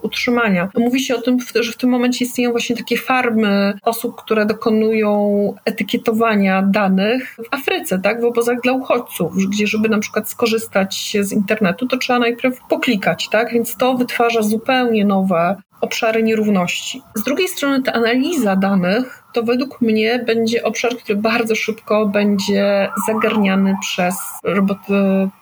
utrzymania. 0.01 0.69
Mówi 0.77 0.99
się 0.99 1.15
o 1.15 1.21
tym, 1.21 1.37
że 1.55 1.71
w 1.71 1.77
tym 1.77 1.89
momencie 1.89 2.25
istnieją 2.25 2.51
właśnie 2.51 2.75
takie 2.75 2.97
farmy 2.97 3.73
osób, 3.83 4.15
które 4.15 4.45
dokonują 4.45 5.53
etykietowania 5.65 6.61
danych 6.61 7.37
w 7.37 7.53
Afryce, 7.53 7.99
tak, 7.99 8.21
w 8.21 8.25
obozach 8.25 8.61
dla 8.63 8.73
uchodźców, 8.73 9.33
gdzie 9.49 9.67
żeby 9.67 9.89
na 9.89 9.99
przykład 9.99 10.29
skorzystać 10.29 11.17
z 11.21 11.31
internetu, 11.31 11.87
to 11.87 11.97
trzeba 11.97 12.19
najpierw 12.19 12.59
poklikać, 12.69 13.29
tak, 13.29 13.53
więc 13.53 13.77
to 13.77 13.93
wytwarza 13.93 14.41
zupełnie 14.41 15.05
nowe 15.05 15.55
obszary 15.81 16.23
nierówności. 16.23 17.01
Z 17.15 17.23
drugiej 17.23 17.47
strony 17.47 17.83
ta 17.83 17.93
analiza 17.93 18.55
danych 18.55 19.24
to 19.35 19.43
według 19.43 19.81
mnie 19.81 20.23
będzie 20.25 20.63
obszar, 20.63 20.97
który 20.97 21.19
bardzo 21.19 21.55
szybko 21.55 22.05
będzie 22.05 22.89
zagarniany 23.07 23.75
przez 23.81 24.15
roboty 24.43 24.93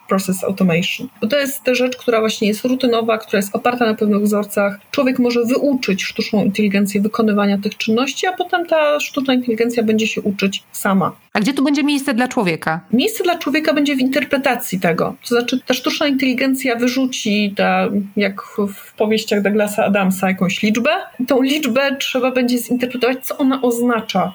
process 0.08 0.44
automation. 0.44 1.08
Bo 1.22 1.28
to 1.28 1.40
jest 1.40 1.64
ta 1.64 1.76
rzecz, 1.76 1.98
która 1.98 2.20
właśnie 2.20 2.48
jest 2.48 2.66
rutynowa, 2.66 3.18
która 3.18 3.38
jest 3.38 3.56
oparta 3.56 3.86
na 3.86 3.94
pewnych 3.94 4.22
wzorcach. 4.22 4.80
Człowiek 4.92 5.20
może 5.20 5.46
wyuczyć 5.46 6.04
sztuczną 6.04 6.44
inteligencję 6.44 7.02
wykonywania 7.02 7.58
tych 7.58 7.78
czynności, 7.78 8.28
a 8.28 8.34
potem 8.34 8.66
ta 8.66 9.00
sztuczna 9.00 9.34
inteligencja 9.34 9.84
będzie 9.84 10.08
się 10.08 10.22
uczyć 10.22 10.64
sama. 10.72 11.12
A 11.34 11.40
gdzie 11.40 11.54
tu 11.54 11.64
będzie 11.64 11.84
miejsce 11.84 12.14
dla 12.14 12.28
człowieka? 12.28 12.80
Miejsce 12.92 13.24
dla 13.24 13.38
człowieka 13.38 13.74
będzie 13.74 13.96
w 13.96 14.00
interpretacji 14.00 14.80
tego. 14.80 15.16
To 15.22 15.36
znaczy, 15.36 15.60
ta 15.66 15.74
sztuczna 15.74 16.08
inteligencja 16.08 16.76
wyrzuci, 16.76 17.54
ta, 17.58 17.90
jak 18.16 18.42
w 18.76 18.94
powieściach 18.94 19.42
Douglasa 19.42 19.86
Adamsa, 19.86 20.28
jakąś 20.28 20.64
liczbę. 20.64 20.90
Tą 21.28 21.42
liczbę 21.42 21.96
trzeba 22.00 22.32
będzie 22.32 22.58
zinterpretować, 22.58 23.26
co 23.26 23.38
ona 23.38 23.62
oznacza. 23.62 23.83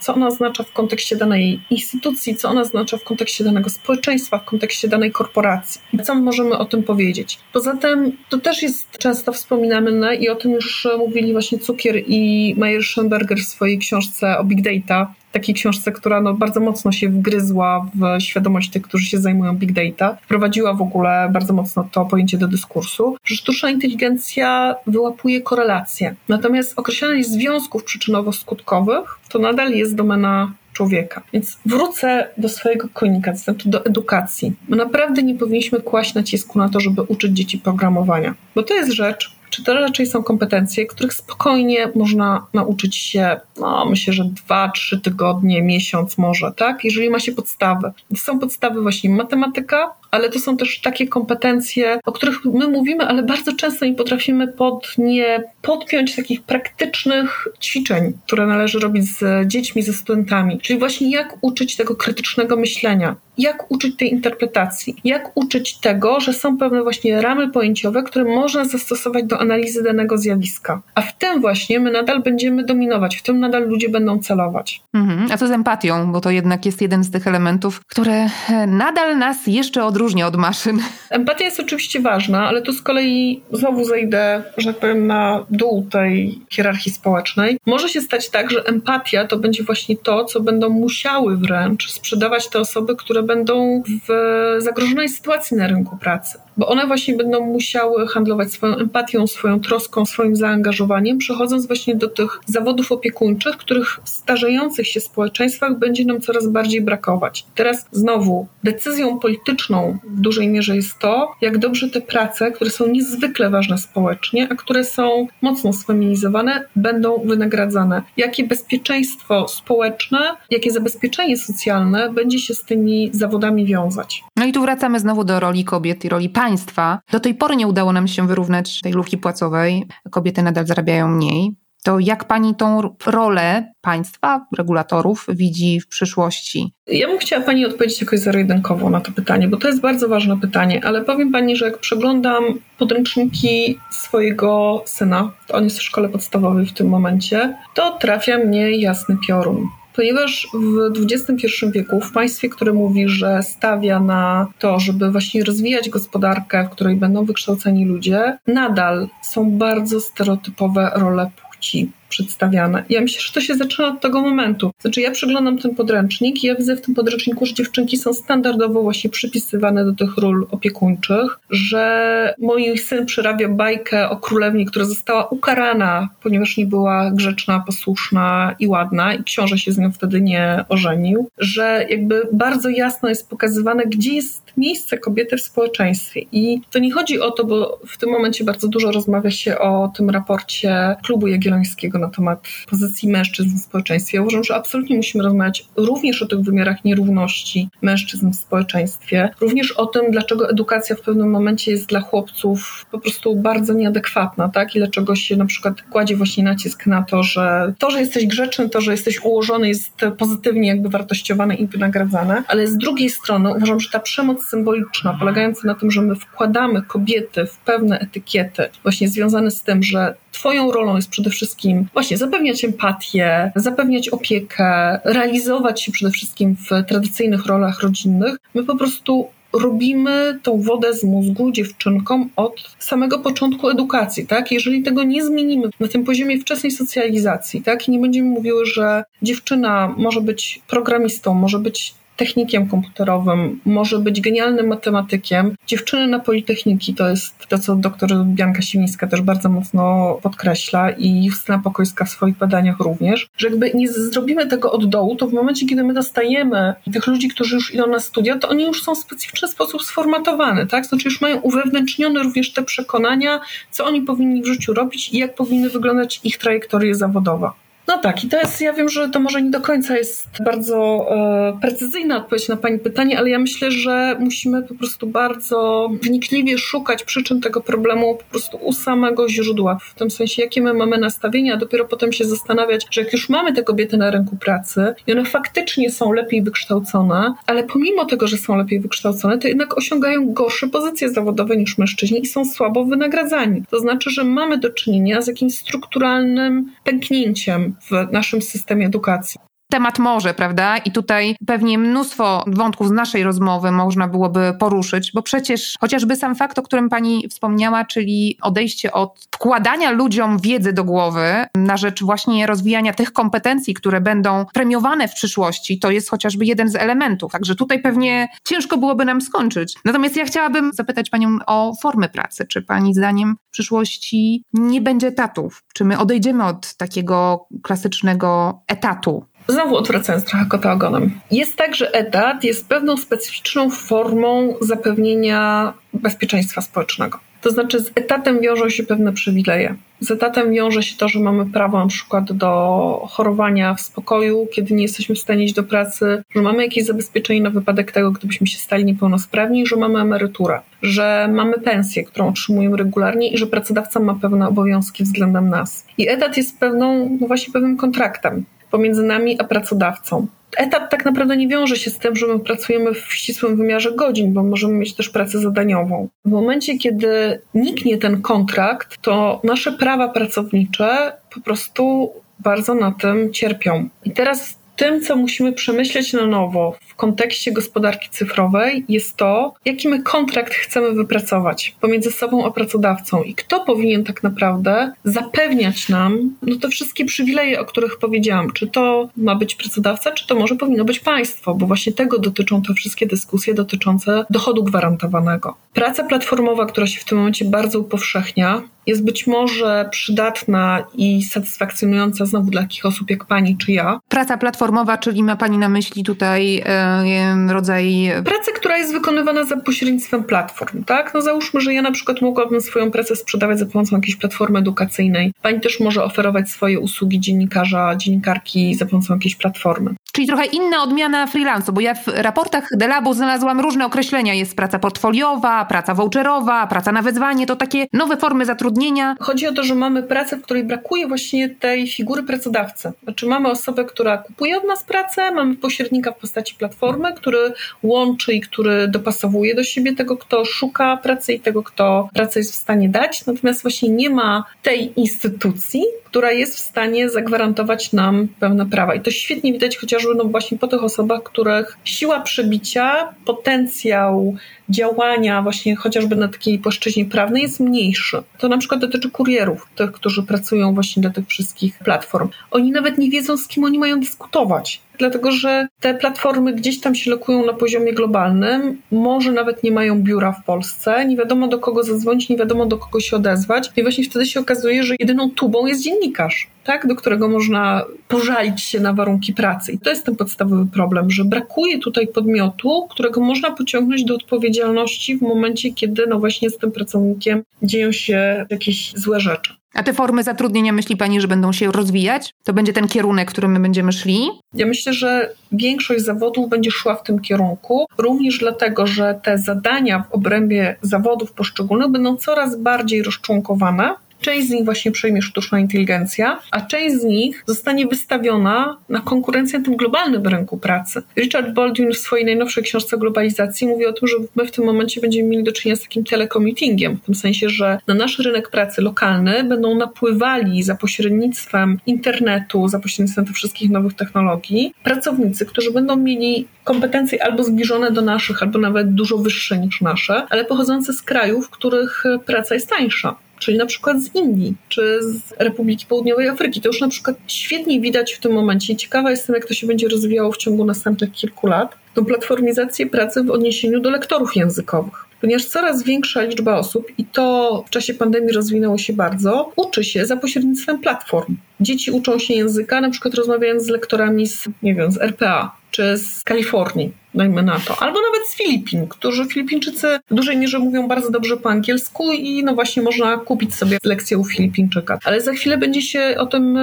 Co 0.00 0.14
ona 0.14 0.26
oznacza 0.26 0.62
w 0.62 0.72
kontekście 0.72 1.16
danej 1.16 1.60
instytucji, 1.70 2.36
co 2.36 2.48
ona 2.48 2.60
oznacza 2.60 2.96
w 2.96 3.04
kontekście 3.04 3.44
danego 3.44 3.70
społeczeństwa, 3.70 4.38
w 4.38 4.44
kontekście 4.44 4.88
danej 4.88 5.12
korporacji. 5.12 5.80
Co 6.04 6.14
możemy 6.14 6.58
o 6.58 6.64
tym 6.64 6.82
powiedzieć? 6.82 7.38
Poza 7.52 7.76
tym 7.76 8.16
to 8.28 8.38
też 8.38 8.62
jest 8.62 8.98
często 8.98 9.32
wspominane 9.32 10.14
i 10.14 10.28
o 10.28 10.34
tym 10.34 10.52
już 10.52 10.88
mówili 10.98 11.32
właśnie 11.32 11.58
Cukier 11.58 12.02
i 12.06 12.54
Meyer 12.58 12.84
Schoenberger 12.84 13.38
w 13.38 13.48
swojej 13.48 13.78
książce 13.78 14.38
o 14.38 14.44
Big 14.44 14.62
Data, 14.62 15.14
takiej 15.32 15.54
książce, 15.54 15.92
która 15.92 16.20
no 16.20 16.34
bardzo 16.34 16.60
mocno 16.60 16.92
się 16.92 17.08
wgryzła 17.08 17.90
w 17.94 18.22
świadomość 18.22 18.70
tych, 18.70 18.82
którzy 18.82 19.04
się 19.04 19.18
zajmują 19.18 19.56
big 19.56 19.72
data. 19.72 20.16
Wprowadziła 20.22 20.74
w 20.74 20.82
ogóle 20.82 21.30
bardzo 21.32 21.52
mocno 21.52 21.88
to 21.92 22.04
pojęcie 22.04 22.38
do 22.38 22.48
dyskursu, 22.48 23.16
że 23.24 23.36
sztuczna 23.36 23.70
inteligencja 23.70 24.74
wyłapuje 24.86 25.40
korelacje. 25.40 26.14
Natomiast 26.28 26.78
określanie 26.78 27.24
związków 27.24 27.84
przyczynowo-skutkowych 27.84 29.04
to 29.28 29.38
nadal 29.38 29.72
jest 29.72 29.94
domena 29.94 30.52
człowieka. 30.72 31.22
Więc 31.32 31.58
wrócę 31.66 32.28
do 32.36 32.48
swojego 32.48 32.88
konika, 32.92 33.32
to 33.32 33.38
znaczy 33.38 33.68
do 33.68 33.86
edukacji. 33.86 34.52
My 34.68 34.76
naprawdę 34.76 35.22
nie 35.22 35.34
powinniśmy 35.34 35.80
kłaść 35.80 36.14
nacisku 36.14 36.58
na 36.58 36.68
to, 36.68 36.80
żeby 36.80 37.02
uczyć 37.02 37.32
dzieci 37.32 37.58
programowania, 37.58 38.34
bo 38.54 38.62
to 38.62 38.74
jest 38.74 38.92
rzecz, 38.92 39.37
czy 39.50 39.64
to 39.64 39.74
raczej 39.74 40.06
są 40.06 40.22
kompetencje, 40.22 40.86
których 40.86 41.14
spokojnie 41.14 41.88
można 41.94 42.46
nauczyć 42.54 42.96
się, 42.96 43.40
no 43.60 43.86
myślę, 43.90 44.12
że 44.12 44.24
dwa, 44.24 44.70
trzy 44.74 45.00
tygodnie, 45.00 45.62
miesiąc 45.62 46.18
może, 46.18 46.52
tak? 46.56 46.84
Jeżeli 46.84 47.10
ma 47.10 47.18
się 47.18 47.32
podstawy. 47.32 47.92
Są 48.16 48.38
podstawy 48.38 48.82
właśnie 48.82 49.10
matematyka, 49.10 49.94
ale 50.10 50.30
to 50.30 50.38
są 50.38 50.56
też 50.56 50.80
takie 50.80 51.08
kompetencje, 51.08 52.00
o 52.04 52.12
których 52.12 52.44
my 52.44 52.68
mówimy, 52.68 53.08
ale 53.08 53.22
bardzo 53.22 53.52
często 53.52 53.84
nie 53.84 53.94
potrafimy 53.94 54.48
pod 54.48 54.94
nie 54.98 55.42
podpiąć 55.62 56.16
takich 56.16 56.42
praktycznych 56.42 57.48
ćwiczeń, 57.60 58.12
które 58.26 58.46
należy 58.46 58.78
robić 58.78 59.04
z 59.04 59.48
dziećmi, 59.48 59.82
ze 59.82 59.92
studentami. 59.92 60.58
Czyli 60.60 60.78
właśnie 60.78 61.10
jak 61.10 61.38
uczyć 61.40 61.76
tego 61.76 61.96
krytycznego 61.96 62.56
myślenia, 62.56 63.16
jak 63.38 63.70
uczyć 63.70 63.96
tej 63.96 64.12
interpretacji, 64.12 64.96
jak 65.04 65.30
uczyć 65.34 65.78
tego, 65.78 66.20
że 66.20 66.32
są 66.32 66.58
pewne 66.58 66.82
właśnie 66.82 67.22
ramy 67.22 67.50
pojęciowe, 67.50 68.02
które 68.02 68.24
można 68.24 68.64
zastosować 68.64 69.24
do 69.24 69.40
analizy 69.40 69.82
danego 69.82 70.18
zjawiska. 70.18 70.82
A 70.94 71.00
w 71.00 71.18
tym 71.18 71.40
właśnie 71.40 71.80
my 71.80 71.90
nadal 71.90 72.22
będziemy 72.22 72.64
dominować, 72.64 73.16
w 73.16 73.22
tym 73.22 73.40
nadal 73.40 73.68
ludzie 73.68 73.88
będą 73.88 74.18
celować. 74.18 74.80
Mhm. 74.94 75.32
A 75.32 75.36
co 75.36 75.46
z 75.46 75.50
empatią? 75.50 76.12
Bo 76.12 76.20
to 76.20 76.30
jednak 76.30 76.66
jest 76.66 76.82
jeden 76.82 77.04
z 77.04 77.10
tych 77.10 77.26
elementów, 77.26 77.80
które 77.86 78.28
e, 78.48 78.66
nadal 78.66 79.18
nas 79.18 79.46
jeszcze 79.46 79.84
odróżnia 79.84 80.26
od 80.26 80.36
maszyn. 80.36 80.80
Empatia 81.10 81.44
jest 81.44 81.60
oczywiście 81.60 82.00
ważna, 82.00 82.48
ale 82.48 82.62
tu 82.62 82.72
z 82.72 82.82
kolei 82.82 83.42
znowu 83.52 83.84
zejdę, 83.84 84.42
że 84.56 84.72
tak 84.72 84.80
powiem, 84.80 85.06
na 85.06 85.46
dół 85.50 85.86
tej 85.90 86.40
hierarchii 86.50 86.92
społecznej. 86.92 87.58
Może 87.66 87.88
się 87.88 88.00
stać 88.00 88.30
tak, 88.30 88.50
że 88.50 88.66
empatia 88.66 89.26
to 89.26 89.38
będzie 89.38 89.64
właśnie 89.64 89.96
to, 89.96 90.24
co 90.24 90.40
będą 90.40 90.68
musiały 90.68 91.36
wręcz 91.36 91.90
sprzedawać 91.90 92.48
te 92.48 92.60
osoby, 92.60 92.96
które 92.96 93.22
będą 93.28 93.82
w 94.08 94.12
zagrożonej 94.58 95.08
sytuacji 95.08 95.56
na 95.56 95.66
rynku 95.66 95.96
pracy 95.96 96.38
bo 96.58 96.68
one 96.68 96.86
właśnie 96.86 97.16
będą 97.16 97.46
musiały 97.46 98.08
handlować 98.08 98.52
swoją 98.52 98.76
empatią, 98.76 99.26
swoją 99.26 99.60
troską, 99.60 100.06
swoim 100.06 100.36
zaangażowaniem, 100.36 101.18
przechodząc 101.18 101.66
właśnie 101.66 101.94
do 101.94 102.08
tych 102.08 102.40
zawodów 102.46 102.92
opiekuńczych, 102.92 103.56
których 103.56 104.00
w 104.04 104.08
starzejących 104.08 104.88
się 104.88 105.00
społeczeństwach 105.00 105.78
będzie 105.78 106.04
nam 106.04 106.20
coraz 106.20 106.48
bardziej 106.48 106.80
brakować. 106.80 107.46
Teraz 107.54 107.86
znowu 107.92 108.46
decyzją 108.64 109.18
polityczną 109.18 109.98
w 110.04 110.20
dużej 110.20 110.48
mierze 110.48 110.76
jest 110.76 110.98
to, 110.98 111.32
jak 111.40 111.58
dobrze 111.58 111.90
te 111.90 112.00
prace, 112.00 112.52
które 112.52 112.70
są 112.70 112.86
niezwykle 112.86 113.50
ważne 113.50 113.78
społecznie, 113.78 114.48
a 114.50 114.54
które 114.54 114.84
są 114.84 115.26
mocno 115.42 115.72
sfeminizowane, 115.72 116.64
będą 116.76 117.22
wynagradzane. 117.24 118.02
Jakie 118.16 118.44
bezpieczeństwo 118.44 119.48
społeczne, 119.48 120.18
jakie 120.50 120.70
zabezpieczenie 120.70 121.36
socjalne 121.36 122.12
będzie 122.12 122.38
się 122.38 122.54
z 122.54 122.64
tymi 122.64 123.10
zawodami 123.12 123.66
wiązać. 123.66 124.24
No 124.36 124.44
i 124.46 124.52
tu 124.52 124.62
wracamy 124.62 125.00
znowu 125.00 125.24
do 125.24 125.40
roli 125.40 125.64
kobiet 125.64 126.04
i 126.04 126.08
roli 126.08 126.28
pań 126.28 126.47
państwa. 126.48 127.00
Do 127.12 127.20
tej 127.20 127.34
pory 127.34 127.56
nie 127.56 127.66
udało 127.66 127.92
nam 127.92 128.08
się 128.08 128.26
wyrównać 128.26 128.80
tej 128.80 128.92
luki 128.92 129.18
płacowej. 129.18 129.86
Kobiety 130.10 130.42
nadal 130.42 130.66
zarabiają 130.66 131.08
mniej. 131.08 131.56
To 131.84 131.98
jak 131.98 132.24
pani 132.24 132.54
tą 132.54 132.80
rolę 133.06 133.72
państwa, 133.80 134.46
regulatorów 134.58 135.26
widzi 135.28 135.80
w 135.80 135.88
przyszłości? 135.88 136.72
Ja 136.86 137.06
bym 137.08 137.18
chciała 137.18 137.42
pani 137.42 137.66
odpowiedzieć 137.66 138.00
jakoś 138.00 138.20
zero-jedynkowo 138.20 138.90
na 138.90 139.00
to 139.00 139.12
pytanie, 139.12 139.48
bo 139.48 139.56
to 139.56 139.68
jest 139.68 139.80
bardzo 139.80 140.08
ważne 140.08 140.40
pytanie, 140.40 140.80
ale 140.84 141.04
powiem 141.04 141.32
pani, 141.32 141.56
że 141.56 141.64
jak 141.64 141.78
przeglądam 141.78 142.44
podręczniki 142.78 143.78
swojego 143.90 144.82
syna, 144.86 145.32
on 145.52 145.64
jest 145.64 145.78
w 145.78 145.82
szkole 145.82 146.08
podstawowej 146.08 146.66
w 146.66 146.72
tym 146.72 146.88
momencie, 146.88 147.56
to 147.74 147.98
trafia 148.00 148.38
mnie 148.38 148.70
jasny 148.70 149.16
piorun 149.26 149.68
ponieważ 149.98 150.48
w 150.54 151.02
XXI 151.12 151.46
wieku, 151.74 152.00
w 152.00 152.12
państwie, 152.12 152.48
które 152.48 152.72
mówi, 152.72 153.08
że 153.08 153.42
stawia 153.42 154.00
na 154.00 154.46
to, 154.58 154.80
żeby 154.80 155.10
właśnie 155.10 155.44
rozwijać 155.44 155.88
gospodarkę, 155.88 156.64
w 156.64 156.70
której 156.70 156.96
będą 156.96 157.24
wykształceni 157.24 157.84
ludzie, 157.84 158.38
nadal 158.46 159.08
są 159.22 159.50
bardzo 159.50 160.00
stereotypowe 160.00 160.90
role 160.94 161.30
płci 161.50 161.90
przedstawiane. 162.08 162.84
Ja 162.88 163.00
myślę, 163.00 163.20
że 163.22 163.32
to 163.32 163.40
się 163.40 163.54
zaczyna 163.54 163.88
od 163.88 164.00
tego 164.00 164.22
momentu. 164.22 164.70
Znaczy, 164.80 165.00
ja 165.00 165.10
przeglądam 165.10 165.58
ten 165.58 165.74
podręcznik 165.74 166.44
i 166.44 166.46
ja 166.46 166.54
widzę 166.54 166.76
w 166.76 166.80
tym 166.80 166.94
podręczniku, 166.94 167.46
że 167.46 167.54
dziewczynki 167.54 167.96
są 167.96 168.14
standardowo 168.14 168.82
właśnie 168.82 169.10
przypisywane 169.10 169.84
do 169.84 169.92
tych 169.92 170.16
ról 170.16 170.46
opiekuńczych, 170.50 171.38
że 171.50 172.34
mój 172.38 172.78
syn 172.78 173.06
przyrabia 173.06 173.48
bajkę 173.48 174.10
o 174.10 174.16
królewni, 174.16 174.66
która 174.66 174.84
została 174.84 175.26
ukarana, 175.26 176.08
ponieważ 176.22 176.56
nie 176.56 176.66
była 176.66 177.10
grzeczna, 177.10 177.62
posłuszna 177.66 178.54
i 178.58 178.66
ładna 178.66 179.14
i 179.14 179.24
książę 179.24 179.58
się 179.58 179.72
z 179.72 179.78
nią 179.78 179.92
wtedy 179.92 180.20
nie 180.20 180.64
ożenił, 180.68 181.28
że 181.38 181.86
jakby 181.90 182.22
bardzo 182.32 182.68
jasno 182.68 183.08
jest 183.08 183.28
pokazywane, 183.28 183.82
gdzie 183.86 184.14
jest 184.14 184.47
miejsce 184.58 184.98
kobiety 184.98 185.36
w 185.36 185.42
społeczeństwie. 185.42 186.20
I 186.32 186.60
to 186.70 186.78
nie 186.78 186.92
chodzi 186.92 187.20
o 187.20 187.30
to, 187.30 187.44
bo 187.44 187.80
w 187.86 187.98
tym 187.98 188.10
momencie 188.10 188.44
bardzo 188.44 188.68
dużo 188.68 188.92
rozmawia 188.92 189.30
się 189.30 189.58
o 189.58 189.92
tym 189.96 190.10
raporcie 190.10 190.96
Klubu 191.04 191.26
Jagiellońskiego 191.26 191.98
na 191.98 192.08
temat 192.08 192.48
pozycji 192.70 193.08
mężczyzn 193.08 193.56
w 193.58 193.60
społeczeństwie. 193.60 194.18
Ja 194.18 194.22
uważam, 194.22 194.44
że 194.44 194.54
absolutnie 194.54 194.96
musimy 194.96 195.24
rozmawiać 195.24 195.68
również 195.76 196.22
o 196.22 196.26
tych 196.26 196.40
wymiarach 196.40 196.84
nierówności 196.84 197.68
mężczyzn 197.82 198.30
w 198.30 198.36
społeczeństwie, 198.36 199.30
również 199.40 199.72
o 199.72 199.86
tym, 199.86 200.10
dlaczego 200.10 200.50
edukacja 200.50 200.96
w 200.96 201.00
pewnym 201.00 201.30
momencie 201.30 201.70
jest 201.70 201.86
dla 201.86 202.00
chłopców 202.00 202.86
po 202.90 202.98
prostu 202.98 203.36
bardzo 203.36 203.72
nieadekwatna, 203.72 204.48
tak? 204.48 204.76
I 204.76 204.78
dlaczego 204.78 205.14
się 205.16 205.36
na 205.36 205.46
przykład 205.46 205.82
kładzie 205.82 206.16
właśnie 206.16 206.44
nacisk 206.44 206.86
na 206.86 207.02
to, 207.02 207.22
że 207.22 207.74
to, 207.78 207.90
że 207.90 208.00
jesteś 208.00 208.26
grzeczny, 208.26 208.68
to, 208.68 208.80
że 208.80 208.92
jesteś 208.92 209.24
ułożony 209.24 209.68
jest 209.68 209.92
pozytywnie 210.18 210.68
jakby 210.68 210.88
wartościowane 210.88 211.54
i 211.54 211.66
wynagradzane, 211.66 212.42
ale 212.48 212.66
z 212.66 212.76
drugiej 212.76 213.10
strony 213.10 213.54
uważam, 213.54 213.80
że 213.80 213.90
ta 213.90 214.00
przemoc 214.00 214.47
symboliczna, 214.50 215.16
polegająca 215.20 215.60
na 215.64 215.74
tym, 215.74 215.90
że 215.90 216.02
my 216.02 216.14
wkładamy 216.14 216.82
kobiety 216.82 217.46
w 217.46 217.58
pewne 217.58 217.98
etykiety, 217.98 218.68
właśnie 218.82 219.08
związane 219.08 219.50
z 219.50 219.62
tym, 219.62 219.82
że 219.82 220.14
Twoją 220.38 220.70
rolą 220.70 220.96
jest 220.96 221.10
przede 221.10 221.30
wszystkim 221.30 221.86
właśnie 221.92 222.16
zapewniać 222.16 222.64
empatię, 222.64 223.52
zapewniać 223.56 224.08
opiekę, 224.08 224.98
realizować 225.04 225.82
się 225.82 225.92
przede 225.92 226.12
wszystkim 226.12 226.56
w 226.56 226.88
tradycyjnych 226.88 227.46
rolach 227.46 227.82
rodzinnych. 227.82 228.36
My 228.54 228.64
po 228.64 228.76
prostu 228.76 229.28
robimy 229.52 230.38
tą 230.42 230.62
wodę 230.62 230.94
z 230.94 231.04
mózgu 231.04 231.52
dziewczynkom 231.52 232.30
od 232.36 232.76
samego 232.78 233.18
początku 233.18 233.68
edukacji, 233.68 234.26
tak? 234.26 234.52
Jeżeli 234.52 234.82
tego 234.82 235.02
nie 235.02 235.24
zmienimy 235.24 235.68
na 235.80 235.88
tym 235.88 236.04
poziomie 236.04 236.40
wczesnej 236.40 236.72
socjalizacji, 236.72 237.62
tak? 237.62 237.88
I 237.88 237.90
nie 237.90 237.98
będziemy 237.98 238.28
mówiły, 238.28 238.66
że 238.66 239.04
dziewczyna 239.22 239.94
może 239.96 240.20
być 240.20 240.60
programistą, 240.68 241.34
może 241.34 241.58
być 241.58 241.94
technikiem 242.18 242.68
komputerowym, 242.68 243.60
może 243.64 243.98
być 243.98 244.20
genialnym 244.20 244.66
matematykiem. 244.66 245.54
Dziewczyny 245.66 246.06
na 246.06 246.18
Politechniki 246.18 246.94
to 246.94 247.08
jest 247.08 247.46
to, 247.48 247.58
co 247.58 247.76
doktor 247.76 248.10
Bianka 248.24 248.62
Siwińska 248.62 249.06
też 249.06 249.22
bardzo 249.22 249.48
mocno 249.48 250.14
podkreśla 250.22 250.90
i 250.90 251.24
Justyna 251.24 251.58
Pokojska 251.58 252.04
w 252.04 252.10
swoich 252.10 252.36
badaniach 252.36 252.78
również, 252.80 253.28
że 253.36 253.48
jakby 253.48 253.70
nie 253.74 253.88
zrobimy 253.88 254.46
tego 254.46 254.72
od 254.72 254.88
dołu, 254.88 255.16
to 255.16 255.26
w 255.26 255.32
momencie, 255.32 255.66
kiedy 255.66 255.84
my 255.84 255.94
dostajemy 255.94 256.74
tych 256.92 257.06
ludzi, 257.06 257.28
którzy 257.28 257.54
już 257.54 257.74
idą 257.74 257.86
na 257.86 258.00
studia, 258.00 258.38
to 258.38 258.48
oni 258.48 258.64
już 258.64 258.82
są 258.82 258.94
w 258.94 258.98
specyficzny 258.98 259.48
sposób 259.48 259.82
sformatowani, 259.82 260.66
tak? 260.66 260.86
Znaczy 260.86 261.08
już 261.08 261.20
mają 261.20 261.40
uwewnętrznione 261.40 262.22
również 262.22 262.52
te 262.52 262.62
przekonania, 262.62 263.40
co 263.70 263.84
oni 263.86 264.02
powinni 264.02 264.42
w 264.42 264.46
życiu 264.46 264.74
robić 264.74 265.12
i 265.12 265.18
jak 265.18 265.34
powinny 265.34 265.70
wyglądać 265.70 266.20
ich 266.24 266.38
trajektorie 266.38 266.94
zawodowe. 266.94 267.50
No 267.88 267.98
tak, 267.98 268.24
i 268.24 268.28
to 268.28 268.38
jest, 268.38 268.60
ja 268.60 268.72
wiem, 268.72 268.88
że 268.88 269.08
to 269.08 269.20
może 269.20 269.42
nie 269.42 269.50
do 269.50 269.60
końca 269.60 269.96
jest 269.96 270.28
bardzo 270.44 271.06
e, 271.10 271.58
precyzyjna 271.60 272.16
odpowiedź 272.16 272.48
na 272.48 272.56
Pani 272.56 272.78
pytanie, 272.78 273.18
ale 273.18 273.30
ja 273.30 273.38
myślę, 273.38 273.70
że 273.70 274.16
musimy 274.20 274.62
po 274.62 274.74
prostu 274.74 275.06
bardzo 275.06 275.88
wnikliwie 276.02 276.58
szukać 276.58 277.04
przyczyn 277.04 277.40
tego 277.40 277.60
problemu 277.60 278.14
po 278.14 278.24
prostu 278.24 278.58
u 278.62 278.72
samego 278.72 279.28
źródła. 279.28 279.78
W 279.80 279.94
tym 279.94 280.10
sensie, 280.10 280.42
jakie 280.42 280.62
my 280.62 280.74
mamy 280.74 280.98
nastawienia, 280.98 281.54
a 281.54 281.56
dopiero 281.56 281.84
potem 281.84 282.12
się 282.12 282.24
zastanawiać, 282.24 282.86
że 282.90 283.00
jak 283.00 283.12
już 283.12 283.28
mamy 283.28 283.52
te 283.52 283.62
kobiety 283.62 283.96
na 283.96 284.10
rynku 284.10 284.36
pracy 284.36 284.94
i 285.06 285.12
one 285.12 285.24
faktycznie 285.24 285.90
są 285.90 286.12
lepiej 286.12 286.42
wykształcone, 286.42 287.34
ale 287.46 287.64
pomimo 287.64 288.04
tego, 288.04 288.26
że 288.26 288.36
są 288.36 288.56
lepiej 288.56 288.80
wykształcone, 288.80 289.38
to 289.38 289.48
jednak 289.48 289.78
osiągają 289.78 290.32
gorsze 290.32 290.68
pozycje 290.68 291.10
zawodowe 291.10 291.56
niż 291.56 291.78
mężczyźni 291.78 292.20
i 292.22 292.26
są 292.26 292.44
słabo 292.44 292.84
wynagradzani. 292.84 293.62
To 293.70 293.80
znaczy, 293.80 294.10
że 294.10 294.24
mamy 294.24 294.58
do 294.58 294.70
czynienia 294.70 295.22
z 295.22 295.26
jakimś 295.26 295.58
strukturalnym 295.58 296.72
pęknięciem 296.84 297.77
w 297.80 298.12
naszym 298.12 298.42
systemie 298.42 298.86
edukacji 298.86 299.40
temat 299.70 299.98
morze, 299.98 300.34
prawda? 300.34 300.78
I 300.78 300.92
tutaj 300.92 301.36
pewnie 301.46 301.78
mnóstwo 301.78 302.44
wątków 302.46 302.88
z 302.88 302.90
naszej 302.90 303.22
rozmowy 303.22 303.72
można 303.72 304.08
byłoby 304.08 304.54
poruszyć, 304.58 305.12
bo 305.12 305.22
przecież 305.22 305.74
chociażby 305.80 306.16
sam 306.16 306.34
fakt, 306.34 306.58
o 306.58 306.62
którym 306.62 306.88
pani 306.88 307.28
wspomniała, 307.28 307.84
czyli 307.84 308.38
odejście 308.42 308.92
od 308.92 309.28
wkładania 309.30 309.90
ludziom 309.90 310.38
wiedzy 310.38 310.72
do 310.72 310.84
głowy 310.84 311.46
na 311.54 311.76
rzecz 311.76 312.02
właśnie 312.02 312.46
rozwijania 312.46 312.92
tych 312.92 313.12
kompetencji, 313.12 313.74
które 313.74 314.00
będą 314.00 314.44
premiowane 314.54 315.08
w 315.08 315.14
przyszłości, 315.14 315.78
to 315.78 315.90
jest 315.90 316.10
chociażby 316.10 316.44
jeden 316.44 316.68
z 316.68 316.76
elementów. 316.76 317.32
Także 317.32 317.54
tutaj 317.54 317.82
pewnie 317.82 318.28
ciężko 318.44 318.76
byłoby 318.78 319.04
nam 319.04 319.20
skończyć. 319.20 319.74
Natomiast 319.84 320.16
ja 320.16 320.24
chciałabym 320.24 320.70
zapytać 320.72 321.10
panią 321.10 321.28
o 321.46 321.74
formy 321.82 322.08
pracy. 322.08 322.46
Czy 322.46 322.62
pani 322.62 322.94
zdaniem 322.94 323.36
w 323.48 323.50
przyszłości 323.50 324.44
nie 324.52 324.80
będzie 324.80 325.06
etatów? 325.06 325.64
Czy 325.74 325.84
my 325.84 325.98
odejdziemy 325.98 326.44
od 326.44 326.74
takiego 326.74 327.46
klasycznego 327.62 328.60
etatu? 328.66 329.24
Znowu 329.48 329.76
odwracając 329.76 330.24
trochę 330.24 330.46
kota 330.46 330.72
ogonem. 330.72 331.10
Jest 331.30 331.56
tak, 331.56 331.74
że 331.74 331.94
etat 331.94 332.44
jest 332.44 332.68
pewną 332.68 332.96
specyficzną 332.96 333.70
formą 333.70 334.54
zapewnienia 334.60 335.72
bezpieczeństwa 335.94 336.60
społecznego. 336.60 337.18
To 337.40 337.50
znaczy 337.50 337.80
z 337.80 337.90
etatem 337.94 338.40
wiążą 338.40 338.68
się 338.68 338.82
pewne 338.82 339.12
przywileje. 339.12 339.74
Z 340.00 340.10
etatem 340.10 340.52
wiąże 340.52 340.82
się 340.82 340.96
to, 340.96 341.08
że 341.08 341.20
mamy 341.20 341.46
prawo 341.46 341.78
na 341.78 341.86
przykład 341.86 342.32
do 342.32 343.06
chorowania 343.10 343.74
w 343.74 343.80
spokoju, 343.80 344.46
kiedy 344.52 344.74
nie 344.74 344.82
jesteśmy 344.82 345.14
w 345.14 345.18
stanie 345.18 345.44
iść 345.44 345.54
do 345.54 345.62
pracy, 345.62 346.22
że 346.34 346.42
mamy 346.42 346.62
jakieś 346.62 346.86
zabezpieczenie 346.86 347.40
na 347.40 347.50
wypadek 347.50 347.92
tego, 347.92 348.10
gdybyśmy 348.10 348.46
się 348.46 348.58
stali 348.58 348.84
niepełnosprawni, 348.84 349.66
że 349.66 349.76
mamy 349.76 350.00
emeryturę, 350.00 350.60
że 350.82 351.28
mamy 351.32 351.58
pensję, 351.58 352.04
którą 352.04 352.28
otrzymujemy 352.28 352.76
regularnie 352.76 353.28
i 353.28 353.38
że 353.38 353.46
pracodawca 353.46 354.00
ma 354.00 354.14
pewne 354.14 354.48
obowiązki 354.48 355.04
względem 355.04 355.48
nas. 355.48 355.86
I 355.98 356.08
etat 356.08 356.36
jest 356.36 356.58
pewną, 356.58 357.18
no 357.20 357.26
właśnie 357.26 357.52
pewnym 357.52 357.76
kontraktem 357.76 358.44
pomiędzy 358.70 359.02
nami 359.02 359.40
a 359.40 359.44
pracodawcą. 359.44 360.26
Etat 360.56 360.90
tak 360.90 361.04
naprawdę 361.04 361.36
nie 361.36 361.48
wiąże 361.48 361.76
się 361.76 361.90
z 361.90 361.98
tym, 361.98 362.16
że 362.16 362.26
my 362.26 362.38
pracujemy 362.38 362.94
w 362.94 363.12
ścisłym 363.12 363.56
wymiarze 363.56 363.92
godzin, 363.92 364.32
bo 364.32 364.42
możemy 364.42 364.74
mieć 364.74 364.94
też 364.94 365.08
pracę 365.08 365.38
zadaniową. 365.38 366.08
W 366.24 366.30
momencie, 366.30 366.78
kiedy 366.78 367.40
niknie 367.54 367.98
ten 367.98 368.22
kontrakt, 368.22 369.02
to 369.02 369.40
nasze 369.44 369.72
prawa 369.72 370.08
pracownicze 370.08 371.12
po 371.34 371.40
prostu 371.40 372.12
bardzo 372.38 372.74
na 372.74 372.92
tym 372.92 373.32
cierpią. 373.32 373.88
I 374.04 374.10
teraz 374.10 374.57
tym, 374.78 375.00
co 375.00 375.16
musimy 375.16 375.52
przemyśleć 375.52 376.12
na 376.12 376.26
nowo 376.26 376.78
w 376.88 376.94
kontekście 376.94 377.52
gospodarki 377.52 378.08
cyfrowej, 378.10 378.84
jest 378.88 379.16
to, 379.16 379.54
jaki 379.64 379.88
my 379.88 380.02
kontrakt 380.02 380.54
chcemy 380.54 380.92
wypracować 380.92 381.76
pomiędzy 381.80 382.10
sobą 382.10 382.46
a 382.46 382.50
pracodawcą 382.50 383.22
i 383.22 383.34
kto 383.34 383.64
powinien 383.64 384.04
tak 384.04 384.22
naprawdę 384.22 384.92
zapewniać 385.04 385.88
nam 385.88 386.36
no, 386.42 386.56
te 386.56 386.68
wszystkie 386.68 387.04
przywileje, 387.04 387.60
o 387.60 387.64
których 387.64 387.98
powiedziałam. 387.98 388.52
Czy 388.52 388.66
to 388.66 389.08
ma 389.16 389.34
być 389.34 389.54
pracodawca, 389.54 390.12
czy 390.12 390.26
to 390.26 390.34
może 390.34 390.54
powinno 390.54 390.84
być 390.84 391.00
państwo, 391.00 391.54
bo 391.54 391.66
właśnie 391.66 391.92
tego 391.92 392.18
dotyczą 392.18 392.62
te 392.62 392.74
wszystkie 392.74 393.06
dyskusje 393.06 393.54
dotyczące 393.54 394.24
dochodu 394.30 394.64
gwarantowanego. 394.64 395.54
Praca 395.74 396.04
platformowa, 396.04 396.66
która 396.66 396.86
się 396.86 397.00
w 397.00 397.04
tym 397.04 397.18
momencie 397.18 397.44
bardzo 397.44 397.80
upowszechnia, 397.80 398.62
jest 398.88 399.04
być 399.04 399.26
może 399.26 399.88
przydatna 399.90 400.84
i 400.94 401.22
satysfakcjonująca 401.22 402.26
znowu 402.26 402.50
dla 402.50 402.62
takich 402.62 402.86
osób 402.86 403.10
jak 403.10 403.24
pani 403.24 403.56
czy 403.56 403.72
ja. 403.72 404.00
Praca 404.08 404.36
platformowa, 404.36 404.98
czyli 404.98 405.22
ma 405.22 405.36
pani 405.36 405.58
na 405.58 405.68
myśli 405.68 406.04
tutaj 406.04 406.62
e, 406.66 407.52
rodzaj. 407.52 408.10
Pracy, 408.24 408.52
która 408.52 408.76
jest 408.76 408.92
wykonywana 408.92 409.44
za 409.44 409.56
pośrednictwem 409.56 410.24
platform, 410.24 410.84
tak? 410.84 411.14
No 411.14 411.22
załóżmy, 411.22 411.60
że 411.60 411.74
ja 411.74 411.82
na 411.82 411.92
przykład 411.92 412.22
mogłabym 412.22 412.60
swoją 412.60 412.90
pracę 412.90 413.16
sprzedawać 413.16 413.58
za 413.58 413.66
pomocą 413.66 413.96
jakiejś 413.96 414.16
platformy 414.16 414.58
edukacyjnej. 414.58 415.32
Pani 415.42 415.60
też 415.60 415.80
może 415.80 416.04
oferować 416.04 416.50
swoje 416.50 416.80
usługi 416.80 417.20
dziennikarza, 417.20 417.96
dziennikarki 417.96 418.74
za 418.74 418.86
pomocą 418.86 419.14
jakiejś 419.14 419.36
platformy. 419.36 419.94
Czyli 420.12 420.26
trochę 420.26 420.44
inna 420.44 420.82
odmiana 420.82 421.26
freelansu, 421.26 421.72
bo 421.72 421.80
ja 421.80 421.94
w 421.94 422.06
raportach 422.06 422.68
Delabu 422.72 423.14
znalazłam 423.14 423.60
różne 423.60 423.86
określenia. 423.86 424.34
Jest 424.34 424.56
praca 424.56 424.78
portfoliowa, 424.78 425.64
praca 425.64 425.94
voucherowa, 425.94 426.66
praca 426.66 426.92
na 426.92 427.02
wezwanie. 427.02 427.46
To 427.46 427.56
takie 427.56 427.86
nowe 427.92 428.16
formy 428.16 428.44
zatrudnienia. 428.44 428.77
Chodzi 429.20 429.46
o 429.46 429.52
to, 429.52 429.62
że 429.62 429.74
mamy 429.74 430.02
pracę, 430.02 430.36
w 430.36 430.42
której 430.42 430.64
brakuje 430.64 431.06
właśnie 431.06 431.48
tej 431.48 431.88
figury 431.88 432.22
pracodawcy. 432.22 432.92
Znaczy 433.02 433.26
mamy 433.26 433.50
osobę, 433.50 433.84
która 433.84 434.18
kupuje 434.18 434.56
od 434.56 434.64
nas 434.64 434.84
pracę, 434.84 435.30
mamy 435.32 435.56
pośrednika 435.56 436.12
w 436.12 436.18
postaci 436.18 436.54
platformy, 436.54 437.12
który 437.12 437.52
łączy 437.82 438.32
i 438.32 438.40
który 438.40 438.88
dopasowuje 438.88 439.54
do 439.54 439.64
siebie 439.64 439.94
tego, 439.94 440.16
kto 440.16 440.44
szuka 440.44 440.96
pracy 440.96 441.32
i 441.32 441.40
tego, 441.40 441.62
kto 441.62 442.08
pracę 442.14 442.40
jest 442.40 442.52
w 442.52 442.56
stanie 442.56 442.88
dać. 442.88 443.26
Natomiast 443.26 443.62
właśnie 443.62 443.88
nie 443.88 444.10
ma 444.10 444.44
tej 444.62 445.00
instytucji, 445.00 445.82
która 446.04 446.32
jest 446.32 446.56
w 446.56 446.58
stanie 446.58 447.08
zagwarantować 447.08 447.92
nam 447.92 448.28
pewne 448.40 448.66
prawa. 448.66 448.94
I 448.94 449.00
to 449.00 449.10
świetnie 449.10 449.52
widać 449.52 449.76
chociażby 449.76 450.14
no 450.14 450.24
właśnie 450.24 450.58
po 450.58 450.68
tych 450.68 450.84
osobach, 450.84 451.22
których 451.22 451.78
siła 451.84 452.20
przebicia, 452.20 453.14
potencjał 453.24 454.36
działania 454.68 455.42
właśnie 455.42 455.76
chociażby 455.76 456.16
na 456.16 456.28
takiej 456.28 456.58
płaszczyźnie 456.58 457.04
prawnej 457.04 457.42
jest 457.42 457.60
mniejszy. 457.60 458.22
To 458.38 458.48
na 458.48 458.58
przykład 458.58 458.67
dotyczy 458.76 459.10
kurierów, 459.10 459.66
tych, 459.74 459.92
którzy 459.92 460.22
pracują 460.22 460.74
właśnie 460.74 461.02
dla 461.02 461.10
tych 461.10 461.26
wszystkich 461.26 461.78
platform. 461.78 462.28
Oni 462.50 462.70
nawet 462.70 462.98
nie 462.98 463.10
wiedzą, 463.10 463.36
z 463.36 463.48
kim 463.48 463.64
oni 463.64 463.78
mają 463.78 464.00
dyskutować 464.00 464.80
dlatego 464.98 465.32
że 465.32 465.68
te 465.80 465.94
platformy 465.94 466.52
gdzieś 466.52 466.80
tam 466.80 466.94
się 466.94 467.10
lokują 467.10 467.46
na 467.46 467.52
poziomie 467.52 467.92
globalnym, 467.92 468.82
może 468.90 469.32
nawet 469.32 469.62
nie 469.62 469.72
mają 469.72 470.02
biura 470.02 470.32
w 470.32 470.44
Polsce, 470.44 471.06
nie 471.06 471.16
wiadomo 471.16 471.48
do 471.48 471.58
kogo 471.58 471.82
zadzwonić, 471.82 472.28
nie 472.28 472.36
wiadomo 472.36 472.66
do 472.66 472.78
kogo 472.78 473.00
się 473.00 473.16
odezwać 473.16 473.70
i 473.76 473.82
właśnie 473.82 474.04
wtedy 474.04 474.26
się 474.26 474.40
okazuje, 474.40 474.82
że 474.82 474.94
jedyną 475.00 475.30
tubą 475.30 475.66
jest 475.66 475.82
dziennikarz, 475.82 476.48
tak, 476.64 476.86
do 476.86 476.94
którego 476.94 477.28
można 477.28 477.84
pożalić 478.08 478.62
się 478.62 478.80
na 478.80 478.92
warunki 478.92 479.32
pracy. 479.32 479.72
I 479.72 479.78
to 479.78 479.90
jest 479.90 480.04
ten 480.04 480.16
podstawowy 480.16 480.66
problem, 480.72 481.10
że 481.10 481.24
brakuje 481.24 481.78
tutaj 481.78 482.06
podmiotu, 482.06 482.86
którego 482.90 483.20
można 483.20 483.50
pociągnąć 483.50 484.04
do 484.04 484.14
odpowiedzialności 484.14 485.16
w 485.16 485.22
momencie, 485.22 485.72
kiedy 485.74 486.06
no 486.06 486.20
właśnie 486.20 486.50
z 486.50 486.58
tym 486.58 486.72
pracownikiem 486.72 487.42
dzieją 487.62 487.92
się 487.92 488.46
jakieś 488.50 488.92
złe 488.96 489.20
rzeczy. 489.20 489.57
A 489.74 489.82
te 489.82 489.92
formy 489.92 490.22
zatrudnienia 490.22 490.72
myśli 490.72 490.96
Pani, 490.96 491.20
że 491.20 491.28
będą 491.28 491.52
się 491.52 491.72
rozwijać? 491.72 492.34
To 492.44 492.52
będzie 492.52 492.72
ten 492.72 492.88
kierunek, 492.88 493.30
którym 493.30 493.52
my 493.52 493.60
będziemy 493.60 493.92
szli? 493.92 494.28
Ja 494.54 494.66
myślę, 494.66 494.92
że 494.92 495.32
większość 495.52 496.04
zawodów 496.04 496.48
będzie 496.48 496.70
szła 496.70 496.96
w 496.96 497.02
tym 497.02 497.18
kierunku, 497.18 497.86
również 497.98 498.38
dlatego, 498.38 498.86
że 498.86 499.20
te 499.22 499.38
zadania 499.38 500.04
w 500.10 500.12
obrębie 500.12 500.76
zawodów 500.82 501.32
poszczególnych 501.32 501.90
będą 501.90 502.16
coraz 502.16 502.56
bardziej 502.56 503.02
rozczłonkowane 503.02 503.94
Część 504.20 504.48
z 504.48 504.50
nich 504.50 504.64
właśnie 504.64 504.92
przejmie 504.92 505.22
sztuczna 505.22 505.60
inteligencja, 505.60 506.40
a 506.50 506.60
część 506.60 506.94
z 506.94 507.04
nich 507.04 507.44
zostanie 507.46 507.86
wystawiona 507.86 508.76
na 508.88 509.00
konkurencję 509.00 509.58
na 509.58 509.64
tym 509.64 509.76
globalnym 509.76 510.26
rynku 510.26 510.58
pracy. 510.58 511.02
Richard 511.16 511.52
Baldwin 511.52 511.92
w 511.92 511.96
swojej 511.96 512.26
najnowszej 512.26 512.64
książce 512.64 512.98
globalizacji 512.98 513.66
mówi 513.66 513.86
o 513.86 513.92
tym, 513.92 514.08
że 514.08 514.16
my 514.36 514.46
w 514.46 514.50
tym 514.50 514.64
momencie 514.64 515.00
będziemy 515.00 515.28
mieli 515.28 515.44
do 515.44 515.52
czynienia 515.52 515.76
z 515.76 515.82
takim 515.82 516.04
telekomitingiem, 516.04 516.96
w 516.96 517.06
tym 517.06 517.14
sensie, 517.14 517.48
że 517.48 517.78
na 517.86 517.94
nasz 517.94 518.18
rynek 518.18 518.50
pracy 518.50 518.82
lokalny 518.82 519.44
będą 519.44 519.74
napływali 519.74 520.62
za 520.62 520.74
pośrednictwem 520.74 521.78
internetu, 521.86 522.68
za 522.68 522.78
pośrednictwem 522.78 523.24
tych 523.24 523.36
wszystkich 523.36 523.70
nowych 523.70 523.94
technologii 523.94 524.74
pracownicy, 524.84 525.46
którzy 525.46 525.72
będą 525.72 525.96
mieli 525.96 526.48
kompetencje 526.64 527.24
albo 527.24 527.44
zbliżone 527.44 527.90
do 527.90 528.02
naszych, 528.02 528.42
albo 528.42 528.58
nawet 528.58 528.94
dużo 528.94 529.18
wyższe 529.18 529.58
niż 529.58 529.80
nasze, 529.80 530.26
ale 530.30 530.44
pochodzące 530.44 530.92
z 530.92 531.02
krajów, 531.02 531.46
w 531.46 531.50
których 531.50 532.04
praca 532.26 532.54
jest 532.54 532.70
tańsza 532.70 533.16
czyli 533.38 533.58
na 533.58 533.66
przykład 533.66 534.02
z 534.02 534.14
Indii 534.14 534.54
czy 534.68 534.98
z 535.02 535.32
Republiki 535.38 535.86
Południowej 535.86 536.28
Afryki. 536.28 536.60
To 536.60 536.68
już 536.68 536.80
na 536.80 536.88
przykład 536.88 537.16
świetnie 537.26 537.80
widać 537.80 538.12
w 538.12 538.20
tym 538.20 538.32
momencie. 538.32 538.76
Ciekawa 538.76 539.10
jestem, 539.10 539.34
jak 539.34 539.46
to 539.46 539.54
się 539.54 539.66
będzie 539.66 539.88
rozwijało 539.88 540.32
w 540.32 540.36
ciągu 540.36 540.64
następnych 540.64 541.12
kilku 541.12 541.46
lat. 541.46 541.74
Tą 541.94 542.04
platformizację 542.04 542.86
pracy 542.86 543.22
w 543.22 543.30
odniesieniu 543.30 543.80
do 543.80 543.90
lektorów 543.90 544.36
językowych. 544.36 545.08
Ponieważ 545.20 545.44
coraz 545.44 545.82
większa 545.82 546.22
liczba 546.22 546.58
osób, 546.58 546.86
i 546.98 547.04
to 547.04 547.64
w 547.66 547.70
czasie 547.70 547.94
pandemii 547.94 548.32
rozwinęło 548.32 548.78
się 548.78 548.92
bardzo, 548.92 549.52
uczy 549.56 549.84
się 549.84 550.06
za 550.06 550.16
pośrednictwem 550.16 550.78
platform. 550.78 551.36
Dzieci 551.60 551.90
uczą 551.90 552.18
się 552.18 552.34
języka, 552.34 552.80
na 552.80 552.90
przykład 552.90 553.14
rozmawiając 553.14 553.62
z 553.62 553.68
lektorami 553.68 554.26
z, 554.26 554.48
nie 554.62 554.74
wiem, 554.74 554.92
z 554.92 554.98
RPA 554.98 555.56
czy 555.70 555.96
z 555.96 556.24
Kalifornii 556.24 556.92
dajmy 557.14 557.42
na 557.42 557.58
to, 557.60 557.82
albo 557.82 557.98
nawet 558.00 558.28
z 558.28 558.36
Filipin, 558.36 558.86
którzy 558.88 559.24
Filipińczycy 559.24 559.98
w 560.10 560.14
dużej 560.14 560.36
mierze 560.36 560.58
mówią 560.58 560.88
bardzo 560.88 561.10
dobrze 561.10 561.36
po 561.36 561.50
angielsku 561.50 562.12
i 562.12 562.44
no 562.44 562.54
właśnie 562.54 562.82
można 562.82 563.16
kupić 563.16 563.54
sobie 563.54 563.78
lekcję 563.84 564.18
u 564.18 564.24
Filipińczyka. 564.24 564.98
Ale 565.04 565.20
za 565.20 565.32
chwilę 565.32 565.58
będzie 565.58 565.82
się 565.82 566.14
o 566.18 566.26
tym 566.26 566.58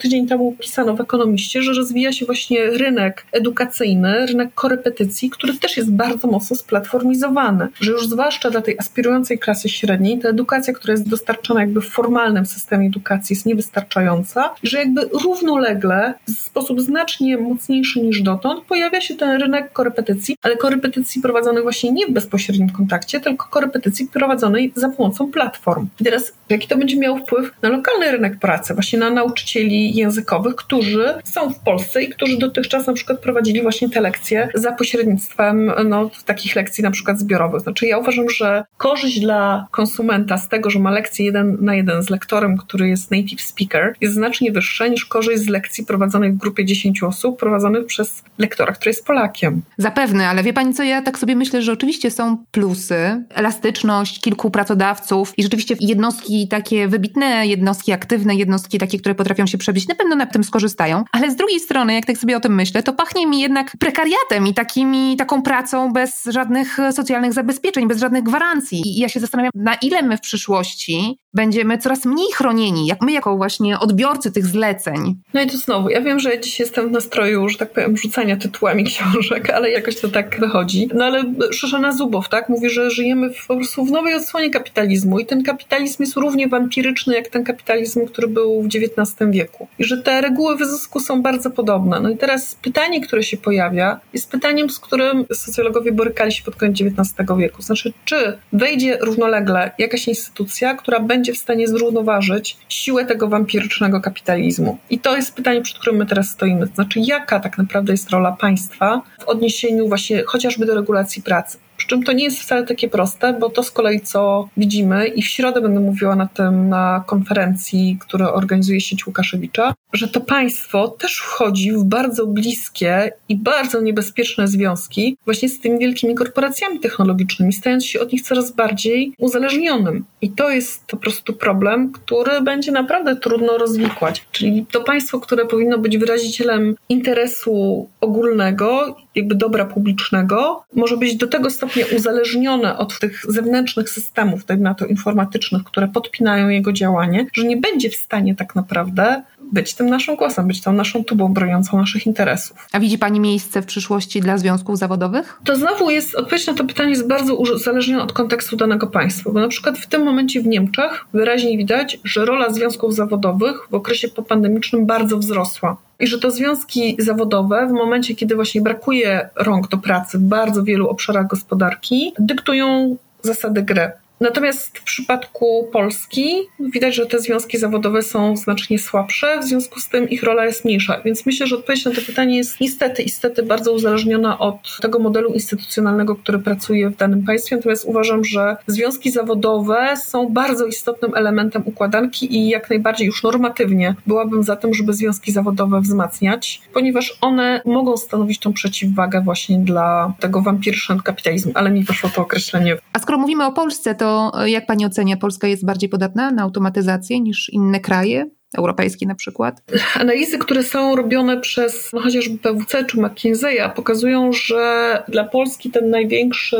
tydzień 0.00 0.26
temu 0.26 0.56
pisano 0.58 0.96
w 0.96 1.00
Ekonomiście, 1.00 1.62
że 1.62 1.72
rozwija 1.72 2.12
się 2.12 2.26
właśnie 2.26 2.64
rynek 2.66 3.26
edukacyjny, 3.32 4.26
rynek 4.26 4.54
korepetycji, 4.54 5.30
który 5.30 5.54
też 5.54 5.76
jest 5.76 5.92
bardzo 5.92 6.28
mocno 6.28 6.56
splatformizowany, 6.56 7.68
że 7.80 7.92
już 7.92 8.08
zwłaszcza 8.08 8.50
dla 8.50 8.60
tej 8.60 8.78
aspirującej 8.78 9.38
klasy 9.38 9.68
średniej 9.68 10.18
ta 10.18 10.28
edukacja, 10.28 10.74
która 10.74 10.92
jest 10.92 11.08
dostarczana 11.08 11.60
jakby 11.60 11.80
w 11.80 11.88
formalnym 11.88 12.46
systemie 12.46 12.86
edukacji 12.86 13.34
jest 13.34 13.46
niewystarczająca, 13.46 14.54
że 14.62 14.78
jakby 14.78 15.00
równolegle 15.12 16.14
w 16.26 16.30
sposób 16.30 16.80
znacznie 16.80 17.38
mocniejszy 17.38 18.00
niż 18.00 18.22
dotąd 18.22 18.64
pojawia 18.64 19.00
się 19.00 19.14
ten 19.14 19.40
rynek 19.40 19.72
korepetycji 19.72 19.85
korepetycji, 19.86 20.36
ale 20.42 20.56
korepetycji 20.56 21.22
prowadzonej 21.22 21.62
właśnie 21.62 21.92
nie 21.92 22.06
w 22.06 22.10
bezpośrednim 22.10 22.70
kontakcie, 22.70 23.20
tylko 23.20 23.48
korepetycji 23.50 24.08
prowadzonej 24.08 24.72
za 24.74 24.88
pomocą 24.88 25.30
platform. 25.30 25.88
I 26.00 26.04
teraz 26.04 26.32
jaki 26.48 26.68
to 26.68 26.78
będzie 26.78 26.98
miało 26.98 27.18
wpływ 27.18 27.52
na 27.62 27.68
lokalny 27.68 28.12
rynek 28.12 28.38
pracy, 28.38 28.74
właśnie 28.74 28.98
na 28.98 29.10
nauczycieli 29.10 29.96
językowych, 29.96 30.56
którzy 30.56 31.14
są 31.24 31.52
w 31.52 31.58
Polsce 31.58 32.02
i 32.02 32.08
którzy 32.08 32.38
dotychczas 32.38 32.86
na 32.86 32.92
przykład 32.92 33.20
prowadzili 33.20 33.62
właśnie 33.62 33.90
te 33.90 34.00
lekcje 34.00 34.48
za 34.54 34.72
pośrednictwem 34.72 35.72
no, 35.84 36.10
takich 36.24 36.56
lekcji 36.56 36.84
na 36.84 36.90
przykład 36.90 37.18
zbiorowych. 37.18 37.60
Znaczy 37.60 37.86
ja 37.86 37.98
uważam, 37.98 38.30
że 38.30 38.64
korzyść 38.76 39.20
dla 39.20 39.66
konsumenta 39.70 40.38
z 40.38 40.48
tego, 40.48 40.70
że 40.70 40.78
ma 40.78 40.90
lekcję 40.90 41.24
jeden 41.26 41.56
na 41.60 41.74
jeden 41.74 42.02
z 42.02 42.10
lektorem, 42.10 42.56
który 42.56 42.88
jest 42.88 43.10
native 43.10 43.40
speaker, 43.40 43.94
jest 44.00 44.14
znacznie 44.14 44.52
wyższa 44.52 44.86
niż 44.88 45.06
korzyść 45.06 45.42
z 45.42 45.48
lekcji 45.48 45.86
prowadzonej 45.86 46.32
w 46.32 46.36
grupie 46.36 46.64
10 46.64 47.02
osób, 47.02 47.38
prowadzonych 47.38 47.86
przez 47.86 48.22
lektora, 48.38 48.72
który 48.72 48.90
jest 48.90 49.06
Polakiem. 49.06 49.62
Zapewne, 49.78 50.28
ale 50.28 50.42
wie 50.42 50.52
pani 50.52 50.74
co, 50.74 50.82
ja 50.82 51.02
tak 51.02 51.18
sobie 51.18 51.36
myślę, 51.36 51.62
że 51.62 51.72
oczywiście 51.72 52.10
są 52.10 52.44
plusy, 52.50 53.24
elastyczność 53.34 54.20
kilku 54.20 54.50
pracodawców 54.50 55.32
i 55.36 55.42
rzeczywiście 55.42 55.74
jednostki 55.80 56.48
takie 56.48 56.88
wybitne, 56.88 57.46
jednostki 57.46 57.92
aktywne, 57.92 58.34
jednostki 58.34 58.78
takie, 58.78 58.98
które 58.98 59.14
potrafią 59.14 59.46
się 59.46 59.58
przebić, 59.58 59.88
na 59.88 59.94
pewno 59.94 60.16
na 60.16 60.26
tym 60.26 60.44
skorzystają, 60.44 61.04
ale 61.12 61.30
z 61.30 61.36
drugiej 61.36 61.60
strony, 61.60 61.94
jak 61.94 62.06
tak 62.06 62.18
sobie 62.18 62.36
o 62.36 62.40
tym 62.40 62.54
myślę, 62.54 62.82
to 62.82 62.92
pachnie 62.92 63.26
mi 63.26 63.40
jednak 63.40 63.76
prekariatem 63.78 64.46
i 64.46 64.54
takimi, 64.54 65.16
taką 65.16 65.42
pracą 65.42 65.92
bez 65.92 66.24
żadnych 66.24 66.78
socjalnych 66.92 67.32
zabezpieczeń, 67.32 67.88
bez 67.88 68.00
żadnych 68.00 68.22
gwarancji. 68.22 68.82
I 68.86 68.98
ja 68.98 69.08
się 69.08 69.20
zastanawiam, 69.20 69.52
na 69.54 69.74
ile 69.74 70.02
my 70.02 70.16
w 70.16 70.20
przyszłości 70.20 71.18
będziemy 71.34 71.78
coraz 71.78 72.04
mniej 72.04 72.32
chronieni, 72.32 72.86
jak 72.86 73.02
my 73.02 73.12
jako 73.12 73.36
właśnie 73.36 73.78
odbiorcy 73.78 74.32
tych 74.32 74.46
zleceń. 74.46 75.14
No 75.34 75.40
i 75.40 75.46
to 75.46 75.56
znowu, 75.58 75.88
ja 75.88 76.00
wiem, 76.00 76.20
że 76.20 76.40
dziś 76.40 76.60
jestem 76.60 76.88
w 76.88 76.90
nastroju, 76.90 77.48
że 77.48 77.58
tak 77.58 77.72
powiem, 77.72 77.96
rzucania 77.96 78.36
tytułami 78.36 78.84
książek, 78.84 79.50
ale 79.50 79.65
jakoś 79.70 80.00
to 80.00 80.08
tak 80.08 80.40
wychodzi. 80.40 80.88
No 80.94 81.04
ale 81.04 81.24
Szyszana 81.52 81.92
Zubow, 81.92 82.28
tak, 82.28 82.48
mówi, 82.48 82.70
że 82.70 82.90
żyjemy 82.90 83.30
w, 83.30 83.46
po 83.46 83.56
prostu 83.56 83.84
w 83.84 83.90
nowej 83.90 84.14
odsłonie 84.14 84.50
kapitalizmu 84.50 85.18
i 85.18 85.26
ten 85.26 85.42
kapitalizm 85.42 86.02
jest 86.02 86.16
równie 86.16 86.48
wampiryczny 86.48 87.14
jak 87.14 87.28
ten 87.28 87.44
kapitalizm, 87.44 88.06
który 88.06 88.28
był 88.28 88.62
w 88.62 88.66
XIX 88.66 89.30
wieku. 89.30 89.68
I 89.78 89.84
że 89.84 90.02
te 90.02 90.20
reguły 90.20 90.56
wyzysku 90.56 91.00
są 91.00 91.22
bardzo 91.22 91.50
podobne. 91.50 92.00
No 92.00 92.10
i 92.10 92.16
teraz 92.16 92.54
pytanie, 92.54 93.00
które 93.00 93.22
się 93.22 93.36
pojawia, 93.36 94.00
jest 94.12 94.30
pytaniem, 94.30 94.70
z 94.70 94.78
którym 94.78 95.26
socjologowie 95.32 95.92
borykali 95.92 96.32
się 96.32 96.42
pod 96.42 96.56
koniec 96.56 96.80
XIX 96.80 97.28
wieku. 97.38 97.62
Znaczy, 97.62 97.92
czy 98.04 98.38
wejdzie 98.52 98.98
równolegle 99.00 99.70
jakaś 99.78 100.08
instytucja, 100.08 100.74
która 100.74 101.00
będzie 101.00 101.32
w 101.32 101.38
stanie 101.38 101.68
zrównoważyć 101.68 102.56
siłę 102.68 103.04
tego 103.04 103.28
wampirycznego 103.28 104.00
kapitalizmu? 104.00 104.78
I 104.90 104.98
to 104.98 105.16
jest 105.16 105.34
pytanie, 105.34 105.62
przed 105.62 105.78
którym 105.78 105.96
my 105.96 106.06
teraz 106.06 106.28
stoimy. 106.28 106.66
Znaczy, 106.74 107.00
jaka 107.00 107.40
tak 107.40 107.58
naprawdę 107.58 107.92
jest 107.92 108.10
rola 108.10 108.32
państwa 108.32 109.02
w 109.20 109.24
odniesieniu 109.24 109.55
właśnie 109.88 110.22
chociażby 110.26 110.66
do 110.66 110.74
regulacji 110.74 111.22
pracy. 111.22 111.58
Przy 111.76 111.86
czym 111.86 112.02
to 112.02 112.12
nie 112.12 112.24
jest 112.24 112.40
wcale 112.40 112.64
takie 112.64 112.88
proste, 112.88 113.32
bo 113.32 113.50
to 113.50 113.62
z 113.62 113.70
kolei 113.70 114.00
co 114.00 114.48
widzimy 114.56 115.08
i 115.08 115.22
w 115.22 115.26
środę 115.26 115.60
będę 115.60 115.80
mówiła 115.80 116.16
na 116.16 116.26
tym 116.26 116.68
na 116.68 117.04
konferencji, 117.06 117.98
którą 118.00 118.26
organizuje 118.26 118.80
sieć 118.80 119.06
Łukaszewicza, 119.06 119.74
że 119.92 120.08
to 120.08 120.20
państwo 120.20 120.88
też 120.88 121.16
wchodzi 121.16 121.72
w 121.72 121.84
bardzo 121.84 122.26
bliskie 122.26 123.12
i 123.28 123.36
bardzo 123.36 123.80
niebezpieczne 123.80 124.48
związki 124.48 125.16
właśnie 125.24 125.48
z 125.48 125.60
tymi 125.60 125.78
wielkimi 125.78 126.14
korporacjami 126.14 126.80
technologicznymi, 126.80 127.52
stając 127.52 127.86
się 127.86 128.00
od 128.00 128.12
nich 128.12 128.22
coraz 128.22 128.52
bardziej 128.52 129.12
uzależnionym. 129.18 130.04
I 130.20 130.30
to 130.30 130.50
jest 130.50 130.86
po 130.86 130.96
prostu 130.96 131.32
problem, 131.32 131.92
który 131.92 132.40
będzie 132.40 132.72
naprawdę 132.72 133.16
trudno 133.16 133.58
rozwikłać. 133.58 134.24
Czyli 134.32 134.66
to 134.70 134.80
państwo, 134.80 135.20
które 135.20 135.46
powinno 135.46 135.78
być 135.78 135.98
wyrazicielem 135.98 136.76
interesu 136.88 137.88
ogólnego, 138.00 138.96
jakby 139.16 139.34
dobra 139.34 139.64
publicznego, 139.64 140.64
może 140.74 140.96
być 140.96 141.16
do 141.16 141.26
tego 141.26 141.50
stopnia 141.50 141.84
uzależnione 141.96 142.78
od 142.78 142.98
tych 142.98 143.22
zewnętrznych 143.28 143.90
systemów, 143.90 144.44
tak 144.44 144.60
na 144.60 144.74
to 144.74 144.86
informatycznych, 144.86 145.64
które 145.64 145.88
podpinają 145.88 146.48
jego 146.48 146.72
działanie, 146.72 147.26
że 147.32 147.44
nie 147.44 147.56
będzie 147.56 147.90
w 147.90 147.96
stanie 147.96 148.34
tak 148.34 148.54
naprawdę 148.54 149.22
być 149.52 149.74
tym 149.74 149.90
naszym 149.90 150.16
głosem, 150.16 150.46
być 150.46 150.60
tą 150.60 150.72
naszą 150.72 151.04
tubą 151.04 151.32
broniącą 151.32 151.78
naszych 151.78 152.06
interesów. 152.06 152.68
A 152.72 152.80
widzi 152.80 152.98
Pani 152.98 153.20
miejsce 153.20 153.62
w 153.62 153.66
przyszłości 153.66 154.20
dla 154.20 154.38
związków 154.38 154.78
zawodowych? 154.78 155.40
To 155.44 155.56
znowu 155.56 155.90
jest, 155.90 156.14
odpowiedź 156.14 156.46
na 156.46 156.54
to 156.54 156.64
pytanie 156.64 156.90
jest 156.90 157.08
bardzo 157.08 157.34
uzależniona 157.34 158.02
od 158.02 158.12
kontekstu 158.12 158.56
danego 158.56 158.86
państwa, 158.86 159.30
bo 159.30 159.40
na 159.40 159.48
przykład 159.48 159.78
w 159.78 159.86
tym 159.86 160.02
momencie 160.02 160.40
w 160.40 160.46
Niemczech 160.46 161.04
wyraźnie 161.12 161.58
widać, 161.58 161.98
że 162.04 162.24
rola 162.24 162.52
związków 162.52 162.94
zawodowych 162.94 163.56
w 163.70 163.74
okresie 163.74 164.08
popandemicznym 164.08 164.86
bardzo 164.86 165.18
wzrosła. 165.18 165.76
I 166.00 166.06
że 166.06 166.18
to 166.18 166.30
związki 166.30 166.96
zawodowe 166.98 167.66
w 167.66 167.72
momencie, 167.72 168.14
kiedy 168.14 168.34
właśnie 168.34 168.60
brakuje 168.60 169.28
rąk 169.36 169.68
do 169.68 169.78
pracy 169.78 170.18
w 170.18 170.22
bardzo 170.22 170.62
wielu 170.62 170.88
obszarach 170.88 171.26
gospodarki, 171.26 172.12
dyktują 172.18 172.96
zasady 173.22 173.62
gry. 173.62 173.90
Natomiast 174.20 174.78
w 174.78 174.84
przypadku 174.84 175.68
Polski 175.72 176.34
widać, 176.60 176.94
że 176.94 177.06
te 177.06 177.18
związki 177.20 177.58
zawodowe 177.58 178.02
są 178.02 178.36
znacznie 178.36 178.78
słabsze, 178.78 179.40
w 179.40 179.44
związku 179.44 179.80
z 179.80 179.88
tym 179.88 180.10
ich 180.10 180.22
rola 180.22 180.44
jest 180.44 180.64
mniejsza. 180.64 181.00
Więc 181.04 181.26
myślę, 181.26 181.46
że 181.46 181.56
odpowiedź 181.56 181.84
na 181.84 181.90
to 181.90 182.00
pytanie 182.06 182.36
jest 182.36 182.60
niestety, 182.60 183.02
niestety 183.02 183.42
bardzo 183.42 183.72
uzależniona 183.72 184.38
od 184.38 184.78
tego 184.82 184.98
modelu 184.98 185.32
instytucjonalnego, 185.32 186.16
który 186.16 186.38
pracuje 186.38 186.90
w 186.90 186.96
danym 186.96 187.24
państwie. 187.24 187.56
Natomiast 187.56 187.84
uważam, 187.84 188.24
że 188.24 188.56
związki 188.66 189.10
zawodowe 189.10 189.94
są 190.04 190.28
bardzo 190.28 190.66
istotnym 190.66 191.14
elementem 191.14 191.62
układanki 191.64 192.36
i 192.36 192.48
jak 192.48 192.70
najbardziej 192.70 193.06
już 193.06 193.22
normatywnie 193.22 193.94
byłabym 194.06 194.42
za 194.42 194.56
tym, 194.56 194.74
żeby 194.74 194.92
związki 194.92 195.32
zawodowe 195.32 195.80
wzmacniać, 195.80 196.62
ponieważ 196.72 197.18
one 197.20 197.60
mogą 197.64 197.96
stanowić 197.96 198.38
tą 198.38 198.52
przeciwwagę 198.52 199.20
właśnie 199.20 199.58
dla 199.58 200.14
tego 200.20 200.42
wampirszego 200.42 201.02
kapitalizmu, 201.02 201.52
ale 201.54 201.70
mi 201.70 201.84
wyszło 201.84 202.10
to 202.14 202.22
określenie. 202.22 202.76
A 202.92 202.98
skoro 202.98 203.18
mówimy 203.18 203.46
o 203.46 203.52
Polsce, 203.52 203.94
to 203.94 204.05
to 204.06 204.46
jak 204.46 204.66
pani 204.66 204.86
ocenia, 204.86 205.16
Polska 205.16 205.46
jest 205.46 205.66
bardziej 205.66 205.88
podatna 205.88 206.30
na 206.30 206.42
automatyzację 206.42 207.20
niż 207.20 207.50
inne 207.52 207.80
kraje? 207.80 208.30
europejskie 208.58 209.06
na 209.06 209.14
przykład? 209.14 209.62
Analizy, 210.00 210.38
które 210.38 210.62
są 210.62 210.96
robione 210.96 211.40
przez 211.40 211.90
no 211.92 212.00
chociażby 212.00 212.38
PWC 212.38 212.84
czy 212.84 212.96
McKinsey'a 212.96 213.72
pokazują, 213.74 214.32
że 214.32 215.02
dla 215.08 215.24
Polski 215.24 215.70
ten 215.70 215.90
największy 215.90 216.56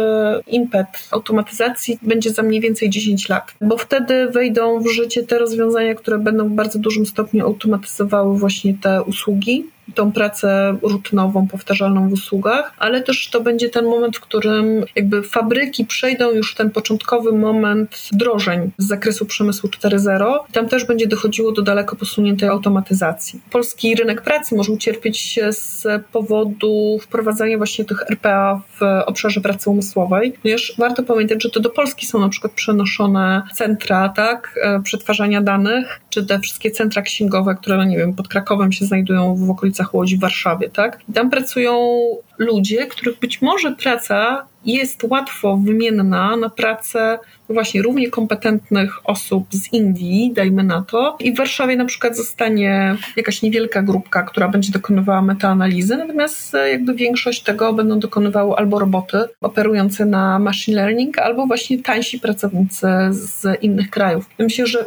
impet 0.46 0.86
automatyzacji 1.10 1.98
będzie 2.02 2.30
za 2.30 2.42
mniej 2.42 2.60
więcej 2.60 2.90
10 2.90 3.28
lat, 3.28 3.54
bo 3.60 3.76
wtedy 3.76 4.28
wejdą 4.30 4.80
w 4.80 4.88
życie 4.88 5.22
te 5.22 5.38
rozwiązania, 5.38 5.94
które 5.94 6.18
będą 6.18 6.48
w 6.48 6.52
bardzo 6.52 6.78
dużym 6.78 7.06
stopniu 7.06 7.46
automatyzowały 7.46 8.38
właśnie 8.38 8.74
te 8.82 9.02
usługi, 9.02 9.64
tą 9.94 10.12
pracę 10.12 10.76
rutynową, 10.82 11.48
powtarzalną 11.48 12.08
w 12.08 12.12
usługach, 12.12 12.72
ale 12.78 13.02
też 13.02 13.30
to 13.30 13.40
będzie 13.40 13.68
ten 13.68 13.84
moment, 13.84 14.16
w 14.16 14.20
którym 14.20 14.84
jakby 14.96 15.22
fabryki 15.22 15.84
przejdą 15.84 16.32
już 16.32 16.54
ten 16.54 16.70
początkowy 16.70 17.32
moment 17.32 18.08
wdrożeń 18.12 18.70
z 18.78 18.86
zakresu 18.86 19.26
przemysłu 19.26 19.68
4.0. 19.68 20.34
Tam 20.52 20.68
też 20.68 20.84
będzie 20.84 21.06
dochodziło 21.06 21.52
do 21.52 21.62
daleko 21.62 21.96
posuniętej 21.96 22.48
automatyzacji. 22.48 23.40
Polski 23.50 23.94
rynek 23.94 24.22
pracy 24.22 24.56
może 24.56 24.72
ucierpieć 24.72 25.38
z 25.50 25.86
powodu 26.12 26.98
wprowadzania 27.02 27.56
właśnie 27.56 27.84
tych 27.84 28.02
RPA 28.10 28.60
w 28.80 29.02
obszarze 29.06 29.40
pracy 29.40 29.70
umysłowej, 29.70 30.32
ponieważ 30.42 30.74
warto 30.78 31.02
pamiętać, 31.02 31.42
że 31.42 31.50
to 31.50 31.60
do 31.60 31.70
Polski 31.70 32.06
są 32.06 32.20
na 32.20 32.28
przykład 32.28 32.52
przenoszone 32.52 33.42
centra, 33.54 34.08
tak, 34.08 34.58
e, 34.62 34.80
przetwarzania 34.82 35.42
danych, 35.42 36.00
czy 36.10 36.26
te 36.26 36.40
wszystkie 36.40 36.70
centra 36.70 37.02
księgowe, 37.02 37.54
które, 37.54 37.76
no 37.76 37.84
nie 37.84 37.96
wiem, 37.96 38.14
pod 38.14 38.28
Krakowem 38.28 38.72
się 38.72 38.84
znajdują 38.84 39.34
w 39.34 39.50
okolicach 39.76 39.94
Łodzi, 39.94 40.16
w 40.16 40.20
Warszawie, 40.20 40.70
tak? 40.70 40.98
I 41.08 41.12
tam 41.12 41.30
pracują 41.30 42.00
ludzie, 42.38 42.86
których 42.86 43.18
być 43.18 43.42
może 43.42 43.72
praca 43.72 44.46
jest 44.64 45.04
łatwo 45.04 45.56
wymienna 45.56 46.36
na 46.36 46.50
pracę 46.50 47.18
właśnie 47.48 47.82
równie 47.82 48.10
kompetentnych 48.10 49.00
osób 49.04 49.46
z 49.50 49.72
Indii, 49.72 50.32
dajmy 50.34 50.62
na 50.62 50.82
to. 50.82 51.16
I 51.20 51.32
w 51.32 51.36
Warszawie 51.36 51.76
na 51.76 51.84
przykład 51.84 52.16
zostanie 52.16 52.96
jakaś 53.16 53.42
niewielka 53.42 53.82
grupka, 53.82 54.22
która 54.22 54.48
będzie 54.48 54.72
dokonywała 54.72 55.22
metaanalizy, 55.22 55.96
natomiast 55.96 56.56
jakby 56.70 56.94
większość 56.94 57.42
tego 57.42 57.72
będą 57.72 57.98
dokonywały 57.98 58.56
albo 58.56 58.78
roboty 58.78 59.18
operujące 59.40 60.04
na 60.04 60.38
machine 60.38 60.76
learning, 60.76 61.18
albo 61.18 61.46
właśnie 61.46 61.82
tańsi 61.82 62.20
pracownicy 62.20 62.86
z 63.10 63.62
innych 63.62 63.90
krajów. 63.90 64.30
myślę, 64.38 64.66
że 64.66 64.86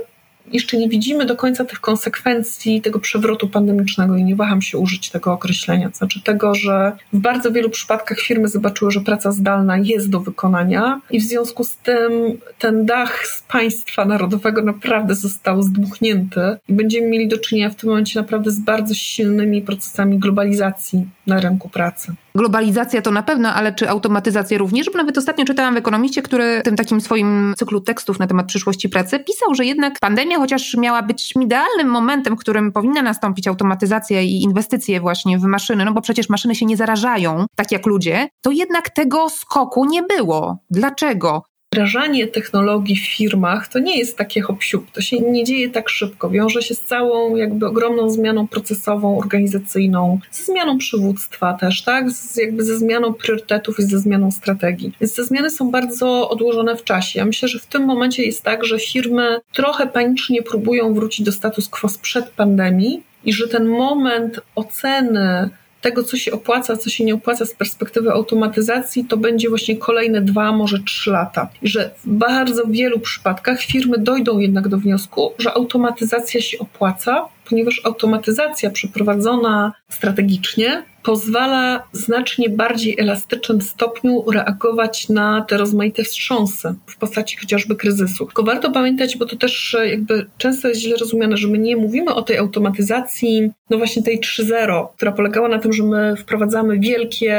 jeszcze 0.51 0.77
nie 0.77 0.89
widzimy 0.89 1.25
do 1.25 1.35
końca 1.35 1.65
tych 1.65 1.79
konsekwencji 1.79 2.81
tego 2.81 2.99
przewrotu 2.99 3.47
pandemicznego 3.47 4.15
i 4.15 4.23
nie 4.23 4.35
waham 4.35 4.61
się 4.61 4.77
użyć 4.77 5.09
tego 5.09 5.33
określenia. 5.33 5.89
Znaczy 5.93 6.23
tego, 6.23 6.55
że 6.55 6.91
w 7.13 7.19
bardzo 7.19 7.51
wielu 7.51 7.69
przypadkach 7.69 8.19
firmy 8.19 8.47
zobaczyły, 8.47 8.91
że 8.91 9.01
praca 9.01 9.31
zdalna 9.31 9.77
jest 9.77 10.09
do 10.09 10.19
wykonania 10.19 11.01
i 11.11 11.19
w 11.19 11.23
związku 11.23 11.63
z 11.63 11.77
tym 11.77 12.11
ten 12.59 12.85
dach 12.85 13.27
z 13.27 13.41
państwa 13.41 14.05
narodowego 14.05 14.61
naprawdę 14.61 15.15
został 15.15 15.61
zdmuchnięty 15.61 16.41
i 16.67 16.73
będziemy 16.73 17.07
mieli 17.07 17.27
do 17.27 17.37
czynienia 17.37 17.69
w 17.69 17.75
tym 17.75 17.89
momencie 17.89 18.19
naprawdę 18.19 18.51
z 18.51 18.59
bardzo 18.59 18.93
silnymi 18.93 19.61
procesami 19.61 20.19
globalizacji 20.19 21.05
na 21.27 21.39
rynku 21.39 21.69
pracy. 21.69 22.13
Globalizacja 22.35 23.01
to 23.01 23.11
na 23.11 23.23
pewno, 23.23 23.53
ale 23.53 23.73
czy 23.73 23.89
automatyzacja 23.89 24.57
również? 24.57 24.89
Bo 24.91 24.97
nawet 24.97 25.17
ostatnio 25.17 25.45
czytałam 25.45 25.73
w 25.73 25.77
Ekonomiście, 25.77 26.21
który 26.21 26.59
w 26.59 26.63
tym 26.63 26.75
takim 26.75 27.01
swoim 27.01 27.53
cyklu 27.57 27.81
tekstów 27.81 28.19
na 28.19 28.27
temat 28.27 28.47
przyszłości 28.47 28.89
pracy 28.89 29.19
pisał, 29.19 29.55
że 29.55 29.65
jednak 29.65 29.93
pandemia, 29.99 30.38
chociaż 30.39 30.75
miała 30.77 31.01
być 31.01 31.33
idealnym 31.41 31.87
momentem, 31.87 32.35
w 32.35 32.39
którym 32.39 32.71
powinna 32.71 33.01
nastąpić 33.01 33.47
automatyzacja 33.47 34.21
i 34.21 34.31
inwestycje 34.31 35.01
właśnie 35.01 35.39
w 35.39 35.43
maszyny, 35.43 35.85
no 35.85 35.93
bo 35.93 36.01
przecież 36.01 36.29
maszyny 36.29 36.55
się 36.55 36.65
nie 36.65 36.77
zarażają, 36.77 37.45
tak 37.55 37.71
jak 37.71 37.85
ludzie, 37.85 38.27
to 38.41 38.51
jednak 38.51 38.89
tego 38.89 39.29
skoku 39.29 39.85
nie 39.85 40.03
było. 40.03 40.57
Dlaczego? 40.69 41.43
Wdrażanie 41.73 42.27
technologii 42.27 42.95
w 42.95 43.07
firmach 43.07 43.67
to 43.67 43.79
nie 43.79 43.97
jest 43.97 44.17
takie 44.17 44.41
hop 44.41 44.59
to 44.93 45.01
się 45.01 45.19
nie 45.19 45.43
dzieje 45.43 45.69
tak 45.69 45.89
szybko. 45.89 46.29
Wiąże 46.29 46.61
się 46.61 46.75
z 46.75 46.81
całą 46.81 47.35
jakby 47.35 47.67
ogromną 47.67 48.09
zmianą 48.09 48.47
procesową, 48.47 49.17
organizacyjną, 49.17 50.19
ze 50.31 50.43
zmianą 50.43 50.77
przywództwa 50.77 51.53
też, 51.53 51.83
tak? 51.83 52.11
Z, 52.11 52.37
jakby 52.37 52.63
ze 52.63 52.77
zmianą 52.77 53.13
priorytetów 53.13 53.79
i 53.79 53.83
ze 53.83 53.99
zmianą 53.99 54.31
strategii. 54.31 54.93
Więc 55.01 55.15
te 55.15 55.23
zmiany 55.23 55.49
są 55.49 55.71
bardzo 55.71 56.29
odłożone 56.29 56.75
w 56.75 56.83
czasie. 56.83 57.19
Ja 57.19 57.25
myślę, 57.25 57.47
że 57.47 57.59
w 57.59 57.65
tym 57.65 57.85
momencie 57.85 58.23
jest 58.23 58.43
tak, 58.43 58.65
że 58.65 58.79
firmy 58.79 59.39
trochę 59.53 59.87
panicznie 59.87 60.43
próbują 60.43 60.93
wrócić 60.93 61.25
do 61.25 61.31
status 61.31 61.69
quo 61.69 61.89
sprzed 61.89 62.29
pandemii 62.29 63.03
i 63.25 63.33
że 63.33 63.47
ten 63.47 63.67
moment 63.67 64.41
oceny 64.55 65.49
tego, 65.81 66.03
co 66.03 66.17
się 66.17 66.31
opłaca, 66.31 66.77
co 66.77 66.89
się 66.89 67.05
nie 67.05 67.13
opłaca 67.13 67.45
z 67.45 67.53
perspektywy 67.53 68.11
automatyzacji, 68.11 69.05
to 69.05 69.17
będzie 69.17 69.49
właśnie 69.49 69.77
kolejne 69.77 70.21
dwa, 70.21 70.51
może 70.51 70.79
trzy 70.79 71.11
lata. 71.11 71.49
I 71.61 71.67
że 71.67 71.91
w 72.03 72.09
bardzo 72.09 72.65
wielu 72.65 72.99
przypadkach 72.99 73.61
firmy 73.61 73.97
dojdą 73.97 74.39
jednak 74.39 74.67
do 74.67 74.77
wniosku, 74.77 75.33
że 75.37 75.53
automatyzacja 75.53 76.41
się 76.41 76.59
opłaca, 76.59 77.25
ponieważ 77.49 77.81
automatyzacja 77.83 78.69
przeprowadzona 78.69 79.71
strategicznie 79.89 80.83
pozwala 81.03 81.83
znacznie 81.91 82.49
bardziej 82.49 82.95
elastycznym 82.99 83.61
stopniu 83.61 84.31
reagować 84.31 85.09
na 85.09 85.45
te 85.47 85.57
rozmaite 85.57 86.03
wstrząsy 86.03 86.75
w 86.85 86.97
postaci 86.97 87.37
chociażby 87.37 87.75
kryzysu. 87.75 88.25
Tylko 88.25 88.43
warto 88.43 88.71
pamiętać, 88.71 89.17
bo 89.17 89.25
to 89.25 89.35
też 89.35 89.77
jakby 89.85 90.25
często 90.37 90.67
jest 90.67 90.81
źle 90.81 90.97
rozumiane, 90.97 91.37
że 91.37 91.47
my 91.47 91.57
nie 91.57 91.77
mówimy 91.77 92.13
o 92.13 92.21
tej 92.21 92.37
automatyzacji, 92.37 93.51
no 93.69 93.77
właśnie 93.77 94.03
tej 94.03 94.19
3.0, 94.19 94.87
która 94.95 95.11
polegała 95.11 95.49
na 95.49 95.59
tym, 95.59 95.73
że 95.73 95.83
my 95.83 96.15
wprowadzamy 96.17 96.79
wielkie, 96.79 97.35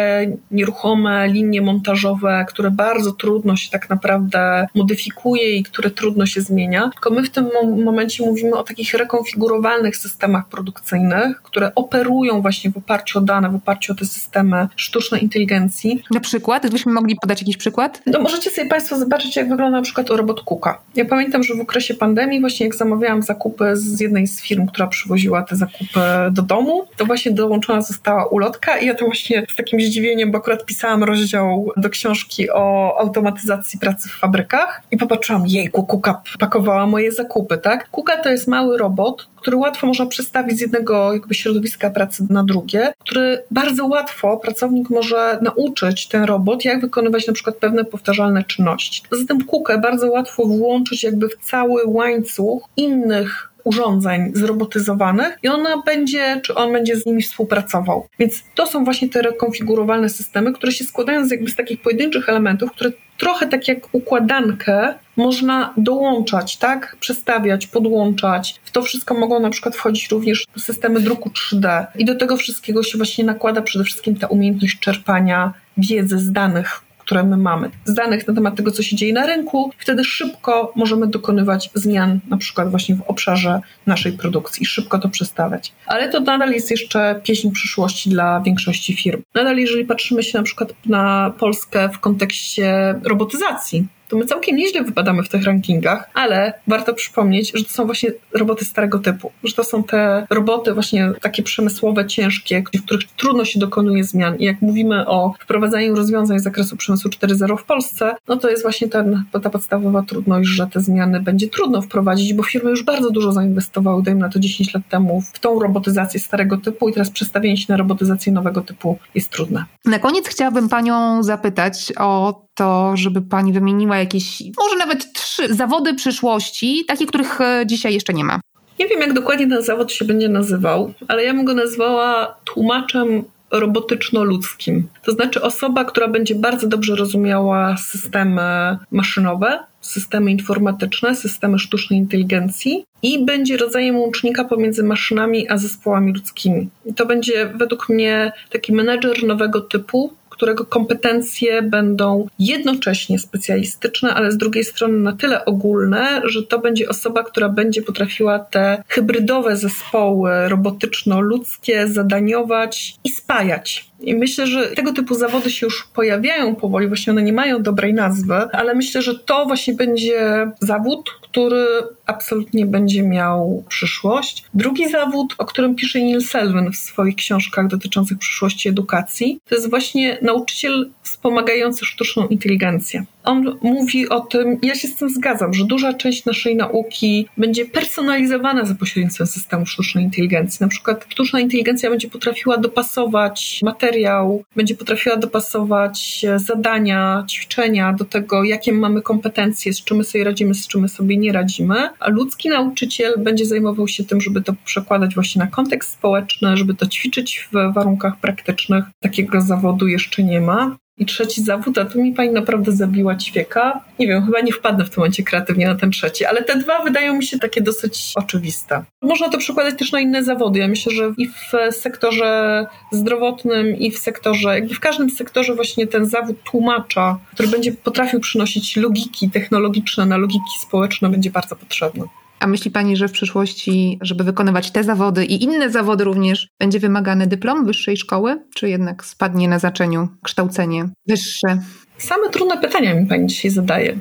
nieruchome 0.50 1.28
linie 1.28 1.62
montażowe, 1.62 2.44
które 2.48 2.70
bardzo 2.70 3.12
trudno 3.12 3.56
się 3.56 3.70
tak 3.70 3.90
naprawdę 3.90 4.66
modyfikuje 4.74 5.56
i 5.56 5.62
które 5.62 5.90
trudno 5.90 6.26
się 6.26 6.40
zmienia. 6.40 6.90
Tylko 6.92 7.10
my 7.10 7.22
w 7.22 7.30
tym 7.30 7.48
momencie 7.84 8.26
mówimy 8.26 8.56
o 8.56 8.62
takich 8.62 8.94
rekonfigurowalnych 8.94 9.96
systemach 9.96 10.48
produkcyjnych, 10.48 11.42
które 11.42 11.74
operują 11.74 12.42
właśnie 12.42 12.70
w 12.70 12.76
oparciu 12.76 13.18
o 13.18 13.22
dane, 13.22 13.48
w 13.48 13.54
oparciu 13.60 13.92
o 13.92 13.96
te 13.96 14.04
systemy 14.04 14.68
sztucznej 14.76 15.22
inteligencji. 15.22 16.02
Na 16.10 16.20
przykład? 16.20 16.62
Gdybyśmy 16.62 16.92
mogli 16.92 17.16
podać 17.16 17.40
jakiś 17.40 17.56
przykład? 17.56 18.02
No 18.06 18.20
możecie 18.20 18.50
sobie 18.50 18.68
Państwo 18.68 18.98
zobaczyć, 18.98 19.36
jak 19.36 19.48
wygląda 19.48 19.76
na 19.76 19.82
przykład 19.82 20.10
robot 20.10 20.40
Kuka. 20.40 20.80
Ja 20.94 21.04
pamiętam, 21.04 21.42
że 21.42 21.54
w 21.54 21.60
okresie 21.60 21.94
pandemii, 21.94 22.40
właśnie 22.40 22.66
jak 22.66 22.74
zamawiałam 22.74 23.22
zakupy 23.22 23.76
z 23.76 24.00
jednej 24.00 24.26
z 24.26 24.40
firm, 24.40 24.66
która 24.66 24.86
przywoziła 24.86 25.42
te 25.42 25.56
zakupy 25.56 26.00
do 26.30 26.42
domu, 26.42 26.84
to 26.96 27.06
właśnie 27.06 27.32
dołączona 27.32 27.82
została 27.82 28.26
ulotka 28.26 28.78
i 28.78 28.86
ja 28.86 28.94
to 28.94 29.04
właśnie 29.04 29.46
z 29.52 29.56
takim 29.56 29.80
zdziwieniem, 29.80 30.30
bo 30.30 30.38
akurat 30.38 30.66
pisałam 30.66 31.04
rozdział 31.04 31.72
do 31.76 31.90
książki 31.90 32.50
o 32.50 32.96
automatyzacji 33.00 33.78
pracy 33.78 34.08
w 34.08 34.12
fabrykach 34.12 34.82
i 34.90 34.96
popatrzyłam, 34.96 35.46
jejku, 35.46 35.86
Kuka 35.86 36.22
pakowała 36.38 36.86
moje 36.86 37.12
zakupy, 37.12 37.58
tak? 37.58 37.90
Kuka 37.90 38.16
to 38.16 38.30
jest 38.30 38.48
mały 38.48 38.78
robot, 38.78 39.26
który 39.40 39.56
łatwo 39.56 39.86
można 39.86 40.06
przestawić 40.06 40.58
z 40.58 40.60
jednego 40.60 41.12
jakby 41.12 41.34
środowiska 41.34 41.90
pracy 41.90 42.26
na 42.30 42.44
drugie, 42.44 42.92
który 42.98 43.42
bardzo 43.50 43.86
łatwo 43.86 44.36
pracownik 44.36 44.90
może 44.90 45.38
nauczyć 45.42 46.08
ten 46.08 46.24
robot, 46.24 46.64
jak 46.64 46.80
wykonywać 46.80 47.26
na 47.26 47.32
przykład 47.32 47.56
pewne 47.56 47.84
powtarzalne 47.84 48.44
czynności. 48.44 49.02
Zatem 49.10 49.44
kukę 49.44 49.78
bardzo 49.78 50.10
łatwo 50.10 50.46
włączyć 50.46 51.02
jakby 51.02 51.28
w 51.28 51.36
cały 51.36 51.82
łańcuch 51.86 52.62
innych 52.76 53.49
urządzeń 53.64 54.30
zrobotyzowanych 54.34 55.38
i 55.42 55.48
ona 55.48 55.82
będzie, 55.82 56.40
czy 56.44 56.54
on 56.54 56.72
będzie 56.72 56.96
z 56.96 57.06
nimi 57.06 57.22
współpracował. 57.22 58.06
Więc 58.18 58.44
to 58.54 58.66
są 58.66 58.84
właśnie 58.84 59.08
te 59.08 59.22
rekonfigurowalne 59.22 60.08
systemy, 60.08 60.52
które 60.52 60.72
się 60.72 60.84
składają 60.84 61.28
z, 61.28 61.30
jakby 61.30 61.50
z 61.50 61.56
takich 61.56 61.82
pojedynczych 61.82 62.28
elementów, 62.28 62.72
które 62.72 62.90
trochę 63.18 63.46
tak 63.46 63.68
jak 63.68 63.78
układankę 63.94 64.94
można 65.16 65.74
dołączać, 65.76 66.56
tak? 66.56 66.96
Przestawiać, 67.00 67.66
podłączać. 67.66 68.60
W 68.64 68.70
to 68.70 68.82
wszystko 68.82 69.14
mogą 69.14 69.40
na 69.40 69.50
przykład 69.50 69.76
wchodzić 69.76 70.10
również 70.10 70.46
systemy 70.58 71.00
druku 71.00 71.30
3D. 71.30 71.86
I 71.98 72.04
do 72.04 72.14
tego 72.14 72.36
wszystkiego 72.36 72.82
się 72.82 72.98
właśnie 72.98 73.24
nakłada 73.24 73.62
przede 73.62 73.84
wszystkim 73.84 74.16
ta 74.16 74.26
umiejętność 74.26 74.78
czerpania 74.78 75.52
wiedzy 75.76 76.18
z 76.18 76.32
danych, 76.32 76.80
które 77.10 77.22
my 77.22 77.36
mamy, 77.36 77.70
z 77.84 77.94
danych 77.94 78.28
na 78.28 78.34
temat 78.34 78.56
tego, 78.56 78.70
co 78.70 78.82
się 78.82 78.96
dzieje 78.96 79.12
na 79.12 79.26
rynku. 79.26 79.70
Wtedy 79.78 80.04
szybko 80.04 80.72
możemy 80.76 81.06
dokonywać 81.06 81.70
zmian, 81.74 82.20
na 82.28 82.36
przykład 82.36 82.70
właśnie 82.70 82.94
w 82.94 83.02
obszarze 83.02 83.60
naszej 83.86 84.12
produkcji, 84.12 84.66
szybko 84.66 84.98
to 84.98 85.08
przestawiać. 85.08 85.72
Ale 85.86 86.08
to 86.08 86.20
nadal 86.20 86.52
jest 86.52 86.70
jeszcze 86.70 87.20
pieśń 87.24 87.50
przyszłości 87.50 88.10
dla 88.10 88.40
większości 88.40 88.96
firm. 88.96 89.22
Nadal, 89.34 89.56
jeżeli 89.56 89.84
patrzymy 89.84 90.22
się 90.22 90.38
na 90.38 90.44
przykład 90.44 90.72
na 90.86 91.32
Polskę 91.38 91.88
w 91.88 91.98
kontekście 91.98 92.94
robotyzacji, 93.04 93.86
to 94.10 94.16
my 94.16 94.26
całkiem 94.26 94.56
nieźle 94.56 94.84
wypadamy 94.84 95.22
w 95.22 95.28
tych 95.28 95.44
rankingach, 95.44 96.10
ale 96.14 96.52
warto 96.66 96.94
przypomnieć, 96.94 97.52
że 97.54 97.64
to 97.64 97.70
są 97.70 97.86
właśnie 97.86 98.10
roboty 98.34 98.64
starego 98.64 98.98
typu, 98.98 99.32
że 99.44 99.54
to 99.54 99.64
są 99.64 99.84
te 99.84 100.26
roboty 100.30 100.74
właśnie 100.74 101.12
takie 101.20 101.42
przemysłowe, 101.42 102.06
ciężkie, 102.06 102.62
w 102.74 102.82
których 102.84 103.04
trudno 103.16 103.44
się 103.44 103.60
dokonuje 103.60 104.04
zmian. 104.04 104.36
I 104.36 104.44
jak 104.44 104.62
mówimy 104.62 105.06
o 105.06 105.34
wprowadzaniu 105.40 105.94
rozwiązań 105.94 106.38
z 106.38 106.42
zakresu 106.42 106.76
przemysłu 106.76 107.10
4.0 107.10 107.56
w 107.56 107.64
Polsce, 107.64 108.14
no 108.28 108.36
to 108.36 108.50
jest 108.50 108.62
właśnie 108.62 108.88
ten, 108.88 109.24
ta 109.42 109.50
podstawowa 109.50 110.02
trudność, 110.02 110.48
że 110.48 110.66
te 110.66 110.80
zmiany 110.80 111.20
będzie 111.20 111.48
trudno 111.48 111.82
wprowadzić, 111.82 112.34
bo 112.34 112.42
firmy 112.42 112.70
już 112.70 112.82
bardzo 112.82 113.10
dużo 113.10 113.32
zainwestowały, 113.32 114.02
dajmy 114.02 114.20
na 114.20 114.28
to 114.28 114.38
10 114.38 114.74
lat 114.74 114.82
temu, 114.88 115.22
w 115.34 115.38
tą 115.38 115.60
robotyzację 115.60 116.20
starego 116.20 116.56
typu 116.56 116.88
i 116.88 116.92
teraz 116.92 117.10
przestawienie 117.10 117.56
się 117.56 117.66
na 117.68 117.76
robotyzację 117.76 118.32
nowego 118.32 118.60
typu 118.60 118.98
jest 119.14 119.30
trudne. 119.30 119.64
Na 119.84 119.98
koniec 119.98 120.28
chciałabym 120.28 120.68
Panią 120.68 121.22
zapytać 121.22 121.92
o 121.98 122.40
to, 122.60 122.92
żeby 122.96 123.22
Pani 123.22 123.52
wymieniła 123.52 123.98
jakieś, 123.98 124.42
może 124.58 124.76
nawet 124.76 125.12
trzy 125.12 125.54
zawody 125.54 125.94
przyszłości, 125.94 126.84
takie, 126.88 127.06
których 127.06 127.40
e, 127.40 127.62
dzisiaj 127.66 127.94
jeszcze 127.94 128.12
nie 128.12 128.24
ma. 128.24 128.40
Nie 128.78 128.88
wiem, 128.88 129.00
jak 129.00 129.12
dokładnie 129.12 129.48
ten 129.48 129.62
zawód 129.62 129.92
się 129.92 130.04
będzie 130.04 130.28
nazywał, 130.28 130.92
ale 131.08 131.24
ja 131.24 131.34
bym 131.34 131.44
go 131.44 131.54
nazwała 131.54 132.36
tłumaczem 132.44 133.24
robotyczno-ludzkim. 133.50 134.88
To 135.04 135.12
znaczy 135.12 135.42
osoba, 135.42 135.84
która 135.84 136.08
będzie 136.08 136.34
bardzo 136.34 136.66
dobrze 136.66 136.96
rozumiała 136.96 137.76
systemy 137.76 138.78
maszynowe, 138.90 139.58
systemy 139.80 140.30
informatyczne, 140.30 141.16
systemy 141.16 141.58
sztucznej 141.58 141.98
inteligencji 141.98 142.84
i 143.02 143.24
będzie 143.24 143.56
rodzajem 143.56 143.96
łącznika 143.96 144.44
pomiędzy 144.44 144.82
maszynami 144.82 145.48
a 145.48 145.58
zespołami 145.58 146.12
ludzkimi. 146.12 146.68
I 146.86 146.94
to 146.94 147.06
będzie 147.06 147.46
według 147.54 147.88
mnie 147.88 148.32
taki 148.50 148.72
menedżer 148.72 149.24
nowego 149.24 149.60
typu, 149.60 150.12
którego 150.40 150.64
kompetencje 150.64 151.62
będą 151.62 152.26
jednocześnie 152.38 153.18
specjalistyczne, 153.18 154.14
ale 154.14 154.32
z 154.32 154.36
drugiej 154.36 154.64
strony 154.64 154.98
na 154.98 155.12
tyle 155.12 155.44
ogólne, 155.44 156.22
że 156.24 156.42
to 156.42 156.58
będzie 156.58 156.88
osoba, 156.88 157.22
która 157.22 157.48
będzie 157.48 157.82
potrafiła 157.82 158.38
te 158.38 158.82
hybrydowe 158.88 159.56
zespoły 159.56 160.30
robotyczno-ludzkie 160.48 161.88
zadaniować 161.88 162.94
i 163.04 163.08
spajać. 163.08 163.90
I 164.00 164.14
myślę, 164.14 164.46
że 164.46 164.66
tego 164.66 164.92
typu 164.92 165.14
zawody 165.14 165.50
się 165.50 165.66
już 165.66 165.88
pojawiają 165.94 166.54
powoli, 166.54 166.88
właśnie 166.88 167.12
one 167.12 167.22
nie 167.22 167.32
mają 167.32 167.62
dobrej 167.62 167.94
nazwy, 167.94 168.34
ale 168.34 168.74
myślę, 168.74 169.02
że 169.02 169.18
to 169.18 169.46
właśnie 169.46 169.74
będzie 169.74 170.50
zawód, 170.60 171.10
który 171.22 171.66
absolutnie 172.10 172.66
będzie 172.66 173.02
miał 173.02 173.64
przyszłość. 173.68 174.44
Drugi 174.54 174.90
zawód, 174.90 175.34
o 175.38 175.44
którym 175.44 175.74
pisze 175.74 175.98
Neil 175.98 176.22
Selwyn 176.22 176.72
w 176.72 176.76
swoich 176.76 177.16
książkach 177.16 177.68
dotyczących 177.68 178.18
przyszłości 178.18 178.68
edukacji, 178.68 179.40
to 179.48 179.54
jest 179.54 179.70
właśnie 179.70 180.18
nauczyciel 180.22 180.90
wspomagający 181.02 181.84
sztuczną 181.84 182.26
inteligencję. 182.26 183.04
On 183.24 183.58
mówi 183.62 184.08
o 184.08 184.20
tym, 184.20 184.58
ja 184.62 184.74
się 184.74 184.88
z 184.88 184.96
tym 184.96 185.10
zgadzam, 185.10 185.54
że 185.54 185.64
duża 185.64 185.94
część 185.94 186.24
naszej 186.24 186.56
nauki 186.56 187.26
będzie 187.36 187.64
personalizowana 187.64 188.64
za 188.64 188.74
pośrednictwem 188.74 189.26
systemu 189.26 189.66
sztucznej 189.66 190.04
inteligencji. 190.04 190.58
Na 190.60 190.68
przykład 190.68 191.06
sztuczna 191.08 191.40
inteligencja 191.40 191.90
będzie 191.90 192.08
potrafiła 192.08 192.58
dopasować 192.58 193.60
materiał, 193.62 194.44
będzie 194.56 194.74
potrafiła 194.74 195.16
dopasować 195.16 196.26
zadania, 196.36 197.24
ćwiczenia 197.30 197.92
do 197.92 198.04
tego, 198.04 198.44
jakie 198.44 198.72
mamy 198.72 199.02
kompetencje, 199.02 199.72
z 199.72 199.84
czym 199.84 199.96
my 199.96 200.04
sobie 200.04 200.24
radzimy, 200.24 200.54
z 200.54 200.66
czym 200.66 200.80
my 200.80 200.88
sobie 200.88 201.16
nie 201.16 201.32
radzimy, 201.32 201.88
a 202.00 202.10
ludzki 202.10 202.48
nauczyciel 202.48 203.14
będzie 203.18 203.46
zajmował 203.46 203.88
się 203.88 204.04
tym, 204.04 204.20
żeby 204.20 204.42
to 204.42 204.52
przekładać 204.64 205.14
właśnie 205.14 205.38
na 205.38 205.46
kontekst 205.46 205.90
społeczny, 205.90 206.56
żeby 206.56 206.74
to 206.74 206.86
ćwiczyć 206.86 207.48
w 207.52 207.74
warunkach 207.74 208.20
praktycznych. 208.20 208.84
Takiego 209.00 209.40
zawodu 209.40 209.88
jeszcze 209.88 210.22
nie 210.22 210.40
ma. 210.40 210.76
I 211.00 211.06
trzeci 211.06 211.42
zawód, 211.42 211.78
a 211.78 211.84
tu 211.84 212.02
mi 212.02 212.12
pani 212.12 212.30
naprawdę 212.30 212.72
zabiła 212.72 213.16
ćwieka. 213.16 213.80
Nie 213.98 214.06
wiem, 214.06 214.24
chyba 214.26 214.40
nie 214.40 214.52
wpadnę 214.52 214.84
w 214.84 214.90
tym 214.90 214.98
momencie 214.98 215.22
kreatywnie 215.22 215.66
na 215.66 215.74
ten 215.74 215.90
trzeci, 215.90 216.24
ale 216.24 216.44
te 216.44 216.56
dwa 216.56 216.82
wydają 216.84 217.14
mi 217.14 217.24
się 217.24 217.38
takie 217.38 217.60
dosyć 217.60 218.12
oczywiste. 218.14 218.84
Można 219.02 219.28
to 219.28 219.38
przekładać 219.38 219.78
też 219.78 219.92
na 219.92 220.00
inne 220.00 220.24
zawody. 220.24 220.58
Ja 220.58 220.68
myślę, 220.68 220.92
że 220.92 221.12
i 221.18 221.28
w 221.28 221.74
sektorze 221.74 222.66
zdrowotnym, 222.92 223.76
i 223.76 223.90
w 223.90 223.98
sektorze, 223.98 224.54
jakby 224.54 224.74
w 224.74 224.80
każdym 224.80 225.10
sektorze 225.10 225.54
właśnie 225.54 225.86
ten 225.86 226.06
zawód 226.06 226.36
tłumacza, 226.42 227.18
który 227.34 227.48
będzie 227.48 227.72
potrafił 227.72 228.20
przynosić 228.20 228.76
logiki 228.76 229.30
technologiczne 229.30 230.06
na 230.06 230.16
logiki 230.16 230.58
społeczne, 230.60 231.08
będzie 231.08 231.30
bardzo 231.30 231.56
potrzebny. 231.56 232.04
A 232.40 232.46
myśli 232.46 232.70
Pani, 232.70 232.96
że 232.96 233.08
w 233.08 233.12
przyszłości, 233.12 233.98
żeby 234.02 234.24
wykonywać 234.24 234.70
te 234.70 234.84
zawody 234.84 235.24
i 235.24 235.44
inne 235.44 235.70
zawody 235.70 236.04
również, 236.04 236.48
będzie 236.60 236.78
wymagany 236.78 237.26
dyplom 237.26 237.66
wyższej 237.66 237.96
szkoły, 237.96 238.42
czy 238.54 238.68
jednak 238.68 239.04
spadnie 239.04 239.48
na 239.48 239.58
zaczeniu 239.58 240.08
kształcenie 240.22 240.88
wyższe? 241.06 241.58
Same 241.98 242.28
trudne 242.30 242.58
pytania 242.58 242.94
mi 242.94 243.06
Pani 243.06 243.26
dzisiaj 243.26 243.50
zadaje. 243.50 243.98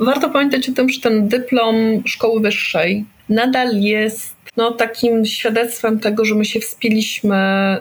Warto 0.00 0.30
pamiętać 0.30 0.68
o 0.68 0.72
tym, 0.72 0.88
że 0.88 1.00
ten 1.00 1.28
dyplom 1.28 1.76
szkoły 2.06 2.40
wyższej 2.40 3.04
nadal 3.28 3.80
jest 3.80 4.34
no, 4.56 4.70
takim 4.70 5.26
świadectwem 5.26 6.00
tego, 6.00 6.24
że 6.24 6.34
my 6.34 6.44
się 6.44 6.60
wspiliśmy 6.60 7.36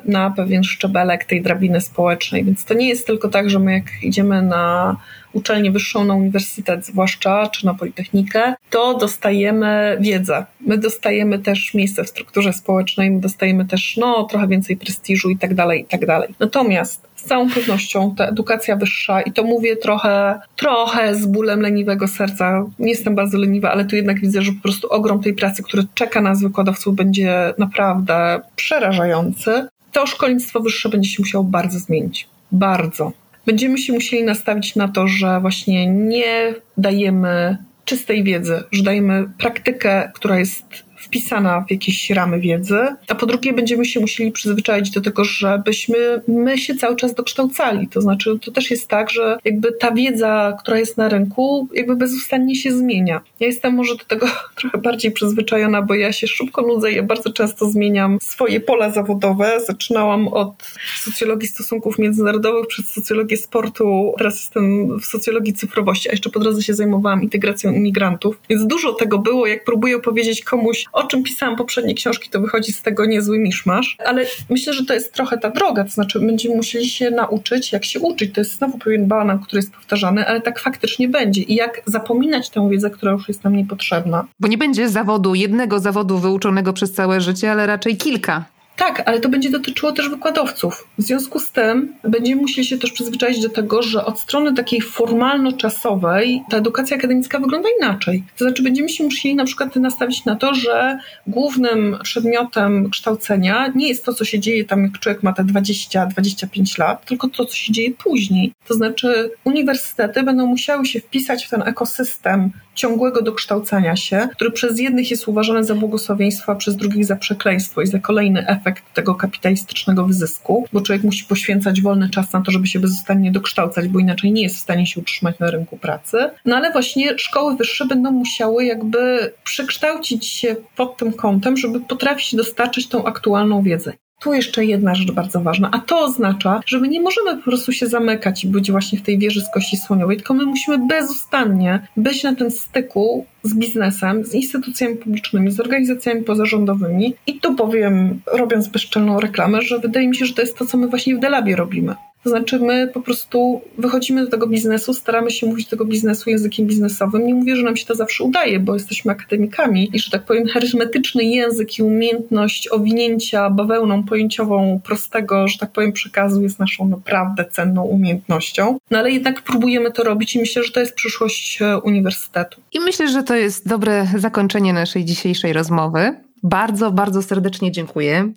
na 0.05 0.31
pewien 0.31 0.63
szczebelek 0.63 1.25
tej 1.25 1.41
drabiny 1.41 1.81
społecznej. 1.81 2.43
Więc 2.43 2.65
to 2.65 2.73
nie 2.73 2.89
jest 2.89 3.07
tylko 3.07 3.29
tak, 3.29 3.49
że 3.49 3.59
my 3.59 3.73
jak 3.73 3.85
idziemy 4.01 4.41
na 4.41 4.97
uczelnię 5.33 5.71
wyższą, 5.71 6.05
na 6.05 6.13
uniwersytet 6.13 6.85
zwłaszcza, 6.85 7.47
czy 7.47 7.65
na 7.65 7.73
politechnikę, 7.73 8.53
to 8.69 8.97
dostajemy 8.97 9.97
wiedzę. 10.01 10.45
My 10.61 10.77
dostajemy 10.77 11.39
też 11.39 11.73
miejsce 11.73 12.03
w 12.03 12.09
strukturze 12.09 12.53
społecznej, 12.53 13.11
my 13.11 13.19
dostajemy 13.19 13.65
też 13.65 13.97
no, 13.97 14.23
trochę 14.23 14.47
więcej 14.47 14.77
prestiżu 14.77 15.29
i 15.29 15.37
tak 15.37 15.53
dalej, 15.53 15.81
i 15.81 15.85
tak 15.85 16.05
dalej. 16.05 16.35
Natomiast 16.39 17.07
z 17.15 17.23
całą 17.23 17.49
pewnością 17.49 18.15
ta 18.15 18.25
edukacja 18.25 18.75
wyższa, 18.75 19.21
i 19.21 19.31
to 19.31 19.43
mówię 19.43 19.75
trochę, 19.75 20.39
trochę 20.55 21.15
z 21.15 21.25
bólem 21.25 21.61
leniwego 21.61 22.07
serca, 22.07 22.65
nie 22.79 22.89
jestem 22.89 23.15
bardzo 23.15 23.37
leniwa, 23.37 23.71
ale 23.71 23.85
tu 23.85 23.95
jednak 23.95 24.19
widzę, 24.19 24.41
że 24.41 24.51
po 24.51 24.61
prostu 24.61 24.87
ogrom 24.89 25.23
tej 25.23 25.33
pracy, 25.33 25.63
który 25.63 25.83
czeka 25.93 26.21
nas 26.21 26.41
wykładowców, 26.41 26.95
będzie 26.95 27.53
naprawdę 27.57 28.41
przerażający. 28.55 29.67
To 29.91 30.07
szkolnictwo 30.07 30.59
wyższe 30.59 30.89
będzie 30.89 31.09
się 31.09 31.21
musiało 31.21 31.43
bardzo 31.43 31.79
zmienić. 31.79 32.27
Bardzo 32.51 33.11
będziemy 33.45 33.77
się 33.77 33.93
musieli 33.93 34.23
nastawić 34.23 34.75
na 34.75 34.87
to, 34.87 35.07
że 35.07 35.39
właśnie 35.41 35.87
nie 35.87 36.55
dajemy 36.77 37.57
czystej 37.85 38.23
wiedzy, 38.23 38.63
że 38.71 38.83
dajemy 38.83 39.29
praktykę, 39.37 40.11
która 40.15 40.39
jest 40.39 40.82
wpisana 41.13 41.65
w 41.67 41.71
jakieś 41.71 42.09
ramy 42.09 42.39
wiedzy, 42.39 42.79
a 43.07 43.15
po 43.15 43.25
drugie 43.25 43.53
będziemy 43.53 43.85
się 43.85 43.99
musieli 43.99 44.31
przyzwyczaić 44.31 44.91
do 44.91 45.01
tego, 45.01 45.23
żebyśmy 45.23 46.21
my 46.27 46.57
się 46.57 46.75
cały 46.75 46.95
czas 46.95 47.13
dokształcali. 47.13 47.87
To 47.87 48.01
znaczy, 48.01 48.39
to 48.39 48.51
też 48.51 48.71
jest 48.71 48.87
tak, 48.87 49.09
że 49.09 49.37
jakby 49.45 49.71
ta 49.71 49.91
wiedza, 49.91 50.57
która 50.59 50.79
jest 50.79 50.97
na 50.97 51.09
rynku, 51.09 51.67
jakby 51.73 51.95
bezustannie 51.95 52.55
się 52.55 52.71
zmienia. 52.71 53.21
Ja 53.39 53.47
jestem 53.47 53.73
może 53.73 53.95
do 53.95 54.05
tego 54.05 54.27
trochę 54.57 54.77
bardziej 54.77 55.11
przyzwyczajona, 55.11 55.81
bo 55.81 55.93
ja 55.93 56.13
się 56.13 56.27
szybko 56.27 56.61
nudzę 56.61 56.91
i 56.91 56.95
ja 56.95 57.03
bardzo 57.03 57.33
często 57.33 57.69
zmieniam 57.69 58.17
swoje 58.21 58.59
pola 58.59 58.89
zawodowe. 58.89 59.59
Zaczynałam 59.67 60.27
od 60.27 60.53
socjologii 60.95 61.47
stosunków 61.47 61.99
międzynarodowych 61.99 62.67
przez 62.67 62.89
socjologię 62.89 63.37
sportu, 63.37 64.13
teraz 64.17 64.35
jestem 64.35 64.99
w 64.99 65.05
socjologii 65.05 65.53
cyfrowości, 65.53 66.09
a 66.09 66.11
jeszcze 66.11 66.29
po 66.29 66.39
drodze 66.39 66.63
się 66.63 66.73
zajmowałam 66.73 67.21
integracją 67.21 67.73
imigrantów. 67.73 68.39
Więc 68.49 68.67
dużo 68.67 68.93
tego 68.93 69.19
było, 69.19 69.47
jak 69.47 69.63
próbuję 69.63 69.99
powiedzieć 69.99 70.43
komuś, 70.43 70.85
o 70.93 71.02
czym 71.07 71.23
pisałam 71.23 71.55
poprzednie 71.55 71.93
książki, 71.93 72.29
to 72.29 72.41
wychodzi 72.41 72.71
z 72.71 72.81
tego 72.81 73.05
niezły 73.05 73.39
miszmasz, 73.39 73.97
ale 74.05 74.25
myślę, 74.49 74.73
że 74.73 74.85
to 74.85 74.93
jest 74.93 75.13
trochę 75.13 75.37
ta 75.37 75.49
droga, 75.49 75.83
to 75.83 75.89
znaczy 75.89 76.19
będziemy 76.19 76.55
musieli 76.55 76.89
się 76.89 77.11
nauczyć, 77.11 77.71
jak 77.71 77.85
się 77.85 77.99
uczyć. 77.99 78.33
To 78.33 78.41
jest 78.41 78.57
znowu 78.57 78.77
pewien 78.77 79.07
banan, 79.07 79.39
który 79.39 79.57
jest 79.57 79.73
powtarzany, 79.73 80.27
ale 80.27 80.41
tak 80.41 80.59
faktycznie 80.59 81.07
będzie. 81.07 81.41
I 81.41 81.55
jak 81.55 81.81
zapominać 81.85 82.49
tę 82.49 82.69
wiedzę, 82.69 82.89
która 82.89 83.11
już 83.11 83.27
jest 83.27 83.43
nam 83.43 83.55
niepotrzebna. 83.55 84.25
Bo 84.39 84.47
nie 84.47 84.57
będzie 84.57 84.89
zawodu, 84.89 85.35
jednego 85.35 85.79
zawodu 85.79 86.17
wyuczonego 86.17 86.73
przez 86.73 86.91
całe 86.93 87.21
życie, 87.21 87.51
ale 87.51 87.67
raczej 87.67 87.97
kilka. 87.97 88.45
Tak, 88.75 89.03
ale 89.05 89.19
to 89.19 89.29
będzie 89.29 89.49
dotyczyło 89.49 89.91
też 89.91 90.09
wykładowców. 90.09 90.87
W 90.97 91.01
związku 91.01 91.39
z 91.39 91.51
tym 91.51 91.93
będziemy 92.03 92.41
musieli 92.41 92.67
się 92.67 92.77
też 92.77 92.91
przyzwyczaić 92.91 93.41
do 93.41 93.49
tego, 93.49 93.81
że 93.81 94.05
od 94.05 94.19
strony 94.19 94.53
takiej 94.53 94.81
formalno-czasowej 94.81 96.39
ta 96.49 96.57
edukacja 96.57 96.97
akademicka 96.97 97.39
wygląda 97.39 97.69
inaczej. 97.79 98.23
To 98.37 98.45
znaczy 98.45 98.63
będziemy 98.63 98.89
się 98.89 99.03
musieli 99.03 99.35
na 99.35 99.45
przykład 99.45 99.75
nastawić 99.75 100.25
na 100.25 100.35
to, 100.35 100.53
że 100.53 100.97
głównym 101.27 101.97
przedmiotem 102.03 102.89
kształcenia 102.89 103.71
nie 103.75 103.87
jest 103.87 104.05
to, 104.05 104.13
co 104.13 104.25
się 104.25 104.39
dzieje 104.39 104.65
tam, 104.65 104.83
jak 104.83 104.99
człowiek 104.99 105.23
ma 105.23 105.33
te 105.33 105.43
20-25 105.43 106.79
lat, 106.79 107.05
tylko 107.05 107.29
to, 107.29 107.45
co 107.45 107.55
się 107.55 107.73
dzieje 107.73 107.91
później. 107.91 108.51
To 108.67 108.73
znaczy 108.73 109.31
uniwersytety 109.43 110.23
będą 110.23 110.45
musiały 110.45 110.85
się 110.85 110.99
wpisać 110.99 111.45
w 111.45 111.49
ten 111.49 111.61
ekosystem 111.61 112.51
ciągłego 112.75 113.21
dokształcania 113.21 113.95
się, 113.95 114.27
który 114.31 114.51
przez 114.51 114.79
jednych 114.79 115.11
jest 115.11 115.27
uważany 115.27 115.63
za 115.63 115.75
błogosławieństwo, 115.75 116.51
a 116.51 116.55
przez 116.55 116.75
drugich 116.75 117.05
za 117.05 117.15
przekleństwo 117.15 117.81
i 117.81 117.87
za 117.87 117.99
kolejny 117.99 118.47
efekt 118.47 118.83
tego 118.93 119.15
kapitalistycznego 119.15 120.05
wyzysku, 120.05 120.65
bo 120.73 120.81
człowiek 120.81 121.03
musi 121.03 121.25
poświęcać 121.25 121.81
wolny 121.81 122.09
czas 122.09 122.33
na 122.33 122.41
to, 122.41 122.51
żeby 122.51 122.67
się 122.67 122.79
bezustannie 122.79 123.31
dokształcać, 123.31 123.87
bo 123.87 123.99
inaczej 123.99 124.31
nie 124.31 124.43
jest 124.43 124.55
w 124.55 124.59
stanie 124.59 124.87
się 124.87 125.01
utrzymać 125.01 125.39
na 125.39 125.51
rynku 125.51 125.77
pracy. 125.77 126.17
No 126.45 126.55
ale 126.55 126.71
właśnie 126.71 127.17
szkoły 127.17 127.55
wyższe 127.55 127.85
będą 127.85 128.11
musiały 128.11 128.65
jakby 128.65 129.31
przekształcić 129.43 130.25
się 130.25 130.55
pod 130.75 130.97
tym 130.97 131.13
kątem, 131.13 131.57
żeby 131.57 131.79
potrafić 131.79 132.35
dostarczyć 132.35 132.87
tą 132.87 133.05
aktualną 133.05 133.61
wiedzę. 133.61 133.93
Tu 134.23 134.33
jeszcze 134.33 134.65
jedna 134.65 134.95
rzecz 134.95 135.11
bardzo 135.11 135.41
ważna, 135.41 135.69
a 135.71 135.79
to 135.79 135.99
oznacza, 135.99 136.61
że 136.65 136.79
my 136.79 136.87
nie 136.87 137.01
możemy 137.01 137.37
po 137.37 137.43
prostu 137.43 137.71
się 137.71 137.87
zamykać 137.87 138.43
i 138.43 138.47
być 138.47 138.71
właśnie 138.71 138.99
w 138.99 139.01
tej 139.01 139.17
wieży 139.17 139.41
z 139.41 139.51
kości 139.53 139.77
słoniowej, 139.77 140.17
tylko 140.17 140.33
my 140.33 140.45
musimy 140.45 140.87
bezustannie 140.87 141.87
być 141.97 142.23
na 142.23 142.35
tym 142.35 142.51
styku 142.51 143.25
z 143.43 143.53
biznesem, 143.53 144.25
z 144.25 144.33
instytucjami 144.33 144.95
publicznymi, 144.95 145.51
z 145.51 145.59
organizacjami 145.59 146.21
pozarządowymi. 146.21 147.13
I 147.27 147.39
tu 147.39 147.55
powiem, 147.55 148.21
robiąc 148.33 148.67
bezczelną 148.67 149.19
reklamę, 149.19 149.61
że 149.61 149.79
wydaje 149.79 150.07
mi 150.07 150.15
się, 150.15 150.25
że 150.25 150.33
to 150.33 150.41
jest 150.41 150.57
to, 150.57 150.65
co 150.65 150.77
my 150.77 150.87
właśnie 150.87 151.15
w 151.15 151.19
Delabie 151.19 151.55
robimy. 151.55 151.95
To 152.23 152.29
znaczy, 152.29 152.59
my 152.59 152.87
po 152.87 153.01
prostu 153.01 153.61
wychodzimy 153.77 154.25
do 154.25 154.31
tego 154.31 154.47
biznesu, 154.47 154.93
staramy 154.93 155.31
się 155.31 155.47
mówić 155.47 155.67
tego 155.67 155.85
biznesu 155.85 156.29
językiem 156.29 156.67
biznesowym. 156.67 157.27
Nie 157.27 157.33
mówię, 157.33 157.55
że 157.55 157.63
nam 157.63 157.77
się 157.77 157.85
to 157.85 157.95
zawsze 157.95 158.23
udaje, 158.23 158.59
bo 158.59 158.73
jesteśmy 158.73 159.11
akademikami 159.11 159.89
i, 159.93 159.99
że 159.99 160.11
tak 160.11 160.25
powiem, 160.25 160.47
charyzmatyczny 160.47 161.23
język 161.23 161.79
i 161.79 161.83
umiejętność 161.83 162.69
owinięcia 162.71 163.49
bawełną 163.49 164.03
pojęciową 164.03 164.81
prostego, 164.83 165.47
że 165.47 165.57
tak 165.57 165.71
powiem, 165.71 165.91
przekazu 165.91 166.41
jest 166.41 166.59
naszą 166.59 166.87
naprawdę 166.87 167.45
cenną 167.51 167.83
umiejętnością. 167.83 168.77
No 168.91 168.99
ale 168.99 169.11
jednak 169.11 169.41
próbujemy 169.41 169.91
to 169.91 170.03
robić 170.03 170.35
i 170.35 170.39
myślę, 170.39 170.63
że 170.63 170.71
to 170.71 170.79
jest 170.79 170.95
przyszłość 170.95 171.61
e, 171.61 171.79
uniwersytetu. 171.79 172.61
I 172.71 172.79
myślę, 172.79 173.07
że 173.07 173.23
to 173.23 173.35
jest 173.35 173.67
dobre 173.67 174.07
zakończenie 174.17 174.73
naszej 174.73 175.05
dzisiejszej 175.05 175.53
rozmowy. 175.53 176.15
Bardzo, 176.43 176.91
bardzo 176.91 177.21
serdecznie 177.21 177.71
dziękuję. 177.71 178.33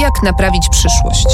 Jak 0.00 0.22
naprawić 0.22 0.68
przyszłość? 0.68 1.26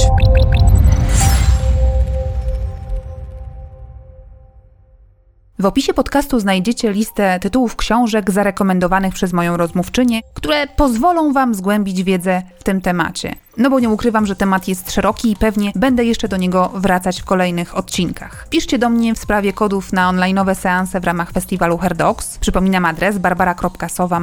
W 5.59 5.67
opisie 5.67 5.95
podcastu 5.95 6.41
znajdziecie 6.41 6.93
listę 6.93 7.41
tytułów 7.41 7.77
książek 7.77 8.31
zarekomendowanych 8.31 9.14
przez 9.14 9.33
moją 9.33 9.57
rozmówczynię, 9.57 10.21
które 10.35 10.67
pozwolą 10.67 11.33
Wam 11.33 11.55
zgłębić 11.55 12.03
wiedzę 12.03 12.43
w 12.59 12.64
tym 12.64 12.81
temacie. 12.81 13.35
No 13.59 13.71
bo 13.71 13.81
nie 13.81 13.89
ukrywam, 13.89 14.27
że 14.27 14.37
temat 14.37 14.69
jest 14.69 14.93
szeroki 14.93 15.31
i 15.31 15.37
pewnie 15.37 15.73
będę 15.75 16.05
jeszcze 16.05 16.29
do 16.29 16.37
niego 16.37 16.71
wracać 16.75 17.21
w 17.21 17.25
kolejnych 17.25 17.77
odcinkach. 17.77 18.47
Piszcie 18.51 18.79
do 18.79 18.91
mnie 18.91 19.15
w 19.15 19.19
sprawie 19.19 19.53
kodów 19.53 19.93
na 19.93 20.13
online'owe 20.13 20.55
seanse 20.55 21.01
w 21.01 21.05
ramach 21.05 21.31
festiwalu 21.31 21.79
Herdox. 21.79 22.39
Przypominam 22.39 22.85
adres 22.85 23.19
barbara.sowa. 23.19 24.21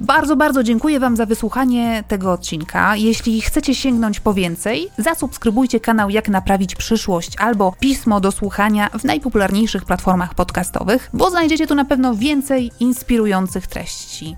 Bardzo, 0.00 0.36
bardzo 0.36 0.62
dziękuję 0.62 1.00
Wam 1.00 1.16
za 1.16 1.26
wysłuchanie 1.26 2.04
tego 2.08 2.32
odcinka. 2.32 2.96
Jeśli 2.96 3.40
chcecie 3.40 3.74
sięgnąć 3.74 4.20
po 4.20 4.34
więcej, 4.34 4.88
zasubskrybujcie 4.98 5.80
kanał 5.80 6.10
Jak 6.10 6.28
Naprawić 6.28 6.74
Przyszłość 6.74 7.32
albo 7.38 7.72
Pismo 7.80 8.20
do 8.20 8.32
słuchania 8.32 8.88
w 8.98 9.04
najpopularniejszych 9.04 9.84
platformach 9.84 10.34
podcastowych, 10.34 11.10
bo 11.12 11.30
znajdziecie 11.30 11.66
tu 11.66 11.74
na 11.74 11.84
pewno 11.84 12.14
więcej 12.14 12.70
inspirujących 12.80 13.66
treści. 13.66 14.36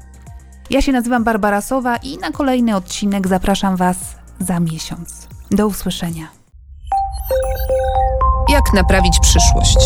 Ja 0.70 0.82
się 0.82 0.92
nazywam 0.92 1.24
Barbara 1.24 1.60
Sowa 1.60 1.96
i 1.96 2.18
na 2.18 2.30
kolejny 2.30 2.76
odcinek 2.76 3.28
zapraszam 3.28 3.76
Was 3.76 3.96
za 4.40 4.60
miesiąc. 4.60 5.28
Do 5.50 5.66
usłyszenia. 5.66 6.28
Jak 8.48 8.72
naprawić 8.74 9.18
przyszłość? 9.20 9.78